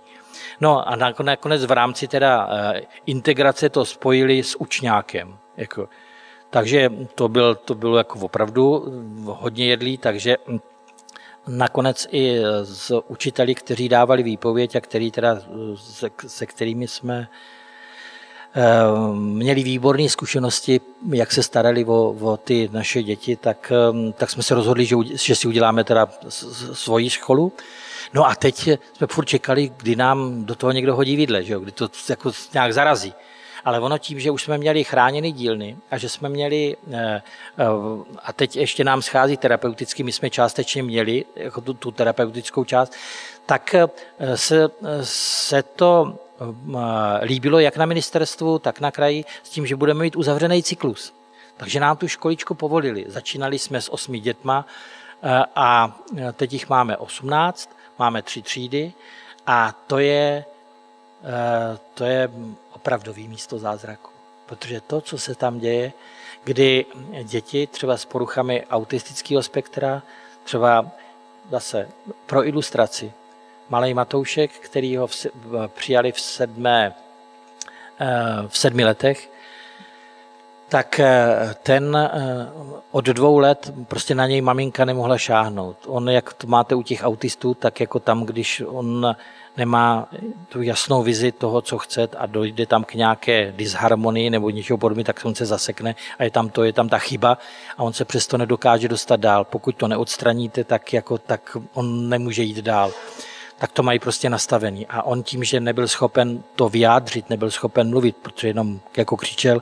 No 0.61 0.89
a 0.89 0.95
nakonec 1.23 1.65
v 1.65 1.71
rámci 1.71 2.07
teda 2.07 2.49
eh, 2.51 2.81
integrace 3.05 3.69
to 3.69 3.85
spojili 3.85 4.43
s 4.43 4.61
učňákem. 4.61 5.37
Jako, 5.57 5.89
takže 6.53 6.89
to, 7.15 7.29
byl, 7.29 7.55
to 7.55 7.75
bylo 7.75 7.97
jako 7.97 8.19
opravdu 8.19 8.85
hodně 9.25 9.65
jedlý, 9.65 9.97
takže 9.97 10.37
nakonec 11.47 12.07
i 12.11 12.37
z 12.63 12.91
učiteli, 13.07 13.55
kteří 13.55 13.89
dávali 13.89 14.23
výpověď 14.23 14.75
a 14.75 14.81
který 14.81 15.11
teda, 15.11 15.41
se, 15.75 16.09
se 16.27 16.45
kterými 16.45 16.87
jsme 16.87 17.27
Eh, 18.55 19.15
měli 19.15 19.63
výborné 19.63 20.09
zkušenosti, 20.09 20.81
jak 21.13 21.31
se 21.31 21.43
starali 21.43 21.85
o, 21.85 22.15
o 22.21 22.37
ty 22.37 22.69
naše 22.71 23.03
děti, 23.03 23.35
tak, 23.35 23.71
eh, 23.71 24.11
tak 24.11 24.29
jsme 24.29 24.43
se 24.43 24.55
rozhodli, 24.55 24.85
že, 24.85 24.95
že 25.13 25.35
si 25.35 25.47
uděláme 25.47 25.83
teda 25.83 26.07
svoji 26.73 27.09
školu. 27.09 27.51
No 28.13 28.29
a 28.29 28.35
teď 28.35 28.69
jsme 28.93 29.07
furt 29.07 29.25
čekali, 29.25 29.71
kdy 29.77 29.95
nám 29.95 30.45
do 30.45 30.55
toho 30.55 30.71
někdo 30.71 30.95
hodí 30.95 31.15
vidle, 31.15 31.43
že 31.43 31.53
jo? 31.53 31.59
kdy 31.59 31.71
to 31.71 31.89
jako 32.09 32.31
nějak 32.53 32.73
zarazí. 32.73 33.13
Ale 33.65 33.79
ono 33.79 33.97
tím, 33.97 34.19
že 34.19 34.31
už 34.31 34.43
jsme 34.43 34.57
měli 34.57 34.83
chráněny 34.83 35.31
dílny 35.31 35.77
a 35.91 35.97
že 35.97 36.09
jsme 36.09 36.29
měli, 36.29 36.77
eh, 36.91 37.21
a 38.23 38.33
teď 38.33 38.55
ještě 38.55 38.83
nám 38.83 39.01
schází 39.01 39.37
terapeuticky, 39.37 40.03
my 40.03 40.11
jsme 40.11 40.29
částečně 40.29 40.83
měli 40.83 41.25
jako 41.35 41.61
tu, 41.61 41.73
tu 41.73 41.91
terapeutickou 41.91 42.63
část, 42.63 42.93
tak 43.45 43.75
se, 44.35 44.69
se 45.03 45.63
to 45.63 46.19
Eh, 46.41 47.25
líbilo 47.25 47.59
jak 47.59 47.77
na 47.77 47.85
ministerstvu, 47.85 48.59
tak 48.59 48.79
na 48.79 48.91
kraji 48.91 49.25
s 49.43 49.49
tím, 49.49 49.65
že 49.65 49.75
budeme 49.75 50.03
mít 50.03 50.15
uzavřený 50.15 50.63
cyklus. 50.63 51.13
Takže 51.57 51.79
nám 51.79 51.97
tu 51.97 52.07
školičku 52.07 52.55
povolili. 52.55 53.05
Začínali 53.07 53.59
jsme 53.59 53.81
s 53.81 53.93
osmi 53.93 54.19
dětma 54.19 54.65
eh, 55.23 55.43
a 55.55 55.99
teď 56.33 56.53
jich 56.53 56.69
máme 56.69 56.97
18, 56.97 57.69
máme 57.99 58.21
tři 58.21 58.41
třídy 58.41 58.93
a 59.47 59.73
to 59.87 59.99
je, 59.99 60.45
eh, 60.47 60.52
to 61.93 62.03
je 62.05 62.29
opravdový 62.75 63.27
místo 63.27 63.59
zázraku. 63.59 64.09
Protože 64.45 64.81
to, 64.81 65.01
co 65.01 65.17
se 65.17 65.35
tam 65.35 65.59
děje, 65.59 65.93
kdy 66.43 66.85
děti 67.23 67.67
třeba 67.67 67.97
s 67.97 68.05
poruchami 68.05 68.65
autistického 68.69 69.43
spektra, 69.43 70.03
třeba 70.43 70.91
zase 71.51 71.89
pro 72.25 72.47
ilustraci, 72.47 73.13
malý 73.69 73.93
Matoušek, 73.93 74.51
který 74.51 74.97
ho 74.97 75.07
v, 75.07 75.25
přijali 75.67 76.11
v, 76.11 76.19
sedmé, 76.19 76.95
eh, 77.99 78.07
v 78.47 78.57
sedmi 78.57 78.85
letech, 78.85 79.29
tak 80.73 80.99
eh, 80.99 81.55
ten 81.63 81.95
eh, 81.95 82.49
od 82.91 83.05
dvou 83.05 83.37
let 83.37 83.73
prostě 83.87 84.15
na 84.15 84.27
něj 84.27 84.41
maminka 84.41 84.85
nemohla 84.85 85.17
šáhnout. 85.17 85.77
On, 85.87 86.09
jak 86.09 86.33
to 86.33 86.47
máte 86.47 86.75
u 86.75 86.81
těch 86.81 87.03
autistů, 87.03 87.53
tak 87.53 87.79
jako 87.79 87.99
tam, 87.99 88.25
když 88.25 88.63
on 88.65 89.15
nemá 89.57 90.09
tu 90.49 90.61
jasnou 90.61 91.03
vizi 91.03 91.31
toho, 91.31 91.61
co 91.61 91.77
chce 91.77 92.07
a 92.17 92.25
dojde 92.25 92.65
tam 92.65 92.83
k 92.83 92.93
nějaké 92.93 93.51
disharmonii 93.51 94.29
nebo 94.29 94.49
něčeho 94.49 94.77
podobně, 94.77 95.03
tak 95.03 95.21
on 95.23 95.35
se 95.35 95.45
zasekne 95.45 95.95
a 96.19 96.23
je 96.23 96.31
tam 96.31 96.49
to, 96.49 96.63
je 96.63 96.73
tam 96.73 96.89
ta 96.89 96.97
chyba 96.97 97.37
a 97.77 97.83
on 97.83 97.93
se 97.93 98.05
přesto 98.05 98.37
nedokáže 98.37 98.87
dostat 98.87 99.19
dál. 99.19 99.45
Pokud 99.45 99.75
to 99.75 99.87
neodstraníte, 99.87 100.63
tak, 100.63 100.93
jako, 100.93 101.17
tak 101.17 101.57
on 101.73 102.09
nemůže 102.09 102.43
jít 102.43 102.57
dál 102.57 102.91
tak 103.57 103.71
to 103.71 103.83
mají 103.83 103.99
prostě 103.99 104.29
nastavený. 104.29 104.87
A 104.87 105.03
on 105.03 105.23
tím, 105.23 105.43
že 105.43 105.59
nebyl 105.59 105.87
schopen 105.87 106.43
to 106.55 106.69
vyjádřit, 106.69 107.29
nebyl 107.29 107.51
schopen 107.51 107.89
mluvit, 107.89 108.15
protože 108.17 108.47
jenom 108.47 108.79
jako 108.97 109.17
křičel, 109.17 109.61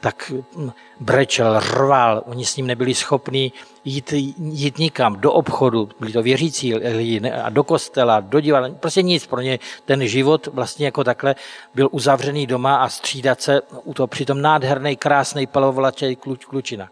tak 0.00 0.32
hm, 0.56 0.70
brečel, 1.00 1.60
rval, 1.60 2.22
oni 2.26 2.44
s 2.44 2.56
ním 2.56 2.66
nebyli 2.66 2.94
schopni 2.94 3.52
jít, 3.84 4.12
jít 4.38 4.78
nikam, 4.78 5.20
do 5.20 5.32
obchodu, 5.32 5.88
byli 6.00 6.12
to 6.12 6.22
věřící 6.22 6.74
lidi, 6.74 7.30
a 7.30 7.50
do 7.50 7.64
kostela, 7.64 8.20
do 8.20 8.40
divadla, 8.40 8.70
prostě 8.80 9.02
nic 9.02 9.26
pro 9.26 9.40
ně. 9.40 9.58
Ten 9.84 10.06
život 10.06 10.46
vlastně 10.46 10.86
jako 10.86 11.04
takhle 11.04 11.34
byl 11.74 11.88
uzavřený 11.92 12.46
doma 12.46 12.76
a 12.76 12.88
střídat 12.88 13.40
se 13.40 13.60
u 13.84 13.94
toho 13.94 14.06
přitom 14.06 14.42
nádherný, 14.42 14.96
krásný 14.96 15.46
palovolačej 15.46 16.16
kluč, 16.16 16.44
klučina. 16.44 16.88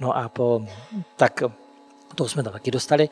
No 0.00 0.16
a 0.16 0.28
po, 0.28 0.62
tak 1.16 1.42
to 2.14 2.28
jsme 2.28 2.42
tam 2.42 2.52
taky 2.52 2.70
dostali. 2.70 3.08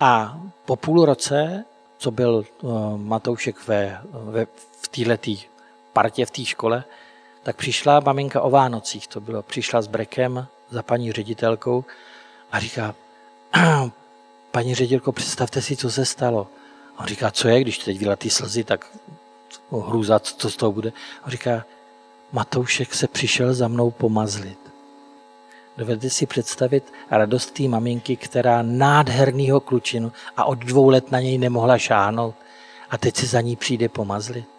A 0.00 0.38
po 0.64 0.76
půl 0.76 1.04
roce 1.04 1.64
co 2.04 2.10
byl 2.10 2.44
eh, 2.44 2.66
Matoušek 2.96 3.66
ve, 3.66 4.00
ve, 4.12 4.46
v 4.80 4.88
této 4.88 5.32
partě 5.92 6.26
v 6.26 6.30
té 6.30 6.44
škole, 6.44 6.84
tak 7.44 7.56
přišla 7.56 8.00
maminka 8.00 8.40
o 8.40 8.50
Vánocích, 8.50 9.08
to 9.08 9.20
bylo, 9.20 9.42
přišla 9.42 9.82
s 9.82 9.86
brekem 9.86 10.46
za 10.70 10.82
paní 10.82 11.12
ředitelkou 11.12 11.84
a 12.52 12.60
říká, 12.60 12.94
paní 14.50 14.74
ředitelko, 14.74 15.12
představte 15.12 15.62
si, 15.62 15.76
co 15.76 15.90
se 15.90 16.04
stalo. 16.04 16.46
A 16.96 17.00
on 17.00 17.06
říká, 17.06 17.30
co 17.30 17.48
je, 17.48 17.60
když 17.60 17.78
teď 17.78 17.98
vyla 17.98 18.16
ty 18.16 18.30
slzy, 18.30 18.64
tak 18.64 18.86
hrůza, 19.86 20.18
co 20.18 20.50
z 20.50 20.56
toho 20.56 20.72
bude. 20.72 20.90
A 21.22 21.24
on 21.24 21.30
říká, 21.30 21.64
Matoušek 22.32 22.94
se 22.94 23.08
přišel 23.08 23.54
za 23.54 23.68
mnou 23.68 23.90
pomazlit. 23.90 24.58
Dovedete 25.76 26.10
si 26.10 26.26
představit 26.26 26.92
radost 27.10 27.50
té 27.50 27.62
maminky, 27.62 28.16
která 28.16 28.62
nádhernýho 28.62 29.60
klučinu 29.60 30.12
a 30.36 30.44
od 30.44 30.58
dvou 30.58 30.88
let 30.88 31.10
na 31.10 31.20
něj 31.20 31.38
nemohla 31.38 31.78
šáhnout 31.78 32.34
a 32.90 32.98
teď 32.98 33.16
se 33.16 33.26
za 33.26 33.40
ní 33.40 33.56
přijde 33.56 33.88
pomazlit. 33.88 34.53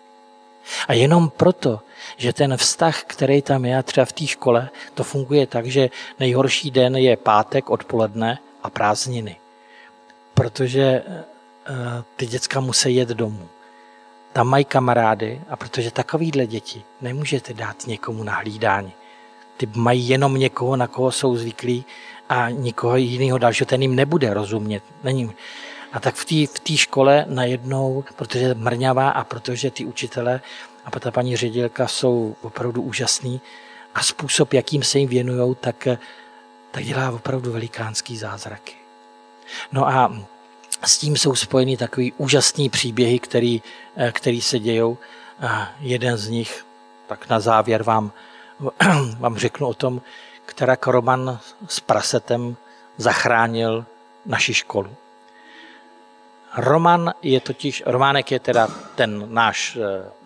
A 0.87 0.93
jenom 0.93 1.29
proto, 1.29 1.79
že 2.17 2.33
ten 2.33 2.57
vztah, 2.57 3.03
který 3.03 3.41
tam 3.41 3.65
je, 3.65 3.83
třeba 3.83 4.05
v 4.05 4.13
té 4.13 4.27
škole, 4.27 4.69
to 4.93 5.03
funguje 5.03 5.47
tak, 5.47 5.65
že 5.65 5.89
nejhorší 6.19 6.71
den 6.71 6.95
je 6.95 7.17
pátek 7.17 7.69
odpoledne 7.69 8.39
a 8.63 8.69
prázdniny. 8.69 9.35
Protože 10.33 10.81
eh, 10.81 11.23
ty 12.15 12.25
děcka 12.25 12.59
musí 12.59 12.95
jet 12.95 13.09
domů. 13.09 13.47
Tam 14.33 14.47
mají 14.47 14.65
kamarády 14.65 15.41
a 15.49 15.55
protože 15.55 15.91
takovýhle 15.91 16.47
děti 16.47 16.83
nemůžete 17.01 17.53
dát 17.53 17.87
někomu 17.87 18.23
na 18.23 18.33
hlídání 18.35 18.93
ty 19.57 19.69
mají 19.75 20.09
jenom 20.09 20.35
někoho, 20.35 20.75
na 20.75 20.87
koho 20.87 21.11
jsou 21.11 21.35
zvyklí 21.35 21.85
a 22.29 22.49
nikoho 22.49 22.95
jiného 22.95 23.37
dalšího, 23.37 23.67
ten 23.67 23.81
jim 23.81 23.95
nebude 23.95 24.33
rozumět. 24.33 24.83
Není. 25.03 25.31
A 25.95 25.99
tak 25.99 26.15
v 26.15 26.25
té 26.47 26.75
v 26.75 26.77
škole 26.77 27.25
najednou, 27.27 28.03
protože 28.15 28.39
je 28.39 28.53
mrňavá 28.53 29.09
a 29.09 29.23
protože 29.23 29.71
ty 29.71 29.85
učitele 29.85 30.41
a 30.85 30.99
ta 30.99 31.11
paní 31.11 31.37
ředitelka 31.37 31.87
jsou 31.87 32.35
opravdu 32.41 32.81
úžasný 32.81 33.41
a 33.95 34.03
způsob, 34.03 34.53
jakým 34.53 34.83
se 34.83 34.99
jim 34.99 35.09
věnují, 35.09 35.55
tak, 35.59 35.87
tak 36.71 36.83
dělá 36.83 37.11
opravdu 37.11 37.51
velikánský 37.51 38.17
zázraky. 38.17 38.75
No 39.71 39.87
a 39.87 40.17
s 40.85 40.97
tím 40.97 41.17
jsou 41.17 41.35
spojeny 41.35 41.77
takový 41.77 42.13
úžasný 42.17 42.69
příběhy, 42.69 43.19
který, 43.19 43.61
který 44.11 44.41
se 44.41 44.59
dějou. 44.59 44.97
A 45.39 45.71
jeden 45.79 46.17
z 46.17 46.27
nich, 46.27 46.65
tak 47.07 47.29
na 47.29 47.39
závěr 47.39 47.83
vám 47.83 48.11
vám 49.19 49.37
řeknu 49.37 49.67
o 49.67 49.73
tom, 49.73 50.01
která 50.45 50.77
Roman 50.87 51.39
s 51.67 51.79
prasetem 51.79 52.55
zachránil 52.97 53.85
naši 54.25 54.53
školu. 54.53 54.95
Roman 56.57 57.13
je 57.21 57.39
totiž, 57.39 57.83
Románek 57.85 58.31
je 58.31 58.39
teda 58.39 58.67
ten 58.95 59.25
náš 59.27 59.77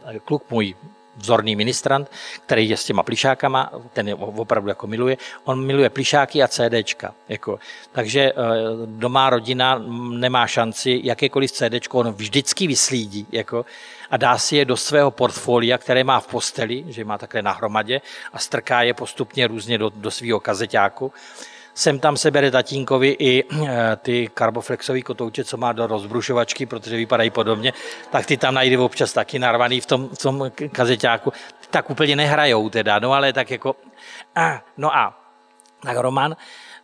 eh, 0.06 0.20
kluk, 0.20 0.44
můj 0.50 0.76
vzorný 1.20 1.56
ministrant, 1.56 2.12
který 2.46 2.70
je 2.70 2.78
s 2.78 2.86
těma 2.86 3.04
plišákama, 3.04 3.72
ten 3.94 4.08
je 4.08 4.16
opravdu 4.16 4.70
jako 4.70 4.88
miluje. 4.88 5.18
On 5.44 5.66
miluje 5.66 5.90
plišáky 5.90 6.44
a 6.44 6.48
CDčka. 6.48 7.14
Jako. 7.30 7.60
Takže 7.92 8.22
eh, 8.22 8.34
doma 8.86 9.30
rodina 9.30 9.82
nemá 10.10 10.48
šanci, 10.48 11.02
jakékoliv 11.04 11.52
CDčko 11.52 12.00
on 12.00 12.12
vždycky 12.12 12.68
vyslídí. 12.68 13.28
Jako 13.32 13.66
a 14.10 14.18
dá 14.18 14.38
si 14.38 14.56
je 14.56 14.66
do 14.66 14.78
svého 14.78 15.12
portfolia, 15.12 15.78
které 15.78 16.04
má 16.04 16.20
v 16.20 16.28
posteli, 16.28 16.86
že 16.88 17.06
má 17.06 17.18
takhle 17.18 17.42
na 17.42 17.52
hromadě 17.52 18.02
a 18.34 18.40
strká 18.40 18.82
je 18.82 18.94
postupně 18.94 19.48
různě 19.48 19.78
do, 19.78 19.90
do 19.90 20.12
svého 20.12 20.40
kazeťáku. 20.40 21.14
Sem 21.80 22.00
tam 22.00 22.18
se 22.18 22.32
bere 22.32 22.52
tatínkovi 22.52 23.16
i 23.20 23.44
eh, 23.44 23.96
ty 23.96 24.28
karboflexové 24.34 25.02
kotouče, 25.02 25.44
co 25.44 25.58
má 25.58 25.72
do 25.72 25.88
rozbrušovačky, 25.88 26.66
protože 26.66 26.96
vypadají 26.96 27.30
podobně, 27.30 27.74
tak 28.10 28.26
ty 28.26 28.38
tam 28.38 28.54
najde 28.54 28.78
občas 28.78 29.14
taky 29.14 29.40
narvaný 29.40 29.82
v 29.82 29.86
tom, 29.86 30.10
tom 30.10 30.52
kazeťáku. 30.72 31.34
Tak 31.70 31.90
úplně 31.90 32.16
nehrajou 32.16 32.70
teda, 32.70 33.00
no 33.00 33.14
ale 33.14 33.34
tak 33.34 33.52
jako... 33.52 33.76
No 34.78 34.96
a 34.96 35.20
tak 35.84 35.98
Roman, 35.98 36.36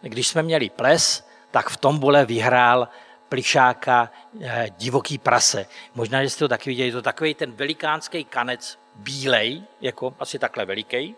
když 0.02 0.28
jsme 0.28 0.44
měli 0.44 0.70
ples, 0.70 1.28
tak 1.52 1.70
v 1.70 1.78
tom 1.78 2.00
bole 2.00 2.26
vyhrál 2.26 2.88
plišáka 3.30 4.12
eh, 4.42 4.68
divoký 4.78 5.18
prase. 5.18 5.66
Možná, 5.96 6.24
že 6.24 6.30
jste 6.30 6.40
to 6.40 6.48
taky 6.48 6.70
viděli, 6.70 6.92
to 6.92 7.02
takový 7.02 7.34
ten 7.34 7.52
velikánský 7.52 8.24
kanec 8.24 8.80
bílej, 8.96 9.64
jako 9.82 10.16
asi 10.20 10.40
takhle 10.40 10.66
veliký, 10.66 11.16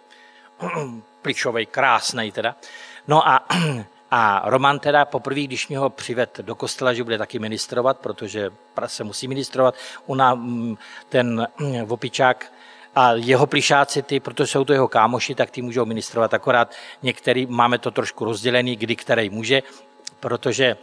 plišový, 1.22 1.66
krásný 1.66 2.32
teda. 2.32 2.56
No 3.08 3.28
a, 3.28 3.46
a 4.12 4.50
Roman 4.50 4.80
teda 4.80 5.06
poprvé, 5.06 5.42
když 5.42 5.68
mě 5.68 5.78
ho 5.78 5.90
přived 5.90 6.40
do 6.42 6.56
kostela, 6.56 6.94
že 6.94 7.04
bude 7.04 7.18
taky 7.18 7.40
ministrovat, 7.40 7.98
protože 7.98 8.50
prase 8.74 9.04
musí 9.04 9.28
ministrovat, 9.28 9.76
ona, 10.06 10.40
ten 11.10 11.48
vopičák 11.86 12.52
a 12.96 13.14
jeho 13.14 13.48
plišáci, 13.48 14.02
ty, 14.02 14.20
protože 14.20 14.48
jsou 14.48 14.66
to 14.66 14.74
jeho 14.74 14.88
kámoši, 14.88 15.36
tak 15.36 15.52
ty 15.52 15.62
můžou 15.62 15.86
ministrovat. 15.86 16.34
Akorát 16.34 16.72
některý, 17.04 17.46
máme 17.46 17.78
to 17.78 17.92
trošku 17.92 18.26
rozdělený, 18.26 18.76
kdy 18.76 18.96
který 18.96 19.30
může, 19.30 19.64
protože 20.20 20.78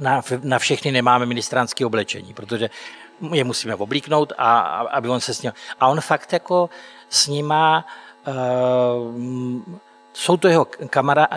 na, 0.00 0.22
na 0.42 0.58
všechny 0.58 0.92
nemáme 0.92 1.26
ministránské 1.26 1.86
oblečení, 1.86 2.34
protože 2.34 2.70
je 3.32 3.44
musíme 3.44 3.74
oblíknout, 3.74 4.32
a, 4.38 4.58
aby 4.80 5.08
on 5.08 5.20
se 5.20 5.34
s 5.34 5.42
ním... 5.42 5.52
A 5.80 5.88
on 5.88 6.00
fakt 6.00 6.32
jako 6.32 6.70
s 7.08 7.26
nima 7.26 7.86
uh, 8.26 9.62
jsou 10.18 10.36
to 10.36 10.48
jeho 10.48 10.66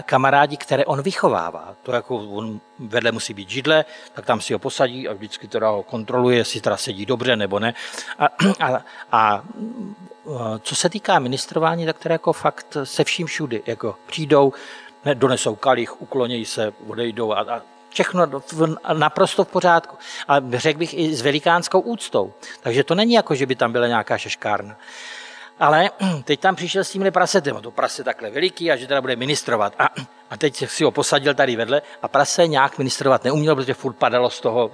kamarádi, 0.05 0.57
které 0.57 0.85
on 0.85 1.01
vychovává. 1.01 1.75
To 1.83 1.91
jako 1.91 2.15
on 2.17 2.59
vedle 2.79 3.11
musí 3.11 3.33
být 3.33 3.49
židle, 3.49 3.85
tak 4.13 4.25
tam 4.25 4.41
si 4.41 4.53
ho 4.53 4.59
posadí 4.59 5.07
a 5.07 5.13
vždycky 5.13 5.47
teda 5.47 5.69
ho 5.69 5.83
kontroluje, 5.83 6.37
jestli 6.37 6.61
teda 6.61 6.77
sedí 6.77 7.05
dobře 7.05 7.35
nebo 7.35 7.59
ne. 7.59 7.73
A, 8.19 8.25
a, 8.59 8.83
a 9.11 9.43
co 10.61 10.75
se 10.75 10.89
týká 10.89 11.19
ministrování, 11.19 11.85
tak 11.85 11.99
teda 11.99 12.13
jako 12.13 12.33
fakt 12.33 12.77
se 12.83 13.03
vším 13.03 13.27
všudy. 13.27 13.63
Jako 13.65 13.95
přijdou, 14.05 14.53
ne, 15.05 15.15
donesou 15.15 15.55
kalich, 15.55 16.01
uklonějí 16.01 16.45
se, 16.45 16.73
odejdou 16.87 17.33
a, 17.33 17.39
a 17.41 17.61
všechno 17.89 18.27
naprosto 18.93 19.43
v 19.43 19.47
pořádku. 19.47 19.97
A 20.27 20.35
řekl 20.53 20.79
bych 20.79 20.93
i 20.93 21.15
s 21.15 21.21
velikánskou 21.21 21.79
úctou. 21.79 22.33
Takže 22.61 22.83
to 22.83 22.95
není 22.95 23.13
jako, 23.13 23.35
že 23.35 23.45
by 23.45 23.55
tam 23.55 23.71
byla 23.71 23.87
nějaká 23.87 24.17
šeškárna. 24.17 24.75
Ale 25.59 25.89
teď 26.23 26.39
tam 26.39 26.55
přišel 26.55 26.83
s 26.83 26.91
tímhle 26.91 27.11
prasetem, 27.11 27.61
to 27.61 27.71
prase 27.71 28.03
takhle 28.03 28.29
veliký 28.29 28.71
a 28.71 28.75
že 28.75 28.87
teda 28.87 29.01
bude 29.01 29.15
ministrovat. 29.15 29.75
A 29.79 29.89
a 30.31 30.37
teď 30.37 30.69
si 30.69 30.83
ho 30.83 30.91
posadil 30.91 31.33
tady 31.33 31.55
vedle 31.55 31.81
a 32.01 32.07
prase 32.07 32.47
nějak 32.47 32.77
ministrovat 32.77 33.23
neuměl, 33.23 33.55
protože 33.55 33.73
furt 33.73 33.93
padalo 33.93 34.29
z 34.29 34.41
toho, 34.41 34.71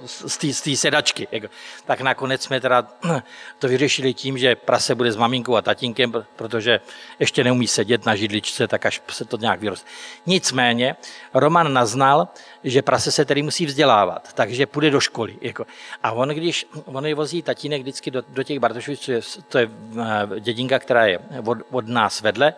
z 0.52 0.60
té 0.60 0.76
sedačky. 0.76 1.28
Jako. 1.30 1.46
Tak 1.86 2.00
nakonec 2.00 2.42
jsme 2.42 2.60
teda 2.60 2.82
to 3.58 3.68
vyřešili 3.68 4.14
tím, 4.14 4.38
že 4.38 4.56
prase 4.56 4.94
bude 4.94 5.12
s 5.12 5.16
maminkou 5.16 5.56
a 5.56 5.62
tatínkem, 5.62 6.12
protože 6.36 6.80
ještě 7.18 7.44
neumí 7.44 7.66
sedět 7.66 8.06
na 8.06 8.16
židličce, 8.16 8.68
tak 8.68 8.86
až 8.86 9.02
se 9.08 9.24
to 9.24 9.36
nějak 9.36 9.60
vyrost. 9.60 9.86
Nicméně 10.26 10.96
Roman 11.34 11.72
naznal, 11.72 12.28
že 12.64 12.82
prase 12.82 13.12
se 13.12 13.24
tedy 13.24 13.42
musí 13.42 13.66
vzdělávat, 13.66 14.32
takže 14.32 14.66
půjde 14.66 14.90
do 14.90 15.00
školy. 15.00 15.36
Jako. 15.40 15.66
A 16.02 16.12
on, 16.12 16.28
když 16.28 16.66
on 16.84 17.06
je 17.06 17.14
vozí 17.14 17.42
tatínek 17.42 17.82
vždycky 17.82 18.10
do, 18.10 18.22
do 18.28 18.42
těch 18.42 18.58
Bartošovic, 18.58 19.04
to 19.04 19.12
je, 19.12 19.20
to 19.48 19.58
je 19.58 19.68
eh, 20.00 20.40
dědinka, 20.40 20.78
která 20.78 21.06
je 21.06 21.18
od, 21.44 21.58
od 21.70 21.88
nás 21.88 22.20
vedle, 22.20 22.54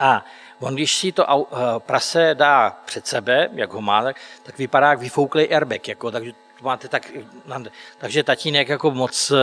a 0.00 0.24
On, 0.60 0.74
když 0.74 0.96
si 0.96 1.12
to 1.12 1.24
eh, 1.30 1.56
prase 1.78 2.34
dá 2.34 2.80
před 2.84 3.06
sebe, 3.06 3.48
jak 3.52 3.72
ho 3.72 3.80
má, 3.80 4.02
tak, 4.02 4.16
tak 4.42 4.58
vypadá 4.58 4.90
jak 4.90 4.98
vyfouklý 4.98 5.54
airbag, 5.54 5.88
jako, 5.88 6.10
takže 6.10 6.32
máte 6.62 6.88
tak, 6.88 7.12
takže 7.98 8.22
tatínek 8.22 8.68
jako 8.68 8.90
moc 8.90 9.30
eh, 9.30 9.36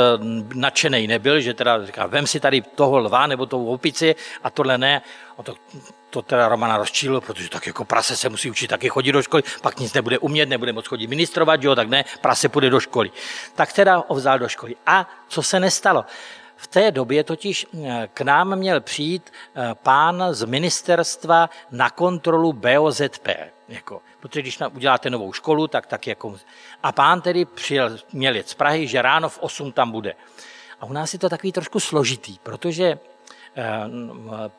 nadšený 0.54 1.08
nebyl, 1.08 1.40
že 1.42 1.54
teda 1.54 1.86
říká, 1.86 2.06
vem 2.06 2.28
si 2.28 2.40
tady 2.40 2.62
toho 2.62 2.98
lva 2.98 3.28
nebo 3.28 3.46
tou 3.46 3.66
opici 3.66 4.16
a 4.44 4.50
tohle 4.50 4.78
ne. 4.78 5.02
A 5.38 5.44
to, 5.44 5.56
to 6.10 6.22
teda 6.22 6.48
Romana 6.48 6.78
rozčílilo, 6.78 7.22
protože 7.22 7.50
tak 7.50 7.68
jako 7.68 7.86
prase 7.86 8.18
se 8.18 8.30
musí 8.30 8.50
učit 8.50 8.68
taky 8.68 8.90
chodit 8.90 9.12
do 9.12 9.22
školy, 9.22 9.44
pak 9.62 9.80
nic 9.80 9.94
nebude 9.94 10.20
umět, 10.20 10.50
nebude 10.50 10.74
moc 10.74 10.88
chodit 10.88 11.08
ministrovat, 11.08 11.64
jo, 11.64 11.76
tak 11.76 11.90
ne, 11.90 12.06
prase 12.22 12.50
půjde 12.50 12.70
do 12.70 12.80
školy. 12.80 13.12
Tak 13.56 13.74
teda 13.74 14.04
ho 14.08 14.16
vzal 14.16 14.40
do 14.40 14.50
školy. 14.50 14.76
A 14.86 15.10
co 15.28 15.44
se 15.44 15.60
nestalo? 15.60 16.06
V 16.58 16.68
té 16.68 16.92
době 16.92 17.24
totiž 17.24 17.66
eh, 17.66 18.10
k 18.14 18.22
nám 18.22 18.56
měl 18.56 18.82
přijít 18.82 19.32
eh, 19.32 19.76
pán 19.84 20.24
z 20.32 20.46
ministerstva 20.46 21.50
na 21.72 21.90
kontrolu 21.90 22.54
BOZP. 22.54 23.28
Jako, 23.68 24.02
protože 24.20 24.42
když 24.42 24.60
uděláte 24.74 25.10
novou 25.10 25.34
školu, 25.34 25.68
tak 25.68 25.86
tak 25.86 26.08
jako... 26.08 26.36
A 26.84 26.92
pán 26.92 27.22
tedy 27.22 27.46
přijel, 27.46 27.98
měl 28.14 28.36
jet 28.36 28.50
z 28.50 28.54
Prahy, 28.54 28.88
že 28.88 29.02
ráno 29.02 29.30
v 29.30 29.40
8 29.40 29.72
tam 29.72 29.92
bude. 29.92 30.16
A 30.80 30.86
u 30.86 30.94
nás 30.94 31.14
je 31.14 31.20
to 31.20 31.30
takový 31.30 31.52
trošku 31.52 31.80
složitý, 31.80 32.38
protože 32.44 33.00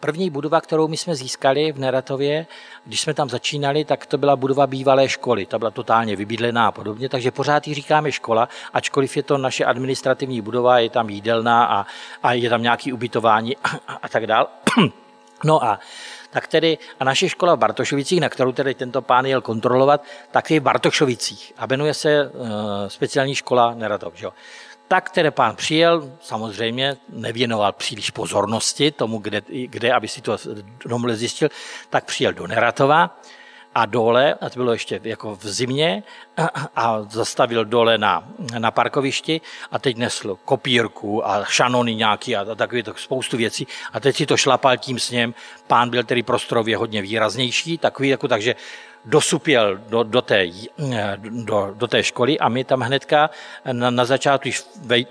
první 0.00 0.30
budova, 0.30 0.60
kterou 0.60 0.88
my 0.88 0.96
jsme 0.96 1.14
získali 1.14 1.72
v 1.72 1.78
Neratově, 1.78 2.46
když 2.84 3.00
jsme 3.00 3.14
tam 3.14 3.28
začínali, 3.28 3.84
tak 3.84 4.06
to 4.06 4.18
byla 4.18 4.36
budova 4.36 4.66
bývalé 4.66 5.08
školy. 5.08 5.46
Ta 5.46 5.58
byla 5.58 5.70
totálně 5.70 6.16
vybydlená 6.16 6.66
a 6.66 6.72
podobně, 6.72 7.08
takže 7.08 7.30
pořád 7.30 7.68
ji 7.68 7.74
říkáme 7.74 8.12
škola, 8.12 8.48
ačkoliv 8.72 9.16
je 9.16 9.22
to 9.22 9.38
naše 9.38 9.64
administrativní 9.64 10.40
budova, 10.40 10.78
je 10.78 10.90
tam 10.90 11.10
jídelná 11.10 11.64
a, 11.64 11.86
a 12.22 12.32
je 12.32 12.50
tam 12.50 12.62
nějaké 12.62 12.92
ubytování 12.92 13.56
a, 13.56 13.92
a 14.02 14.08
tak 14.08 14.26
dál. 14.26 14.48
No 15.44 15.64
a 15.64 15.78
tak 16.30 16.46
tedy, 16.46 16.78
a 17.00 17.04
naše 17.04 17.28
škola 17.28 17.54
v 17.54 17.58
Bartošovicích, 17.58 18.20
na 18.20 18.28
kterou 18.28 18.52
tedy 18.52 18.74
tento 18.74 19.02
pán 19.02 19.26
jel 19.26 19.40
kontrolovat, 19.40 20.04
tak 20.30 20.50
je 20.50 20.60
v 20.60 20.62
Bartošovicích 20.62 21.52
a 21.58 21.66
jmenuje 21.66 21.94
se 21.94 22.30
uh, 22.30 22.48
speciální 22.88 23.34
škola 23.34 23.74
Neratov. 23.74 24.14
Že? 24.14 24.28
Tak 24.88 25.10
tedy 25.10 25.30
pán 25.30 25.56
přijel, 25.56 26.12
samozřejmě 26.20 26.96
nevěnoval 27.08 27.72
příliš 27.72 28.10
pozornosti 28.10 28.90
tomu, 28.90 29.18
kde, 29.18 29.42
kde 29.48 29.92
aby 29.92 30.08
si 30.08 30.20
to 30.20 30.36
domů 30.86 31.08
zjistil, 31.10 31.48
tak 31.90 32.04
přijel 32.04 32.32
do 32.32 32.46
Neratova 32.46 33.20
a 33.74 33.86
dole, 33.86 34.34
a 34.34 34.50
to 34.50 34.58
bylo 34.58 34.72
ještě 34.72 35.00
jako 35.04 35.36
v 35.36 35.48
zimě, 35.48 36.02
a 36.76 37.02
zastavil 37.10 37.64
dole 37.64 37.98
na, 37.98 38.28
na 38.58 38.70
parkovišti 38.70 39.40
a 39.70 39.78
teď 39.78 39.96
nesl 39.96 40.38
kopírku 40.44 41.28
a 41.28 41.44
šanony 41.44 41.94
nějaký 41.94 42.36
a, 42.36 42.40
a 42.52 42.54
takové 42.54 42.82
to 42.82 42.94
spoustu 42.96 43.36
věcí 43.36 43.66
a 43.92 44.00
teď 44.00 44.16
si 44.16 44.26
to 44.26 44.36
šlapal 44.36 44.76
tím 44.76 44.98
sněm. 44.98 45.34
Pán 45.66 45.90
byl 45.90 46.04
tedy 46.04 46.22
prostorově 46.22 46.76
hodně 46.76 47.02
výraznější, 47.02 47.78
takový 47.78 48.08
jako, 48.08 48.28
takže 48.28 48.54
dosupěl 49.04 49.76
do, 49.76 50.02
do, 50.02 50.22
té, 50.22 50.46
do, 51.18 51.74
do 51.74 51.86
té 51.86 52.02
školy 52.02 52.38
a 52.38 52.48
my 52.48 52.64
tam 52.64 52.80
hnedka 52.80 53.30
na, 53.72 53.90
na 53.90 54.04
začátku, 54.04 54.42
když 54.42 54.64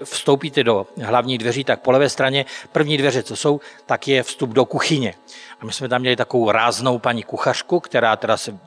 vstoupíte 0.03 0.63
do 0.63 0.87
hlavní 1.03 1.37
dveří, 1.37 1.63
tak 1.63 1.81
po 1.81 1.91
levé 1.91 2.09
straně 2.09 2.45
první 2.71 2.97
dveře, 2.97 3.23
co 3.23 3.35
jsou, 3.35 3.61
tak 3.85 4.07
je 4.07 4.23
vstup 4.23 4.49
do 4.49 4.65
kuchyně. 4.65 5.13
A 5.61 5.65
my 5.65 5.73
jsme 5.73 5.89
tam 5.89 6.01
měli 6.01 6.15
takovou 6.15 6.51
ráznou 6.51 6.99
paní 6.99 7.23
kuchařku, 7.23 7.79
která 7.79 8.15
teda 8.15 8.37
se 8.37 8.59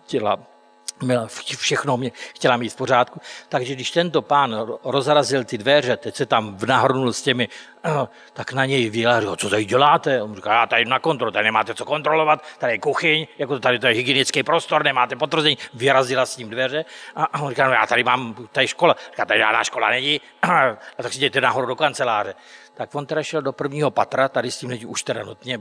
dělala 1.07 1.29
všechno 1.57 1.97
mě 1.97 2.13
chtěla 2.35 2.57
mít 2.57 2.69
v 2.69 2.77
pořádku. 2.77 3.21
Takže 3.49 3.75
když 3.75 3.91
tento 3.91 4.23
pán 4.23 4.67
rozrazil 4.85 5.45
ty 5.45 5.59
dveře, 5.59 5.97
teď 5.97 6.17
se 6.17 6.27
tam 6.27 6.59
nahrnul 6.67 7.13
s 7.13 7.23
těmi, 7.23 7.49
tak 8.33 8.53
na 8.53 8.67
něj 8.67 8.91
vylářil, 8.91 9.37
co 9.37 9.51
tady 9.51 9.65
děláte? 9.65 10.23
On 10.23 10.35
říká, 10.35 10.55
já 10.55 10.67
tady 10.67 10.85
na 10.85 10.99
kontrolu, 10.99 11.33
tady 11.33 11.45
nemáte 11.45 11.75
co 11.75 11.85
kontrolovat, 11.85 12.45
tady 12.59 12.73
je 12.73 12.79
kuchyň, 12.79 13.27
jako 13.39 13.59
tady 13.59 13.79
to 13.79 13.87
je 13.87 13.95
hygienický 13.95 14.43
prostor, 14.43 14.85
nemáte 14.85 15.17
potvrzení, 15.17 15.59
vyrazila 15.75 16.27
s 16.27 16.37
ním 16.37 16.51
dveře 16.51 16.85
a 17.17 17.41
on 17.41 17.51
říká, 17.51 17.67
no 17.67 17.73
já 17.73 17.87
tady 17.87 18.05
mám, 18.05 18.49
tady 18.53 18.69
škola, 18.69 18.97
říká, 19.11 19.25
tady 19.25 19.41
žádná 19.41 19.65
škola 19.65 19.91
není, 19.91 20.21
a 20.43 21.03
tak 21.03 21.13
si 21.13 21.19
jděte 21.19 21.41
nahoru 21.41 21.67
do 21.67 21.77
kanceláře. 21.77 22.35
Tak 22.75 22.95
on 22.95 23.07
teda 23.07 23.23
šel 23.23 23.43
do 23.43 23.53
prvního 23.53 23.91
patra, 23.91 24.29
tady 24.29 24.51
s 24.51 24.59
tím 24.59 24.79
už 24.87 25.03
teda 25.03 25.23
nutně, 25.23 25.59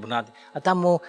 a 0.56 0.60
tam 0.60 0.78
mu 0.78 1.02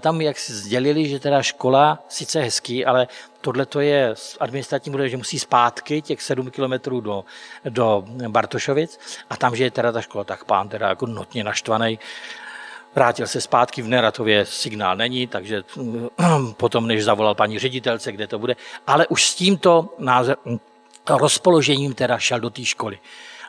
tam 0.00 0.20
jak 0.20 0.38
si 0.38 0.52
sdělili, 0.52 1.08
že 1.08 1.18
teda 1.18 1.42
škola, 1.42 1.98
sice 2.08 2.40
hezký, 2.40 2.84
ale 2.84 3.08
tohle 3.40 3.66
to 3.66 3.80
je 3.80 4.14
administrativní 4.40 4.92
bude, 4.92 5.08
že 5.08 5.16
musí 5.16 5.38
zpátky 5.38 6.02
těch 6.02 6.22
7 6.22 6.50
kilometrů 6.50 7.00
do, 7.00 7.24
do 7.64 8.04
Bartošovic 8.28 8.98
a 9.30 9.36
tam, 9.36 9.56
že 9.56 9.64
je 9.64 9.70
teda 9.70 9.92
ta 9.92 10.00
škola, 10.00 10.24
tak 10.24 10.44
pán 10.44 10.68
teda 10.68 10.88
jako 10.88 11.06
notně 11.06 11.44
naštvaný, 11.44 11.98
vrátil 12.94 13.26
se 13.26 13.40
zpátky 13.40 13.82
v 13.82 13.88
Neratově, 13.88 14.46
signál 14.46 14.96
není, 14.96 15.26
takže 15.26 15.62
potom, 16.56 16.86
než 16.86 17.04
zavolal 17.04 17.34
paní 17.34 17.58
ředitelce, 17.58 18.12
kde 18.12 18.26
to 18.26 18.38
bude, 18.38 18.56
ale 18.86 19.06
už 19.06 19.26
s 19.26 19.34
tímto 19.34 19.94
název, 19.98 20.38
rozpoložením 21.08 21.94
teda 21.94 22.18
šel 22.18 22.40
do 22.40 22.50
té 22.50 22.64
školy 22.64 22.98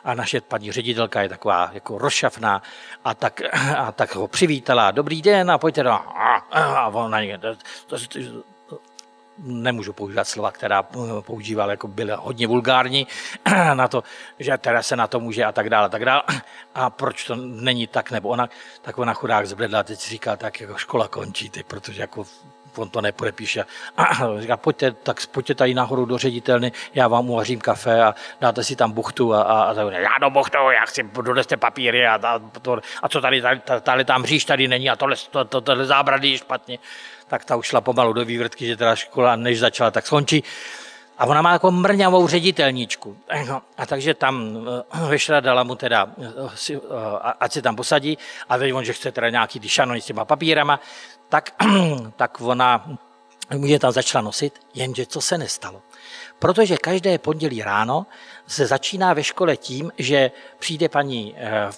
a 0.04 0.14
naše 0.14 0.40
paní 0.40 0.72
ředitelka 0.72 1.22
je 1.22 1.28
taková 1.28 1.70
jako 1.72 1.98
rozšafná 1.98 2.62
a 3.04 3.14
tak, 3.14 3.40
a 3.76 3.92
tak 3.92 4.14
ho 4.14 4.28
přivítala. 4.28 4.90
Dobrý 4.90 5.22
den 5.22 5.50
a 5.50 5.58
pojďte 5.58 5.82
do... 5.82 5.90
A, 5.90 6.36
a 6.50 6.90
to, 7.86 7.96
to, 7.96 7.96
nemůžu 9.42 9.92
používat 9.92 10.28
slova, 10.28 10.50
která 10.50 10.82
používal, 11.20 11.70
jako 11.70 11.88
byla 11.88 12.16
hodně 12.16 12.46
vulgární 12.46 13.06
na 13.74 13.88
to, 13.88 14.04
že 14.38 14.58
teda 14.58 14.82
se 14.82 14.96
na 14.96 15.06
to 15.06 15.20
může 15.20 15.44
a 15.44 15.52
tak 15.52 15.70
dále, 15.70 15.86
a 15.86 15.88
tak 15.88 16.04
dále. 16.04 16.22
A 16.74 16.90
proč 16.90 17.24
to 17.24 17.36
není 17.36 17.86
tak, 17.86 18.10
nebo 18.10 18.28
ona, 18.28 18.48
tak 18.82 18.98
ona 18.98 19.14
chudák 19.14 19.46
zbledla, 19.46 19.82
teď 19.82 19.98
říká, 19.98 20.36
tak 20.36 20.60
jako 20.60 20.76
škola 20.76 21.08
končí, 21.08 21.50
ty, 21.50 21.62
protože 21.62 22.00
jako 22.00 22.24
on 22.76 22.90
to 22.90 23.00
nepodepíše. 23.00 23.64
A 23.96 24.04
říká, 24.38 24.56
pojďte, 24.56 24.92
tak 24.92 25.26
pojďte 25.26 25.54
tady 25.54 25.74
nahoru 25.74 26.04
do 26.04 26.18
ředitelny, 26.18 26.72
já 26.94 27.08
vám 27.08 27.30
uvařím 27.30 27.60
kafe 27.60 28.02
a 28.02 28.14
dáte 28.40 28.64
si 28.64 28.76
tam 28.76 28.92
buchtu 28.92 29.34
a, 29.34 29.42
a, 29.42 29.62
a 29.62 29.74
tak, 29.74 29.92
já 29.92 30.18
do 30.20 30.30
buchtu, 30.30 30.58
já 30.58 30.84
chci, 30.84 31.10
doneste 31.22 31.56
papíry 31.56 32.06
a, 32.06 32.14
a, 32.14 32.38
to, 32.62 32.78
a 33.02 33.08
co 33.08 33.20
tady, 33.20 33.42
tady, 33.42 33.60
tady 33.80 34.04
tam 34.04 34.24
říš, 34.24 34.44
tady 34.44 34.68
není 34.68 34.90
a 34.90 34.96
tohle, 34.96 35.16
to, 35.30 35.44
to, 35.44 35.60
tohle 35.60 35.86
zábrady 35.86 36.28
je 36.28 36.38
špatně. 36.38 36.78
Tak 37.28 37.44
ta 37.44 37.56
už 37.56 37.66
šla 37.66 37.80
pomalu 37.80 38.12
do 38.12 38.24
vývrtky, 38.24 38.66
že 38.66 38.76
teda 38.76 38.96
škola, 38.96 39.36
než 39.36 39.58
začala, 39.58 39.90
tak 39.90 40.06
skončí. 40.06 40.44
A 41.20 41.26
ona 41.26 41.42
má 41.42 41.52
jako 41.52 41.70
mrňavou 41.70 42.28
ředitelníčku. 42.28 43.16
No, 43.48 43.62
a 43.76 43.86
takže 43.86 44.14
tam 44.14 44.56
eh, 44.92 45.06
vešla, 45.08 45.40
dala 45.40 45.62
mu 45.62 45.74
teda, 45.74 46.06
eh, 46.18 46.74
eh, 46.74 46.78
ať 47.40 47.52
se 47.52 47.62
tam 47.62 47.76
posadí, 47.76 48.18
a 48.48 48.58
teď 48.58 48.72
on, 48.72 48.84
že 48.84 48.92
chce 48.92 49.12
teda 49.12 49.30
nějaký 49.30 49.60
ty 49.60 49.68
šanony 49.68 50.00
s 50.00 50.04
těma 50.06 50.24
papírama, 50.24 50.80
tak, 51.28 51.50
tak 52.16 52.40
ona 52.40 52.86
Mě 53.50 53.78
tam 53.78 53.92
začala 53.92 54.22
nosit, 54.22 54.60
jenže 54.74 55.06
co 55.06 55.20
se 55.20 55.38
nestalo. 55.38 55.82
Protože 56.40 56.76
každé 56.76 57.18
pondělí 57.18 57.62
ráno 57.62 58.06
se 58.46 58.66
začíná 58.66 59.14
ve 59.14 59.24
škole 59.24 59.56
tím, 59.56 59.92
že 59.98 60.30
přijde 60.58 60.88
paní 60.88 61.34
eh, 61.36 61.68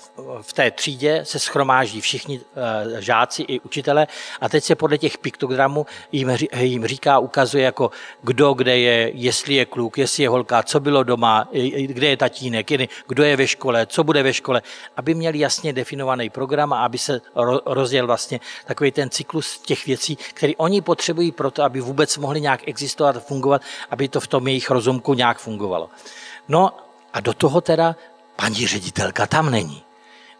v 0.42 0.52
té 0.52 0.70
třídě, 0.70 1.20
se 1.24 1.38
schromáždí 1.38 2.00
všichni 2.00 2.40
eh, 2.40 3.02
žáci 3.02 3.42
i 3.42 3.60
učitele 3.60 4.06
a 4.40 4.48
teď 4.48 4.64
se 4.64 4.74
podle 4.74 4.98
těch 4.98 5.18
piktogramů 5.18 5.86
jim, 6.12 6.86
říká, 6.86 7.18
ukazuje 7.18 7.64
jako 7.64 7.90
kdo 8.22 8.54
kde 8.54 8.78
je, 8.78 9.10
jestli 9.14 9.54
je 9.54 9.64
kluk, 9.64 9.98
jestli 9.98 10.22
je 10.22 10.28
holka, 10.28 10.62
co 10.62 10.80
bylo 10.80 11.02
doma, 11.02 11.48
kde 11.86 12.06
je 12.06 12.16
tatínek, 12.16 12.66
kdo 13.08 13.22
je 13.22 13.36
ve 13.36 13.46
škole, 13.46 13.86
co 13.86 14.04
bude 14.04 14.22
ve 14.22 14.34
škole, 14.34 14.62
aby 14.96 15.14
měli 15.14 15.38
jasně 15.38 15.72
definovaný 15.72 16.30
program 16.30 16.72
a 16.72 16.84
aby 16.84 16.98
se 16.98 17.20
rozjel 17.66 18.06
vlastně 18.06 18.40
takový 18.66 18.90
ten 18.90 19.10
cyklus 19.10 19.58
těch 19.58 19.86
věcí, 19.86 20.16
které 20.16 20.52
oni 20.56 20.80
potřebují 20.80 21.32
pro 21.32 21.50
to, 21.50 21.62
aby 21.62 21.80
vůbec 21.80 22.18
mohli 22.18 22.40
nějak 22.40 22.68
existovat 22.68 23.26
fungovat, 23.26 23.62
aby 23.90 24.08
to 24.08 24.20
v 24.20 24.26
tom 24.26 24.51
jejich 24.52 24.70
rozumku 24.70 25.14
nějak 25.14 25.38
fungovalo. 25.38 25.90
No 26.48 26.70
a 27.12 27.20
do 27.20 27.34
toho 27.34 27.60
teda 27.60 27.96
paní 28.36 28.66
ředitelka 28.66 29.26
tam 29.26 29.50
není. 29.50 29.82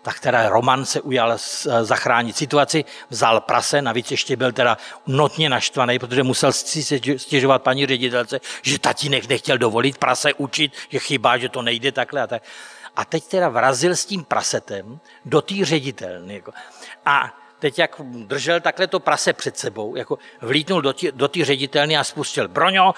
Tak 0.03 0.21
teda 0.21 0.49
Roman 0.49 0.85
se 0.85 1.01
ujal 1.01 1.39
zachránit 1.83 2.37
situaci, 2.37 2.85
vzal 3.11 3.41
prase, 3.41 3.83
navíc 3.83 4.11
ještě 4.11 4.37
byl 4.37 4.53
teda 4.53 4.79
notně 5.07 5.49
naštvaný, 5.49 5.99
protože 5.99 6.23
musel 6.23 6.53
si 6.53 7.01
stěžovat 7.19 7.63
paní 7.63 7.87
ředitelce, 7.87 8.41
že 8.63 8.79
tatínek 8.79 9.29
nechtěl 9.29 9.59
dovolit 9.59 9.99
prase 9.99 10.35
učit, 10.35 10.73
že 10.89 10.99
chyba, 10.99 11.39
že 11.39 11.49
to 11.49 11.63
nejde 11.63 11.93
takhle 11.93 12.23
a 12.23 12.27
tak. 12.27 12.43
A 12.97 13.05
teď 13.05 13.25
teda 13.25 13.49
vrazil 13.49 13.97
s 13.97 14.07
tím 14.07 14.25
prasetem 14.25 15.01
do 15.25 15.43
té 15.43 15.55
ředitelny. 15.63 16.35
Jako. 16.35 16.53
A 17.07 17.41
teď 17.63 17.79
jak 17.79 18.01
držel 18.27 18.61
takhle 18.61 18.87
to 18.87 19.01
prase 19.01 19.33
před 19.33 19.59
sebou, 19.59 19.97
jako 19.97 20.19
vlítnul 20.41 20.83
do 20.83 20.93
té 20.93 21.13
do 21.13 21.29
ředitelny 21.43 21.97
a 21.97 22.05
spustil. 22.05 22.49
Broňo, 22.49 22.95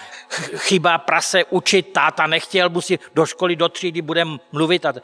chyba 0.56 0.98
prase 0.98 1.44
učit, 1.44 1.92
táta 1.92 2.26
nechtěl, 2.26 2.68
musí 2.68 2.98
do 3.14 3.26
školy, 3.26 3.56
do 3.56 3.68
třídy, 3.68 4.02
budem 4.02 4.40
mluvit. 4.52 4.86
A 4.86 4.94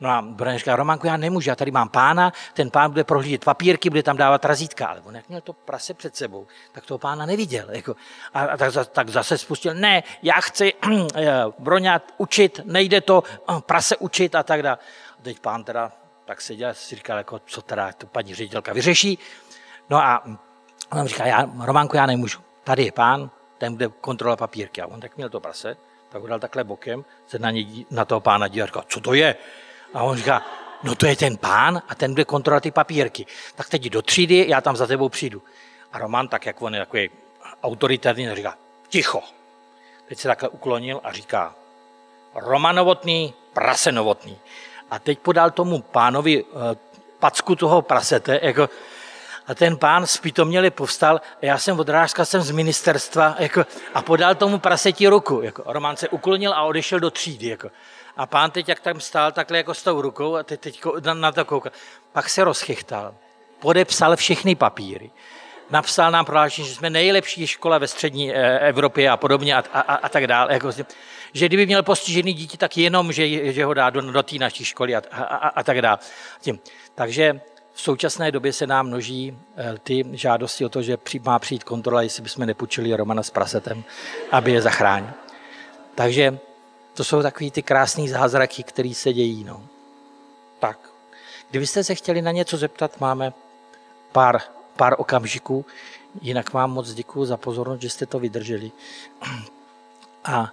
no 0.00 0.10
a 0.10 0.22
Broňo 0.22 0.58
říká, 0.58 0.76
Románku, 0.76 1.06
já 1.06 1.16
nemůžu, 1.16 1.50
já 1.50 1.56
tady 1.56 1.70
mám 1.70 1.88
pána, 1.88 2.32
ten 2.54 2.70
pán 2.70 2.90
bude 2.90 3.04
prohlížet 3.04 3.44
papírky, 3.44 3.90
bude 3.90 4.02
tam 4.02 4.16
dávat 4.16 4.44
razítka. 4.44 4.86
Ale 4.86 5.00
on 5.00 5.16
jak 5.16 5.28
měl 5.28 5.40
to 5.40 5.52
prase 5.52 5.94
před 5.94 6.16
sebou, 6.16 6.46
tak 6.72 6.86
toho 6.86 6.98
pána 6.98 7.26
neviděl. 7.26 7.66
Jako. 7.70 7.96
A, 8.34 8.40
a 8.40 8.56
tak, 8.56 8.72
tak 8.92 9.08
zase 9.08 9.38
spustil, 9.38 9.74
ne, 9.74 10.02
já 10.22 10.40
chci 10.40 10.72
Broňa 11.58 12.00
učit, 12.18 12.60
nejde 12.64 13.00
to 13.00 13.22
prase 13.66 13.96
učit 13.96 14.34
a 14.34 14.42
tak 14.42 14.62
dále. 14.62 14.78
Teď 15.22 15.40
pán 15.40 15.64
teda 15.64 15.92
tak 16.28 16.40
seděl, 16.40 16.74
si 16.74 16.96
říkal, 16.96 17.18
jako, 17.18 17.38
co 17.38 17.62
teda 17.62 17.92
to 17.92 18.06
paní 18.06 18.34
ředitelka 18.34 18.72
vyřeší. 18.72 19.18
No 19.90 19.96
a 19.96 20.24
on 20.92 21.06
říká, 21.06 21.26
já, 21.26 21.50
Románku, 21.64 21.96
já 21.96 22.06
nemůžu. 22.06 22.40
Tady 22.64 22.84
je 22.84 22.92
pán, 22.92 23.30
ten 23.58 23.72
bude 23.72 23.88
kontrolovat 23.88 24.38
papírky. 24.38 24.82
A 24.82 24.86
on 24.86 25.00
tak 25.00 25.16
měl 25.16 25.28
to 25.28 25.40
prase, 25.40 25.76
tak 26.08 26.22
ho 26.22 26.28
dal 26.28 26.38
takhle 26.38 26.64
bokem, 26.64 27.04
se 27.26 27.38
na, 27.38 27.50
ně, 27.50 27.66
na 27.90 28.04
toho 28.04 28.20
pána 28.20 28.48
díval, 28.48 28.66
říká, 28.66 28.84
co 28.88 29.00
to 29.00 29.14
je? 29.14 29.36
A 29.94 30.02
on 30.02 30.16
říká, 30.16 30.46
no 30.82 30.94
to 30.94 31.06
je 31.06 31.16
ten 31.16 31.36
pán 31.36 31.82
a 31.88 31.94
ten 31.94 32.12
bude 32.12 32.24
kontrolovat 32.24 32.62
ty 32.62 32.70
papírky. 32.70 33.26
Tak 33.54 33.68
teď 33.68 33.82
do 33.82 34.02
třídy, 34.02 34.46
já 34.48 34.60
tam 34.60 34.76
za 34.76 34.86
tebou 34.86 35.08
přijdu. 35.08 35.42
A 35.92 35.98
Roman, 35.98 36.28
tak 36.28 36.46
jak 36.46 36.62
on 36.62 36.74
je 36.74 36.80
takový 36.80 37.10
autoritativní, 37.62 38.34
říká, 38.34 38.58
ticho. 38.88 39.22
Teď 40.08 40.18
se 40.18 40.28
takhle 40.28 40.48
uklonil 40.48 41.00
a 41.04 41.12
říká, 41.12 41.54
Romanovotný, 42.34 43.34
prasenovotný 43.52 44.38
a 44.90 44.98
teď 44.98 45.18
podal 45.18 45.50
tomu 45.50 45.82
pánovi 45.82 46.44
eh, 46.44 46.76
packu 47.18 47.56
toho 47.56 47.82
prasete, 47.82 48.40
jako, 48.42 48.68
a 49.48 49.54
ten 49.54 49.76
pán 49.76 50.06
zpítomněli 50.06 50.70
povstal, 50.70 51.20
já 51.42 51.58
jsem 51.58 51.80
odrážka, 51.80 52.24
jsem 52.24 52.40
z 52.40 52.50
ministerstva, 52.50 53.36
jako, 53.38 53.64
a 53.94 54.02
podal 54.02 54.34
tomu 54.34 54.58
praseti 54.58 55.08
ruku. 55.08 55.40
Jako. 55.42 55.62
Roman 55.66 55.96
se 55.96 56.08
uklonil 56.08 56.54
a 56.54 56.62
odešel 56.62 57.00
do 57.00 57.10
třídy. 57.10 57.48
Jako. 57.48 57.70
A 58.16 58.26
pán 58.26 58.50
teď, 58.50 58.68
jak 58.68 58.80
tam 58.80 59.00
stál, 59.00 59.32
takhle 59.32 59.56
jako 59.56 59.74
s 59.74 59.82
tou 59.82 60.00
rukou 60.00 60.36
a 60.36 60.42
teď, 60.42 60.60
teď 60.60 60.82
na, 61.00 61.14
na 61.14 61.32
to 61.32 61.44
koukal. 61.44 61.72
Pak 62.12 62.28
se 62.28 62.44
rozchychtal, 62.44 63.14
podepsal 63.58 64.16
všechny 64.16 64.54
papíry, 64.54 65.10
napsal 65.70 66.10
nám 66.10 66.24
prohlášení, 66.24 66.68
že 66.68 66.74
jsme 66.74 66.90
nejlepší 66.90 67.46
škola 67.46 67.78
ve 67.78 67.88
střední 67.88 68.34
eh, 68.34 68.58
Evropě 68.58 69.10
a 69.10 69.16
podobně 69.16 69.56
a, 69.56 69.64
a, 69.72 69.94
a 69.94 70.08
tak 70.08 70.26
dále. 70.26 70.52
Jako, 70.52 70.72
že 71.32 71.46
kdyby 71.46 71.66
měl 71.66 71.82
postižený 71.82 72.32
dítě, 72.32 72.58
tak 72.58 72.76
jenom, 72.76 73.12
že, 73.12 73.52
že 73.52 73.64
ho 73.64 73.74
dá 73.74 73.90
do, 73.90 74.00
do 74.00 74.22
té 74.22 74.36
naší 74.38 74.64
školy 74.64 74.96
a, 74.96 75.02
a, 75.10 75.22
a, 75.22 75.48
a 75.48 75.62
tak 75.62 75.82
dále. 75.82 75.98
Takže 76.94 77.40
v 77.78 77.80
současné 77.80 78.32
době 78.32 78.52
se 78.52 78.66
nám 78.66 78.86
množí 78.86 79.38
eh, 79.56 79.78
ty 79.82 80.04
žádosti 80.12 80.64
o 80.64 80.68
to, 80.68 80.82
že 80.82 80.98
má 81.22 81.38
přijít 81.38 81.64
kontrola, 81.64 82.02
jestli 82.02 82.22
bychom 82.22 82.46
nepůjčili 82.46 82.96
Romana 82.96 83.22
s 83.22 83.30
prasetem, 83.30 83.84
aby 84.30 84.52
je 84.52 84.62
zachránil. 84.62 85.10
Takže 85.94 86.38
to 86.94 87.04
jsou 87.04 87.22
takový 87.22 87.50
ty 87.50 87.62
krásné 87.62 88.08
zázraky, 88.08 88.62
které 88.62 88.94
se 88.94 89.12
dějí. 89.12 89.44
No. 89.44 89.62
Tak, 90.58 90.78
kdybyste 91.50 91.84
se 91.84 91.94
chtěli 91.94 92.22
na 92.22 92.30
něco 92.30 92.56
zeptat, 92.56 93.00
máme 93.00 93.32
pár, 94.12 94.40
pár 94.76 94.94
okamžiků. 94.98 95.66
Jinak 96.20 96.52
vám 96.52 96.70
moc 96.70 96.92
děkuji 96.92 97.24
za 97.24 97.36
pozornost, 97.36 97.80
že 97.80 97.90
jste 97.90 98.06
to 98.06 98.18
vydrželi. 98.18 98.72
A 100.24 100.52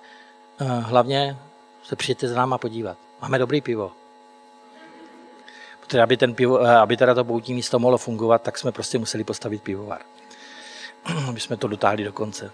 hlavně 0.59 1.37
se 1.83 1.95
přijďte 1.95 2.27
za 2.27 2.35
náma 2.35 2.57
podívat. 2.57 2.97
Máme 3.21 3.39
dobrý 3.39 3.61
pivo. 3.61 3.91
Protože 5.79 6.01
aby, 6.01 6.17
ten 6.17 6.35
pivo, 6.35 6.65
eh, 6.65 6.77
aby 6.77 6.97
teda 6.97 7.13
to 7.13 7.23
boutní 7.23 7.53
místo 7.53 7.79
mohlo 7.79 7.97
fungovat, 7.97 8.41
tak 8.41 8.57
jsme 8.57 8.71
prostě 8.71 8.97
museli 8.97 9.23
postavit 9.23 9.63
pivovar. 9.63 10.01
aby 11.29 11.39
jsme 11.39 11.57
to 11.57 11.67
dotáhli 11.67 12.03
do 12.03 12.13
konce. 12.13 12.51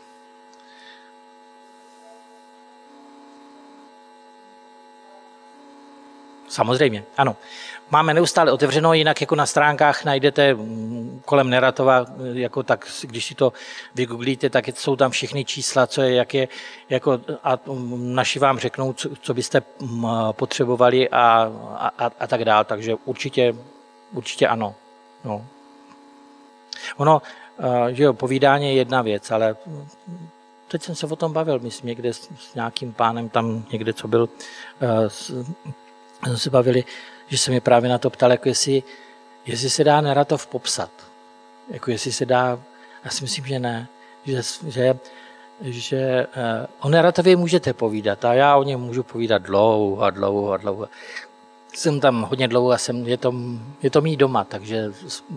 Samozřejmě, 6.51 7.03
ano. 7.17 7.35
Máme 7.91 8.13
neustále 8.13 8.51
otevřeno, 8.51 8.93
jinak 8.93 9.21
jako 9.21 9.35
na 9.35 9.45
stránkách 9.45 10.05
najdete 10.05 10.53
mm, 10.53 11.21
kolem 11.25 11.49
Neratova, 11.49 12.05
jako 12.33 12.63
tak, 12.63 12.87
když 13.01 13.25
si 13.25 13.35
to 13.35 13.53
vygooglíte, 13.95 14.49
tak 14.49 14.67
jsou 14.67 14.95
tam 14.95 15.11
všechny 15.11 15.45
čísla, 15.45 15.87
co 15.87 16.01
je, 16.01 16.15
jak 16.15 16.33
je, 16.33 16.47
jako, 16.89 17.19
a 17.43 17.59
mm, 17.67 18.15
naši 18.15 18.39
vám 18.39 18.59
řeknou, 18.59 18.93
co, 18.93 19.09
co 19.21 19.33
byste 19.33 19.61
mm, 19.79 20.07
potřebovali 20.31 21.09
a, 21.09 21.51
a, 21.97 22.11
a 22.19 22.27
tak 22.27 22.45
dále. 22.45 22.65
Takže 22.65 22.95
určitě, 23.05 23.55
určitě 24.13 24.47
ano. 24.47 24.75
No. 25.23 25.45
Ono, 26.97 27.21
že 27.89 28.03
jo, 28.03 28.13
povídání 28.13 28.65
je 28.65 28.73
jedna 28.73 29.01
věc, 29.01 29.31
ale 29.31 29.55
teď 30.67 30.83
jsem 30.83 30.95
se 30.95 31.05
o 31.05 31.15
tom 31.15 31.33
bavil, 31.33 31.59
myslím, 31.59 31.87
někde 31.87 32.13
s, 32.13 32.29
s 32.39 32.55
nějakým 32.55 32.93
pánem 32.93 33.29
tam 33.29 33.65
někde, 33.71 33.93
co 33.93 34.07
byl, 34.07 34.29
s, 35.07 35.45
jsme 36.27 36.37
se 36.37 36.49
bavili, 36.49 36.83
že 37.27 37.37
se 37.37 37.51
mi 37.51 37.61
právě 37.61 37.89
na 37.89 37.97
to 37.97 38.09
ptal, 38.09 38.31
jako 38.31 38.49
jestli, 38.49 38.83
jestli 39.45 39.69
se 39.69 39.83
dá 39.83 40.01
Neratov 40.01 40.47
popsat. 40.47 40.91
Jako 41.69 41.91
jestli 41.91 42.11
se 42.11 42.25
dá, 42.25 42.59
já 43.05 43.11
si 43.11 43.23
myslím, 43.23 43.45
že 43.45 43.59
ne. 43.59 43.87
Že, 44.25 44.41
že, 44.67 44.99
že 45.61 46.27
uh, 46.27 46.65
o 46.79 46.89
Neratově 46.89 47.35
můžete 47.35 47.73
povídat 47.73 48.25
a 48.25 48.33
já 48.33 48.55
o 48.55 48.63
něm 48.63 48.79
můžu 48.79 49.03
povídat 49.03 49.41
dlouho 49.41 50.01
a 50.01 50.09
dlouho 50.09 50.51
a 50.51 50.57
dlouho. 50.57 50.87
Jsem 51.73 51.99
tam 51.99 52.21
hodně 52.21 52.47
dlouho 52.47 52.71
a 52.71 52.77
jsem, 52.77 53.07
je, 53.07 53.17
to, 53.17 53.33
je 53.81 53.89
to 53.89 54.01
mý 54.01 54.17
doma, 54.17 54.43
takže 54.43 54.91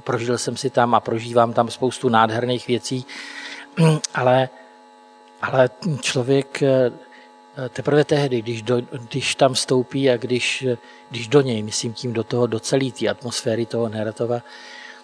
prožil 0.04 0.38
jsem 0.38 0.56
si 0.56 0.70
tam 0.70 0.94
a 0.94 1.00
prožívám 1.00 1.52
tam 1.52 1.70
spoustu 1.70 2.08
nádherných 2.08 2.66
věcí, 2.66 3.06
ale, 4.14 4.48
ale 5.42 5.70
člověk 6.00 6.62
eh, 6.62 6.92
teprve 7.68 8.04
tehdy, 8.04 8.42
když, 8.42 8.62
do, 8.62 8.82
když 9.08 9.34
tam 9.34 9.54
vstoupí 9.54 10.10
a 10.10 10.16
když, 10.16 10.66
když 11.10 11.28
do 11.28 11.40
něj, 11.40 11.62
myslím 11.62 11.92
tím 11.92 12.12
do 12.12 12.24
toho, 12.24 12.46
do 12.46 12.60
celé 12.60 12.90
té 12.90 13.08
atmosféry 13.08 13.66
toho 13.66 13.88
Neratova, 13.88 14.42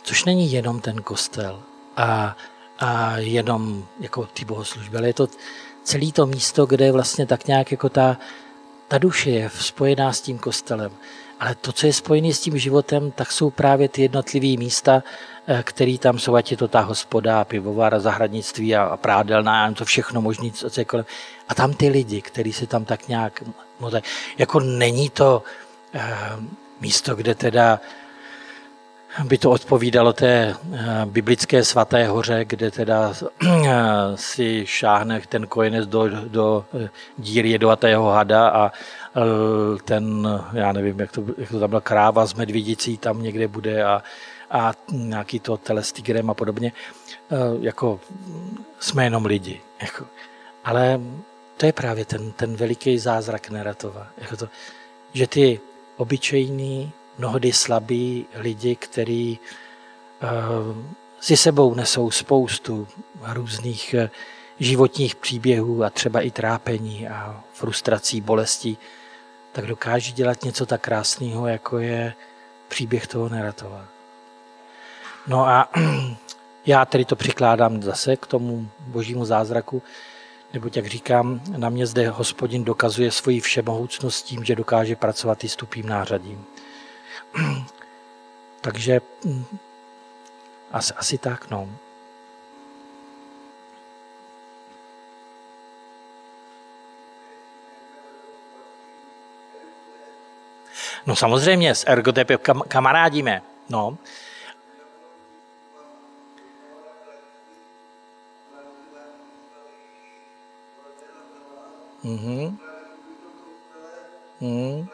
což 0.03 0.25
není 0.25 0.53
jenom 0.53 0.81
ten 0.81 1.03
kostel 1.03 1.63
a, 1.97 2.37
a 2.79 3.19
jenom 3.19 3.85
jako 4.01 4.27
ty 4.27 4.45
bohoslužby, 4.45 4.97
ale 4.97 5.07
je 5.07 5.15
to 5.15 5.29
celé 5.83 6.13
to 6.13 6.27
místo, 6.27 6.67
kde 6.67 6.85
je 6.85 6.93
vlastně 6.93 7.27
tak 7.27 7.47
nějak 7.47 7.71
jako 7.71 7.89
ta, 7.89 8.19
ta 8.89 8.99
duše 8.99 9.31
je 9.31 9.51
spojená 9.55 10.13
s 10.13 10.21
tím 10.21 10.39
kostelem. 10.39 10.93
Ale 11.41 11.55
to, 11.55 11.73
co 11.73 11.87
je 11.87 11.93
spojené 11.93 12.33
s 12.33 12.41
tím 12.41 12.59
životem, 12.59 13.11
tak 13.11 13.33
jsou 13.33 13.51
právě 13.51 13.89
ty 13.89 14.03
jednotlivé 14.03 14.61
místa, 14.61 15.03
eh, 15.47 15.63
které 15.63 15.97
tam 15.99 16.19
jsou, 16.19 16.35
ať 16.35 16.51
je 16.51 16.57
to 16.57 16.69
ta 16.69 16.81
hospoda, 16.81 17.45
pivovar, 17.45 18.01
zahradnictví 18.01 18.77
a, 18.77 18.97
prádelná, 18.97 19.65
a 19.65 19.73
to 19.73 19.85
všechno 19.85 20.21
možné, 20.21 20.51
co 20.51 20.81
je 20.81 20.85
kolem. 20.85 21.05
A 21.49 21.55
tam 21.55 21.73
ty 21.73 21.89
lidi, 21.89 22.23
kteří 22.23 22.53
se 22.53 22.67
tam 22.67 22.85
tak 22.85 23.09
nějak... 23.09 23.43
Jako 24.39 24.61
není 24.61 25.11
to 25.11 25.43
uh, 25.95 26.45
místo, 26.81 27.15
kde 27.15 27.35
teda 27.35 27.81
by 29.25 29.39
to 29.39 29.51
odpovídalo 29.51 30.13
té 30.13 30.55
uh, 30.55 30.79
biblické 31.05 31.65
svaté 31.65 32.07
hoře, 32.07 32.45
kde 32.45 32.71
teda 32.71 33.13
si 34.15 34.63
šáhne 34.67 35.21
ten 35.29 35.47
kojenec 35.47 35.87
do, 35.87 36.09
do 36.29 36.65
díry 37.19 37.51
jedovatého 37.51 38.11
hada 38.11 38.49
a 38.49 38.73
ten, 39.85 40.29
já 40.53 40.73
nevím, 40.73 41.01
jak 41.01 41.13
to, 41.13 41.25
jak 41.39 41.51
to 41.51 41.61
tam 41.61 41.71
byla 41.71 41.81
kráva 41.81 42.27
z 42.27 42.35
medvědicí 42.35 42.99
tam 42.99 43.23
někde 43.23 43.49
bude 43.49 43.85
a, 43.85 44.03
a 44.51 44.73
nějaký 44.93 45.41
to 45.41 45.57
telestigrem 45.57 46.31
a 46.31 46.35
podobně, 46.35 46.73
eh, 47.31 47.37
jako 47.61 48.01
jsme 48.81 49.05
jenom 49.05 49.27
lidi. 49.27 49.61
Jako, 49.83 50.07
ale 50.65 51.01
to 51.57 51.67
je 51.67 51.73
právě 51.73 52.05
ten, 52.05 52.33
ten 52.33 52.57
veliký 52.57 52.99
zázrak 52.99 53.51
Neratova. 53.51 54.07
Jako 54.19 54.37
to, 54.37 54.49
že 55.13 55.27
ty 55.27 55.61
obyčejní, 55.97 56.93
mnohdy 57.19 57.53
slabí 57.53 58.27
lidi, 58.35 58.77
kteří 58.77 59.39
uh, 60.23 60.77
si 61.21 61.37
sebou 61.37 61.75
nesou 61.75 62.11
spoustu 62.11 62.89
různých 63.33 63.95
uh, 63.99 64.09
životních 64.61 65.17
příběhů 65.17 65.85
a 65.85 65.91
třeba 65.91 66.21
i 66.21 66.31
trápení 66.31 67.09
a 67.09 67.45
frustrací, 67.53 68.21
bolestí, 68.21 68.79
tak 69.53 69.67
dokáže 69.67 70.13
dělat 70.13 70.45
něco 70.45 70.67
tak 70.67 70.81
krásného, 70.81 71.47
jako 71.47 71.79
je 71.79 72.15
příběh 72.69 73.07
toho 73.07 73.29
Neratova. 73.29 73.85
No 75.27 75.47
a 75.47 75.69
já 76.67 76.85
tedy 76.85 77.05
to 77.05 77.17
přikládám 77.17 77.83
zase 77.83 78.17
k 78.17 78.27
tomu 78.27 78.69
božímu 78.81 79.25
zázraku, 79.25 79.83
nebo 80.53 80.71
jak 80.75 80.87
říkám, 80.87 81.41
na 81.57 81.69
mě 81.69 81.87
zde 81.87 82.09
hospodin 82.09 82.65
dokazuje 82.65 83.11
svoji 83.11 83.41
všemohoucnost 83.41 84.25
tím, 84.25 84.45
že 84.45 84.57
dokáže 84.57 84.97
pracovat 84.97 85.45
i 85.45 85.49
s 85.49 85.57
tupým 85.57 85.89
nářadím. 85.89 86.45
Takže 88.61 89.01
hm, 89.25 89.45
asi, 90.73 90.95
asi 90.95 91.19
tak, 91.19 91.51
no. 91.51 91.69
No 101.07 101.17
samozřejmě, 101.17 101.75
s 101.75 101.85
ergotepy 101.87 102.39
kam, 102.39 102.63
kamarádíme. 102.69 103.43
No. 103.69 103.99
Mhm. 112.05 112.59
Mhm. 114.41 114.89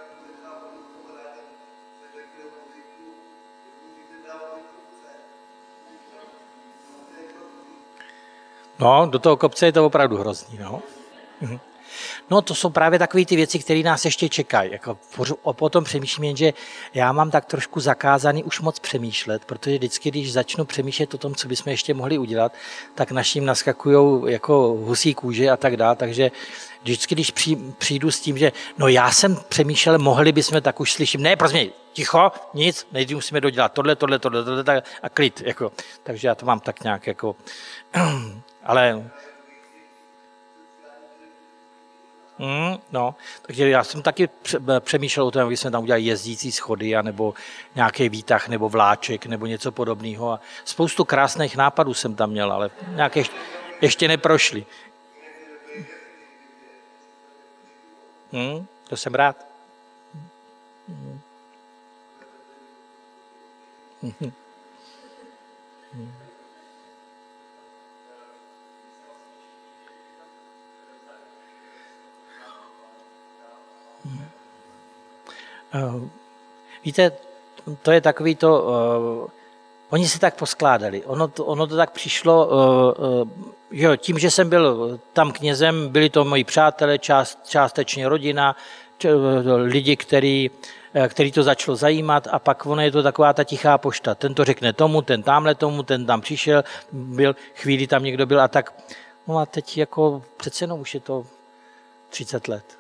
No, 8.79 9.07
do 9.07 9.19
toho 9.19 9.37
kopce 9.37 9.67
je 9.67 9.73
to 9.73 9.87
opravdu 9.87 10.17
hrozný, 10.17 10.59
no. 10.59 10.83
Mhm. 11.41 11.59
No 12.31 12.43
to 12.43 12.55
jsou 12.55 12.71
právě 12.71 12.99
takové 12.99 13.25
ty 13.25 13.37
věci, 13.37 13.59
které 13.59 13.83
nás 13.83 14.05
ještě 14.05 14.29
čekají. 14.29 14.73
Jako 14.73 14.99
potom 15.53 15.85
přemýšlím, 15.85 16.37
že 16.37 16.53
já 16.95 17.13
mám 17.13 17.31
tak 17.31 17.45
trošku 17.45 17.81
zakázaný 17.81 18.45
už 18.45 18.61
moc 18.61 18.79
přemýšlet, 18.79 19.45
protože 19.45 19.77
vždycky, 19.77 20.11
když 20.11 20.33
začnu 20.33 20.65
přemýšlet 20.65 21.15
o 21.15 21.19
tom, 21.19 21.35
co 21.35 21.49
bychom 21.49 21.71
ještě 21.71 21.95
mohli 21.95 22.19
udělat, 22.19 22.53
tak 22.95 23.11
naším 23.11 23.45
naskakují 23.45 24.33
jako 24.33 24.77
husí 24.85 25.15
kůže 25.15 25.51
a 25.51 25.57
tak 25.57 25.77
dále, 25.77 25.97
takže 25.97 26.31
vždycky, 26.83 27.15
když 27.15 27.33
přijdu 27.79 28.11
s 28.11 28.21
tím, 28.21 28.39
že 28.39 28.53
no 28.79 28.89
já 28.89 29.11
jsem 29.11 29.37
přemýšlel, 29.49 29.99
mohli 29.99 30.33
bychom, 30.33 30.63
tak 30.63 30.81
už 30.81 30.93
slyším, 30.93 31.23
ne, 31.23 31.37
prosím, 31.37 31.71
ticho, 31.97 32.33
nic, 32.55 32.87
nejdřív 32.93 33.17
musíme 33.17 33.41
dodělat 33.41 33.73
tohle, 33.73 33.97
tohle, 33.97 34.19
tohle, 34.19 34.45
tohle, 34.45 34.65
tohle 34.65 34.83
a 35.03 35.09
klid. 35.09 35.43
Jako. 35.45 35.73
Takže 36.03 36.29
já 36.29 36.35
to 36.35 36.47
mám 36.47 36.61
tak 36.61 36.85
nějak 36.85 37.07
jako, 37.07 37.37
ale 38.65 39.11
Mm, 42.39 42.79
no, 42.93 43.15
takže 43.43 43.69
já 43.69 43.85
jsem 43.85 44.03
taky 44.03 44.29
přemýšlel 44.81 45.27
o 45.27 45.31
tom, 45.31 45.43
aby 45.43 45.57
jsme 45.57 45.71
tam 45.71 45.83
udělali 45.83 46.03
jezdící 46.03 46.53
schody, 46.53 46.95
nebo 47.03 47.35
nějaký 47.75 48.09
výtah, 48.09 48.49
nebo 48.49 48.69
vláček, 48.69 49.27
nebo 49.27 49.47
něco 49.47 49.73
podobného. 49.73 50.33
A 50.33 50.41
spoustu 50.65 51.05
krásných 51.05 51.57
nápadů 51.57 51.95
jsem 51.95 52.15
tam 52.15 52.31
měl, 52.31 52.53
ale 52.53 52.71
nějaké 52.89 53.21
ještě, 53.21 53.37
ještě 53.81 54.09
neprošly. 54.09 54.67
Mm, 58.33 58.67
to 58.89 58.97
jsem 58.97 59.15
rád. 59.15 59.47
Mm. 60.89 61.21
Mm. 64.03 64.33
Víte, 76.85 77.13
to 77.83 77.91
je 77.93 78.01
takový 78.01 78.35
to, 78.35 78.63
uh, 78.63 79.31
oni 79.91 80.09
se 80.09 80.21
tak 80.21 80.35
poskládali. 80.35 81.05
Ono 81.05 81.29
to, 81.29 81.45
ono 81.45 81.67
to 81.67 81.77
tak 81.77 81.91
přišlo, 81.91 82.47
uh, 82.47 83.23
uh, 83.23 83.29
že 83.71 83.97
tím, 83.97 84.19
že 84.19 84.31
jsem 84.31 84.49
byl 84.49 84.99
tam 85.13 85.33
knězem, 85.33 85.89
byli 85.89 86.11
to 86.11 86.25
moji 86.25 86.45
přátelé, 86.45 86.99
část, 86.99 87.39
částečně 87.49 88.09
rodina, 88.09 88.57
č, 88.99 89.15
lidi, 89.57 89.97
který, 89.97 90.51
který 91.09 91.33
to 91.33 91.43
začalo 91.43 91.77
zajímat 91.77 92.29
a 92.31 92.39
pak 92.39 92.67
ono 92.67 92.83
je 92.83 92.91
to 92.91 93.03
taková 93.03 93.33
ta 93.33 93.45
tichá 93.45 93.79
pošta. 93.79 94.15
Ten 94.15 94.35
to 94.35 94.45
řekne 94.45 94.73
tomu, 94.73 95.03
ten 95.03 95.23
tamhle 95.23 95.55
tomu, 95.55 95.83
ten 95.83 96.07
tam 96.07 96.21
přišel, 96.21 96.65
byl, 96.93 97.37
chvíli 97.55 97.87
tam 97.87 98.05
někdo 98.05 98.27
byl 98.27 98.41
a 98.41 98.49
tak. 98.49 98.75
No 99.27 99.39
a 99.39 99.47
teď 99.47 99.79
jako 99.79 100.23
přece 100.37 100.65
jenom 100.65 100.81
už 100.81 100.95
je 100.95 101.01
to 101.01 101.27
30 102.11 102.49
let 102.49 102.76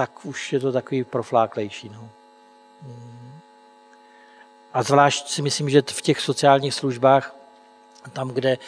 tak 0.00 0.24
už 0.24 0.52
je 0.52 0.60
to 0.60 0.72
takový 0.72 1.04
profláklejší. 1.04 1.88
No. 1.88 2.08
A 4.72 4.82
zvlášť 4.82 5.28
si 5.28 5.42
myslím, 5.42 5.70
že 5.70 5.82
v 5.82 6.02
těch 6.02 6.20
sociálních 6.20 6.74
službách, 6.74 7.36
tam, 8.12 8.28
kde 8.28 8.58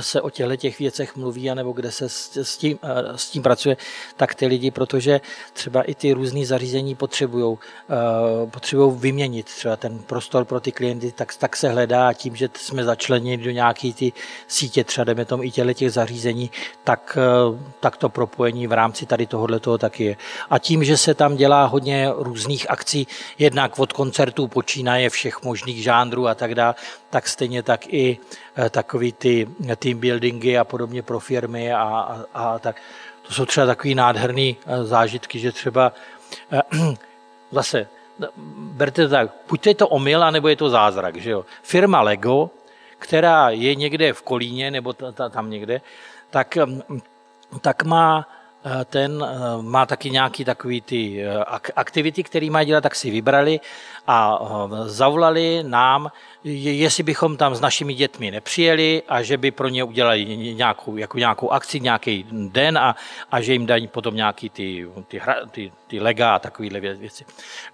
se 0.00 0.20
o 0.20 0.30
těchto 0.30 0.56
těch 0.56 0.78
věcech 0.78 1.16
mluví, 1.16 1.50
anebo 1.50 1.72
kde 1.72 1.90
se 1.92 2.08
s 2.08 2.56
tím, 2.56 2.78
eh, 2.82 3.18
s 3.18 3.30
tím 3.30 3.42
pracuje, 3.42 3.76
tak 4.16 4.34
ty 4.34 4.46
lidi, 4.46 4.70
protože 4.70 5.20
třeba 5.52 5.82
i 5.82 5.94
ty 5.94 6.12
různé 6.12 6.46
zařízení 6.46 6.94
potřebují 6.94 7.58
eh, 7.90 8.46
potřebují 8.46 8.98
vyměnit 8.98 9.46
třeba 9.46 9.76
ten 9.76 9.98
prostor 9.98 10.44
pro 10.44 10.60
ty 10.60 10.72
klienty, 10.72 11.12
tak, 11.12 11.34
tak 11.34 11.56
se 11.56 11.68
hledá 11.68 12.12
tím, 12.12 12.36
že 12.36 12.48
jsme 12.54 12.84
začlenili 12.84 13.44
do 13.44 13.50
nějaké 13.50 13.92
ty 13.92 14.12
sítě, 14.48 14.84
třeba 14.84 15.04
jdeme 15.04 15.24
tomu 15.24 15.42
i 15.42 15.50
těle 15.50 15.74
těch 15.74 15.92
zařízení, 15.92 16.50
tak, 16.84 17.18
eh, 17.20 17.58
tak 17.80 17.96
to 17.96 18.08
propojení 18.08 18.66
v 18.66 18.72
rámci 18.72 19.06
tady 19.06 19.26
tohohle 19.26 19.60
toho 19.60 19.78
taky 19.78 20.04
je. 20.04 20.16
A 20.50 20.58
tím, 20.58 20.84
že 20.84 20.96
se 20.96 21.14
tam 21.14 21.36
dělá 21.36 21.64
hodně 21.64 22.08
různých 22.16 22.70
akcí, 22.70 23.06
jednak 23.38 23.78
od 23.78 23.92
koncertů 23.92 24.48
počínaje 24.48 25.10
všech 25.10 25.42
možných 25.42 25.82
žánrů 25.82 26.28
a 26.28 26.34
tak 26.34 26.54
dále, 26.54 26.74
tak 27.10 27.28
stejně 27.28 27.62
tak 27.62 27.92
i 27.92 28.18
takový 28.70 29.12
ty 29.12 29.48
team 29.82 29.98
buildingy 29.98 30.58
a 30.58 30.64
podobně 30.64 31.02
pro 31.02 31.20
firmy 31.20 31.72
a, 31.72 31.82
a, 31.82 32.24
a 32.34 32.58
tak. 32.58 32.76
To 33.22 33.34
jsou 33.34 33.44
třeba 33.46 33.66
takové 33.66 33.94
nádherné 33.94 34.52
eh, 34.52 34.84
zážitky, 34.84 35.38
že 35.38 35.52
třeba 35.52 35.92
eh, 36.52 36.62
zase, 37.50 37.86
berte 38.56 39.02
to 39.02 39.08
tak, 39.08 39.30
buď 39.48 39.66
je 39.66 39.74
to 39.74 39.88
omyl, 39.88 40.30
nebo 40.30 40.48
je 40.48 40.56
to 40.56 40.70
zázrak. 40.70 41.16
Že 41.16 41.30
jo? 41.30 41.44
Firma 41.62 42.00
Lego, 42.00 42.50
která 42.98 43.50
je 43.50 43.74
někde 43.74 44.12
v 44.12 44.22
Kolíně 44.22 44.70
nebo 44.70 44.92
tam 45.30 45.50
někde, 45.50 45.80
tak, 46.30 46.56
mm, 46.56 47.00
tak 47.60 47.84
má 47.84 48.28
ten 48.84 49.24
eh, 49.28 49.62
má 49.62 49.86
taky 49.86 50.10
nějaký 50.10 50.44
takový 50.44 50.80
ty 50.80 51.22
eh, 51.24 51.44
aktivity, 51.76 52.22
které 52.22 52.50
mají 52.50 52.66
dělat, 52.66 52.80
tak 52.80 52.94
si 52.94 53.10
vybrali 53.10 53.60
a 54.06 54.38
zavolali 54.86 55.62
nám, 55.62 56.10
jestli 56.44 57.02
bychom 57.02 57.36
tam 57.36 57.54
s 57.54 57.60
našimi 57.60 57.94
dětmi 57.94 58.30
nepřijeli 58.30 59.02
a 59.08 59.22
že 59.22 59.36
by 59.38 59.50
pro 59.50 59.68
ně 59.68 59.84
udělali 59.84 60.36
nějakou, 60.36 60.96
jako 60.96 61.18
nějakou 61.18 61.50
akci, 61.50 61.80
nějaký 61.80 62.26
den 62.30 62.78
a, 62.78 62.96
a 63.30 63.40
že 63.40 63.52
jim 63.52 63.66
dají 63.66 63.88
potom 63.88 64.14
nějaký 64.16 64.50
ty, 64.50 64.88
ty, 65.08 65.18
hra, 65.18 65.34
ty, 65.50 65.72
ty 65.86 66.00
lega 66.00 66.34
a 66.34 66.38
takovéhle 66.38 66.80
věci. 66.80 67.24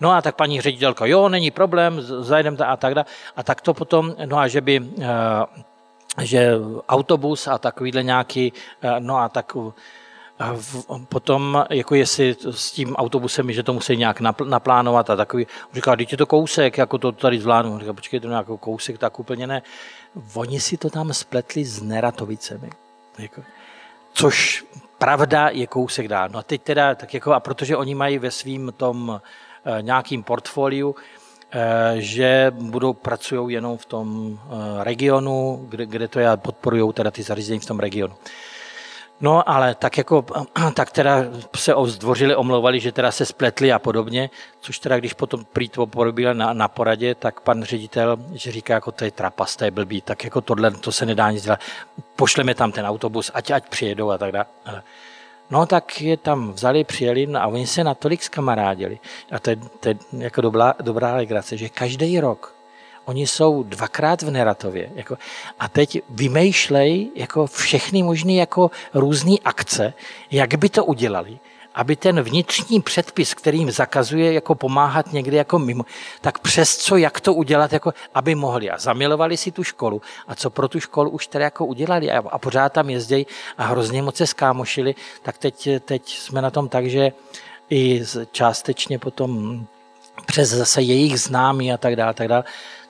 No 0.01 0.11
a 0.11 0.23
tak 0.23 0.37
paní 0.37 0.61
ředitelka, 0.61 1.07
jo, 1.07 1.29
není 1.29 1.51
problém, 1.51 2.01
zajdem 2.01 2.57
a 2.67 2.77
tak 2.77 2.95
dále. 2.95 3.05
A 3.37 3.43
tak 3.43 3.61
to 3.61 3.75
potom, 3.75 4.15
no 4.27 4.39
a 4.39 4.49
že 4.49 4.61
by 4.61 4.81
že 6.23 6.53
autobus 6.89 7.47
a 7.47 7.59
takovýhle 7.59 8.03
nějaký, 8.03 8.53
no 8.99 9.17
a 9.17 9.29
tak 9.29 9.57
a 10.39 10.57
potom, 11.09 11.65
jako 11.71 11.95
jestli 11.95 12.37
s 12.51 12.73
tím 12.73 12.97
autobusem, 12.97 13.53
že 13.53 13.63
to 13.63 13.73
musí 13.73 13.97
nějak 13.97 14.21
naplánovat 14.45 15.11
a 15.11 15.17
takový, 15.17 15.47
on 15.47 15.75
říká, 15.75 15.97
teď 15.97 16.13
je 16.13 16.19
to 16.19 16.27
kousek, 16.27 16.79
jako 16.79 16.99
to 16.99 17.13
tady 17.13 17.41
zvládnu. 17.41 17.79
Říká, 17.79 17.93
počkej, 17.93 18.21
to 18.21 18.29
nějaký 18.29 18.53
kousek, 18.61 18.99
tak 18.99 19.21
úplně 19.21 19.47
ne. 19.47 19.63
Oni 20.35 20.61
si 20.61 20.77
to 20.77 20.91
tam 20.91 21.13
spletli 21.13 21.65
s 21.65 21.83
Neratovicemi. 21.83 22.71
Jako, 23.19 23.43
což 24.13 24.65
pravda 24.99 25.49
je 25.49 25.67
kousek 25.67 26.09
dál. 26.09 26.29
No 26.29 26.39
a 26.39 26.43
teď 26.43 26.63
teda, 26.63 26.95
tak 26.95 27.15
jako, 27.15 27.33
a 27.33 27.41
protože 27.41 27.77
oni 27.77 27.95
mají 27.95 28.19
ve 28.19 28.31
svým 28.31 28.73
tom 28.77 29.21
e, 29.65 29.83
nějakým 29.83 30.23
portfoliu, 30.23 30.97
e, 31.51 31.95
že 32.01 32.53
budou 32.55 32.93
pracují 32.93 33.55
jenom 33.55 33.79
v 33.79 33.87
tom 33.87 34.39
e, 34.81 34.85
regionu, 34.85 35.67
kde, 35.69 35.87
kde 35.87 36.09
to 36.09 36.21
já 36.21 36.37
podporují 36.37 36.93
teda 36.93 37.11
ty 37.11 37.23
zařízení 37.23 37.61
v 37.61 37.67
tom 37.67 37.79
regionu. 37.79 38.15
No, 39.21 39.51
ale 39.51 39.75
tak 39.75 39.99
jako, 39.99 40.25
tak 40.75 40.91
teda 40.91 41.25
se 41.57 41.75
zdvořili, 41.85 42.37
omlouvali, 42.37 42.81
že 42.81 42.93
teda 42.93 43.13
se 43.13 43.27
spletli 43.27 43.73
a 43.73 43.79
podobně, 43.79 44.31
což 44.61 44.79
teda, 44.79 44.99
když 44.99 45.13
potom 45.13 45.45
prý 45.45 45.69
to 45.69 45.87
porobili 45.87 46.35
na, 46.35 46.53
na 46.53 46.69
poradě, 46.69 47.15
tak 47.15 47.41
pan 47.41 47.63
ředitel, 47.63 48.17
že 48.33 48.53
říká, 48.53 48.75
jako 48.75 48.93
to 48.93 49.05
je 49.05 49.11
trapas, 49.11 49.57
to 49.57 49.65
je 49.65 49.71
blbý, 49.71 50.01
tak 50.01 50.25
jako 50.25 50.41
tohle, 50.41 50.71
to 50.71 50.93
se 50.93 51.07
nedá 51.07 51.31
nic 51.31 51.45
dělat, 51.45 51.61
pošleme 52.17 52.55
tam 52.55 52.73
ten 52.73 52.87
autobus, 52.87 53.31
ať, 53.35 53.51
ať 53.51 53.69
přijedou 53.69 54.11
a 54.11 54.19
tak 54.19 54.33
dále. 54.33 54.47
No 55.51 55.67
tak 55.67 56.01
je 56.01 56.17
tam 56.17 56.53
vzali, 56.53 56.85
přijeli 56.85 57.27
no 57.27 57.43
a 57.43 57.47
oni 57.47 57.67
se 57.67 57.85
natolik 57.85 58.23
zkamarádili. 58.23 58.99
A 59.33 59.39
to 59.39 59.51
je, 59.51 59.57
to 59.57 59.89
je 59.89 59.97
jako 60.13 60.41
dobrá, 60.41 60.75
dobrá 60.81 61.15
legrace, 61.15 61.57
že 61.57 61.69
každý 61.69 62.21
rok 62.21 62.58
oni 63.09 63.27
jsou 63.27 63.63
dvakrát 63.63 64.23
v 64.23 64.31
Neratově. 64.31 64.91
Jako, 64.95 65.17
a 65.61 65.69
teď 65.69 66.03
vymýšlej 66.11 67.11
jako 67.15 67.47
všechny 67.47 68.03
možné 68.03 68.33
jako 68.33 68.71
různé 68.95 69.35
akce, 69.45 69.93
jak 70.31 70.55
by 70.55 70.69
to 70.69 70.85
udělali, 70.85 71.39
aby 71.75 71.97
ten 71.97 72.21
vnitřní 72.21 72.81
předpis, 72.81 73.35
který 73.35 73.59
jim 73.59 73.71
zakazuje 73.71 74.33
jako 74.33 74.55
pomáhat 74.55 75.13
někde 75.13 75.37
jako 75.37 75.59
mimo, 75.59 75.85
tak 76.21 76.39
přes 76.39 76.77
co, 76.77 76.97
jak 76.97 77.21
to 77.21 77.35
udělat, 77.35 77.73
jako 77.73 77.95
aby 78.15 78.35
mohli. 78.35 78.71
A 78.71 78.79
zamilovali 78.79 79.37
si 79.37 79.53
tu 79.53 79.65
školu. 79.65 80.03
A 80.29 80.35
co 80.35 80.51
pro 80.51 80.69
tu 80.69 80.81
školu 80.81 81.11
už 81.11 81.27
tedy 81.27 81.45
jako 81.45 81.67
udělali 81.67 82.11
a, 82.11 82.19
a 82.19 82.39
pořád 82.39 82.73
tam 82.73 82.91
jezdějí 82.91 83.27
a 83.59 83.65
hrozně 83.65 84.03
moc 84.03 84.17
se 84.17 84.27
skámošili, 84.27 84.95
tak 85.23 85.39
teď, 85.39 85.69
teď 85.85 86.19
jsme 86.19 86.43
na 86.43 86.51
tom 86.51 86.69
tak, 86.69 86.87
že 86.87 87.13
i 87.71 88.05
částečně 88.33 88.99
potom 88.99 89.65
přes 90.27 90.49
zase 90.49 90.83
jejich 90.83 91.21
známí 91.21 91.73
a 91.73 91.77
tak 91.77 91.97
dále, 91.97 92.15
tak 92.15 92.29
dále, 92.29 92.45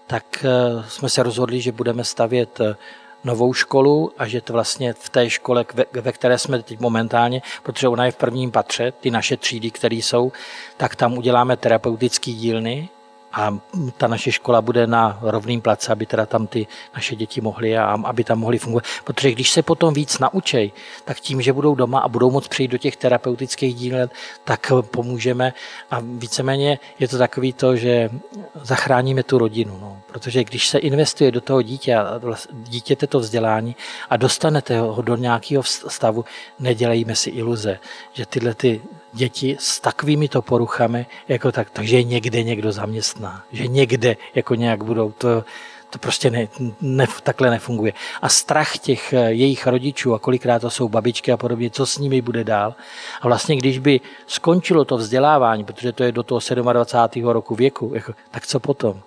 tak 0.08 0.44
eh, 0.44 0.84
jsme 0.88 1.08
se 1.08 1.22
rozhodli, 1.22 1.60
že 1.60 1.72
budeme 1.72 2.04
stavět 2.04 2.60
eh, 2.60 2.76
novou 3.24 3.52
školu 3.52 4.12
a 4.18 4.26
že 4.26 4.40
to 4.40 4.52
vlastně 4.52 4.92
v 4.92 5.08
té 5.08 5.30
škole, 5.30 5.64
ve 5.92 6.12
které 6.12 6.38
jsme 6.38 6.62
teď 6.62 6.80
momentálně, 6.80 7.42
protože 7.62 7.88
ona 7.88 8.04
je 8.06 8.12
v 8.12 8.16
prvním 8.16 8.50
patře, 8.50 8.92
ty 8.92 9.10
naše 9.10 9.36
třídy, 9.36 9.70
které 9.70 9.96
jsou, 9.96 10.32
tak 10.76 10.96
tam 10.96 11.18
uděláme 11.18 11.56
terapeutické 11.56 12.32
dílny, 12.32 12.88
a 13.32 13.58
ta 13.96 14.06
naše 14.06 14.32
škola 14.32 14.62
bude 14.62 14.86
na 14.86 15.18
rovným 15.22 15.60
place, 15.60 15.92
aby 15.92 16.06
teda 16.06 16.26
tam 16.26 16.46
ty 16.46 16.66
naše 16.94 17.16
děti 17.16 17.40
mohly 17.40 17.78
a 17.78 17.98
aby 18.04 18.24
tam 18.24 18.38
mohly 18.38 18.58
fungovat. 18.58 18.84
Protože 19.04 19.32
když 19.32 19.50
se 19.50 19.62
potom 19.62 19.94
víc 19.94 20.18
naučej, 20.18 20.72
tak 21.04 21.20
tím, 21.20 21.42
že 21.42 21.52
budou 21.52 21.74
doma 21.74 22.00
a 22.00 22.08
budou 22.08 22.30
moct 22.30 22.48
přijít 22.48 22.68
do 22.68 22.78
těch 22.78 22.96
terapeutických 22.96 23.74
dílen, 23.74 24.10
tak 24.44 24.72
pomůžeme 24.90 25.52
a 25.90 26.00
víceméně 26.00 26.78
je 26.98 27.08
to 27.08 27.18
takový 27.18 27.52
to, 27.52 27.76
že 27.76 28.10
zachráníme 28.54 29.22
tu 29.22 29.38
rodinu. 29.38 29.78
No. 29.80 30.00
Protože 30.06 30.44
když 30.44 30.68
se 30.68 30.78
investuje 30.78 31.30
do 31.30 31.40
toho 31.40 31.62
dítě 31.62 31.94
a 31.94 32.20
dítěte 32.52 33.06
to 33.06 33.20
vzdělání 33.20 33.76
a 34.10 34.16
dostanete 34.16 34.80
ho 34.80 35.02
do 35.02 35.16
nějakého 35.16 35.62
stavu, 35.62 36.24
nedělejme 36.58 37.14
si 37.14 37.30
iluze, 37.30 37.78
že 38.12 38.26
tyhle 38.26 38.54
ty 38.54 38.82
děti 39.18 39.56
s 39.60 39.80
takovými 39.80 40.28
to 40.28 40.42
poruchami, 40.42 41.06
jako 41.28 41.52
tak, 41.52 41.70
takže 41.70 42.02
někde 42.02 42.42
někdo 42.42 42.72
zaměstná, 42.72 43.42
že 43.52 43.66
někde 43.66 44.16
jako 44.34 44.54
nějak 44.54 44.84
budou, 44.84 45.12
to, 45.18 45.44
to 45.90 45.98
prostě 45.98 46.30
ne, 46.30 46.48
ne, 46.80 47.06
takhle 47.22 47.50
nefunguje. 47.50 47.92
A 48.22 48.28
strach 48.28 48.78
těch 48.78 49.12
eh, 49.12 49.32
jejich 49.32 49.66
rodičů, 49.66 50.14
a 50.14 50.18
kolikrát 50.18 50.58
to 50.58 50.70
jsou 50.70 50.88
babičky 50.88 51.32
a 51.32 51.36
podobně, 51.36 51.70
co 51.70 51.86
s 51.86 51.98
nimi 51.98 52.22
bude 52.22 52.44
dál. 52.44 52.74
A 53.20 53.26
vlastně, 53.26 53.56
když 53.56 53.78
by 53.78 54.00
skončilo 54.26 54.84
to 54.84 54.96
vzdělávání, 54.96 55.64
protože 55.64 55.92
to 55.92 56.04
je 56.04 56.12
do 56.12 56.22
toho 56.22 56.40
27. 56.54 57.28
roku 57.28 57.54
věku, 57.54 57.90
jako, 57.94 58.12
tak 58.30 58.46
co 58.46 58.60
potom? 58.60 59.00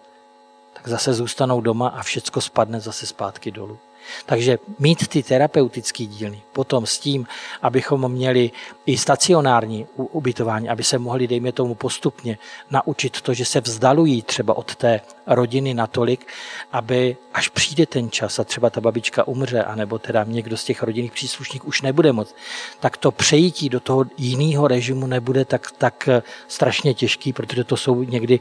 Tak 0.74 0.88
zase 0.88 1.14
zůstanou 1.14 1.62
doma 1.62 1.88
a 1.88 2.04
všecko 2.04 2.42
spadne 2.42 2.80
zase 2.80 3.06
zpátky 3.06 3.52
dolů. 3.52 3.78
Takže 4.26 4.60
mít 4.80 5.08
ty 5.08 5.24
terapeutické 5.24 6.06
dílny, 6.06 6.42
potom 6.54 6.86
s 6.86 7.00
tím, 7.00 7.28
abychom 7.62 8.12
měli 8.12 8.52
i 8.86 8.98
stacionární 8.98 9.88
ubytování, 9.96 10.70
aby 10.70 10.84
se 10.84 10.98
mohli, 10.98 11.28
dejme 11.28 11.52
tomu, 11.52 11.76
postupně 11.76 12.38
naučit 12.72 13.22
to, 13.22 13.34
že 13.34 13.46
se 13.46 13.62
vzdalují 13.62 14.22
třeba 14.22 14.58
od 14.58 14.76
té 14.76 15.02
rodiny 15.28 15.74
natolik, 15.74 16.28
aby 16.72 17.18
až 17.34 17.50
přijde 17.50 17.86
ten 17.86 18.12
čas 18.12 18.40
a 18.40 18.44
třeba 18.44 18.70
ta 18.70 18.82
babička 18.82 19.28
umře, 19.28 19.64
anebo 19.64 20.00
teda 20.00 20.24
někdo 20.28 20.58
z 20.58 20.64
těch 20.64 20.84
rodinných 20.84 21.12
příslušníků 21.12 21.68
už 21.68 21.82
nebude 21.82 22.12
moc, 22.12 22.36
tak 22.80 22.98
to 22.98 23.12
přejítí 23.12 23.70
do 23.70 23.80
toho 23.80 24.06
jiného 24.18 24.68
režimu 24.68 25.08
nebude 25.08 25.46
tak, 25.46 25.72
tak 25.78 26.10
strašně 26.48 26.94
těžký, 26.94 27.34
protože 27.34 27.64
to 27.64 27.78
jsou 27.78 28.04
někdy 28.04 28.40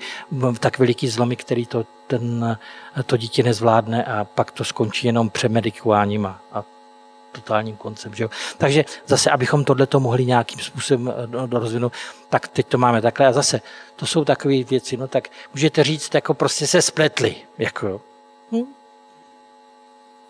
tak 0.59 0.79
veliký 0.79 1.09
zlomy, 1.09 1.37
který 1.37 1.67
to 1.67 1.87
ten, 2.07 2.59
to 3.07 3.17
dítě 3.17 3.43
nezvládne 3.43 4.05
a 4.05 4.25
pak 4.25 4.51
to 4.51 4.65
skončí 4.65 5.07
jenom 5.07 5.31
přemedikováním 5.31 6.27
a, 6.27 6.43
a 6.53 6.65
totálním 7.33 7.77
koncem. 7.77 8.15
Že 8.15 8.25
jo? 8.25 8.31
Takže 8.59 8.85
zase, 9.07 9.31
abychom 9.31 9.65
tohle 9.65 9.87
to 9.87 10.01
mohli 10.01 10.27
nějakým 10.27 10.61
způsobem 10.61 11.09
eh, 11.09 11.59
rozvinout, 11.59 11.93
tak 12.29 12.49
teď 12.49 12.67
to 12.67 12.79
máme 12.79 13.03
takhle. 13.03 13.27
A 13.27 13.33
zase, 13.33 13.61
to 13.97 14.07
jsou 14.07 14.25
takové 14.25 14.63
věci, 14.65 14.97
no 14.97 15.09
tak 15.09 15.29
můžete 15.55 15.85
říct, 15.85 16.15
jako 16.15 16.35
prostě 16.35 16.67
se 16.67 16.83
spletli. 16.83 17.37
Jako, 17.59 18.01
hm? 18.53 18.65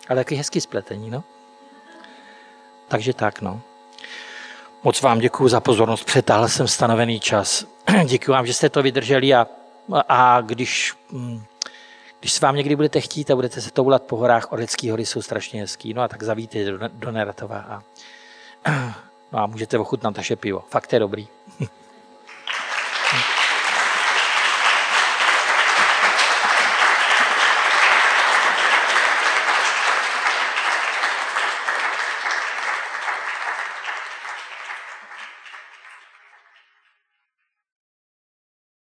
Ale 0.09 0.19
taky 0.19 0.35
hezký 0.35 0.61
spletení, 0.61 1.09
no. 1.09 1.23
Takže 2.87 3.13
tak, 3.13 3.41
no. 3.41 3.61
Moc 4.83 5.01
vám 5.01 5.19
děkuji 5.19 5.47
za 5.47 5.59
pozornost, 5.59 6.03
přetáhl 6.03 6.47
jsem 6.47 6.67
stanovený 6.67 7.19
čas. 7.19 7.65
děkuji 8.05 8.31
vám, 8.31 8.45
že 8.45 8.53
jste 8.53 8.69
to 8.69 8.83
vydrželi 8.83 9.33
a, 9.33 9.47
a 10.09 10.41
když 10.41 10.93
hm, 11.11 11.43
když 12.21 12.31
se 12.31 12.45
vám 12.45 12.55
někdy 12.55 12.75
budete 12.75 13.01
chtít 13.01 13.31
a 13.31 13.35
budete 13.35 13.61
se 13.61 13.71
toulat 13.71 14.03
po 14.03 14.17
horách, 14.17 14.51
Orlický 14.51 14.89
hory 14.89 15.05
jsou 15.05 15.21
strašně 15.21 15.61
hezký, 15.61 15.93
no 15.93 16.01
a 16.01 16.07
tak 16.07 16.23
zavíte 16.23 16.65
do, 16.65 16.77
do 16.87 17.11
Neratova 17.11 17.57
a, 17.59 17.81
no 19.31 19.39
a 19.39 19.45
můžete 19.45 19.79
ochutnat 19.79 20.17
naše 20.17 20.35
pivo. 20.35 20.63
Fakt 20.69 20.93
je 20.93 20.99
dobrý. 20.99 21.27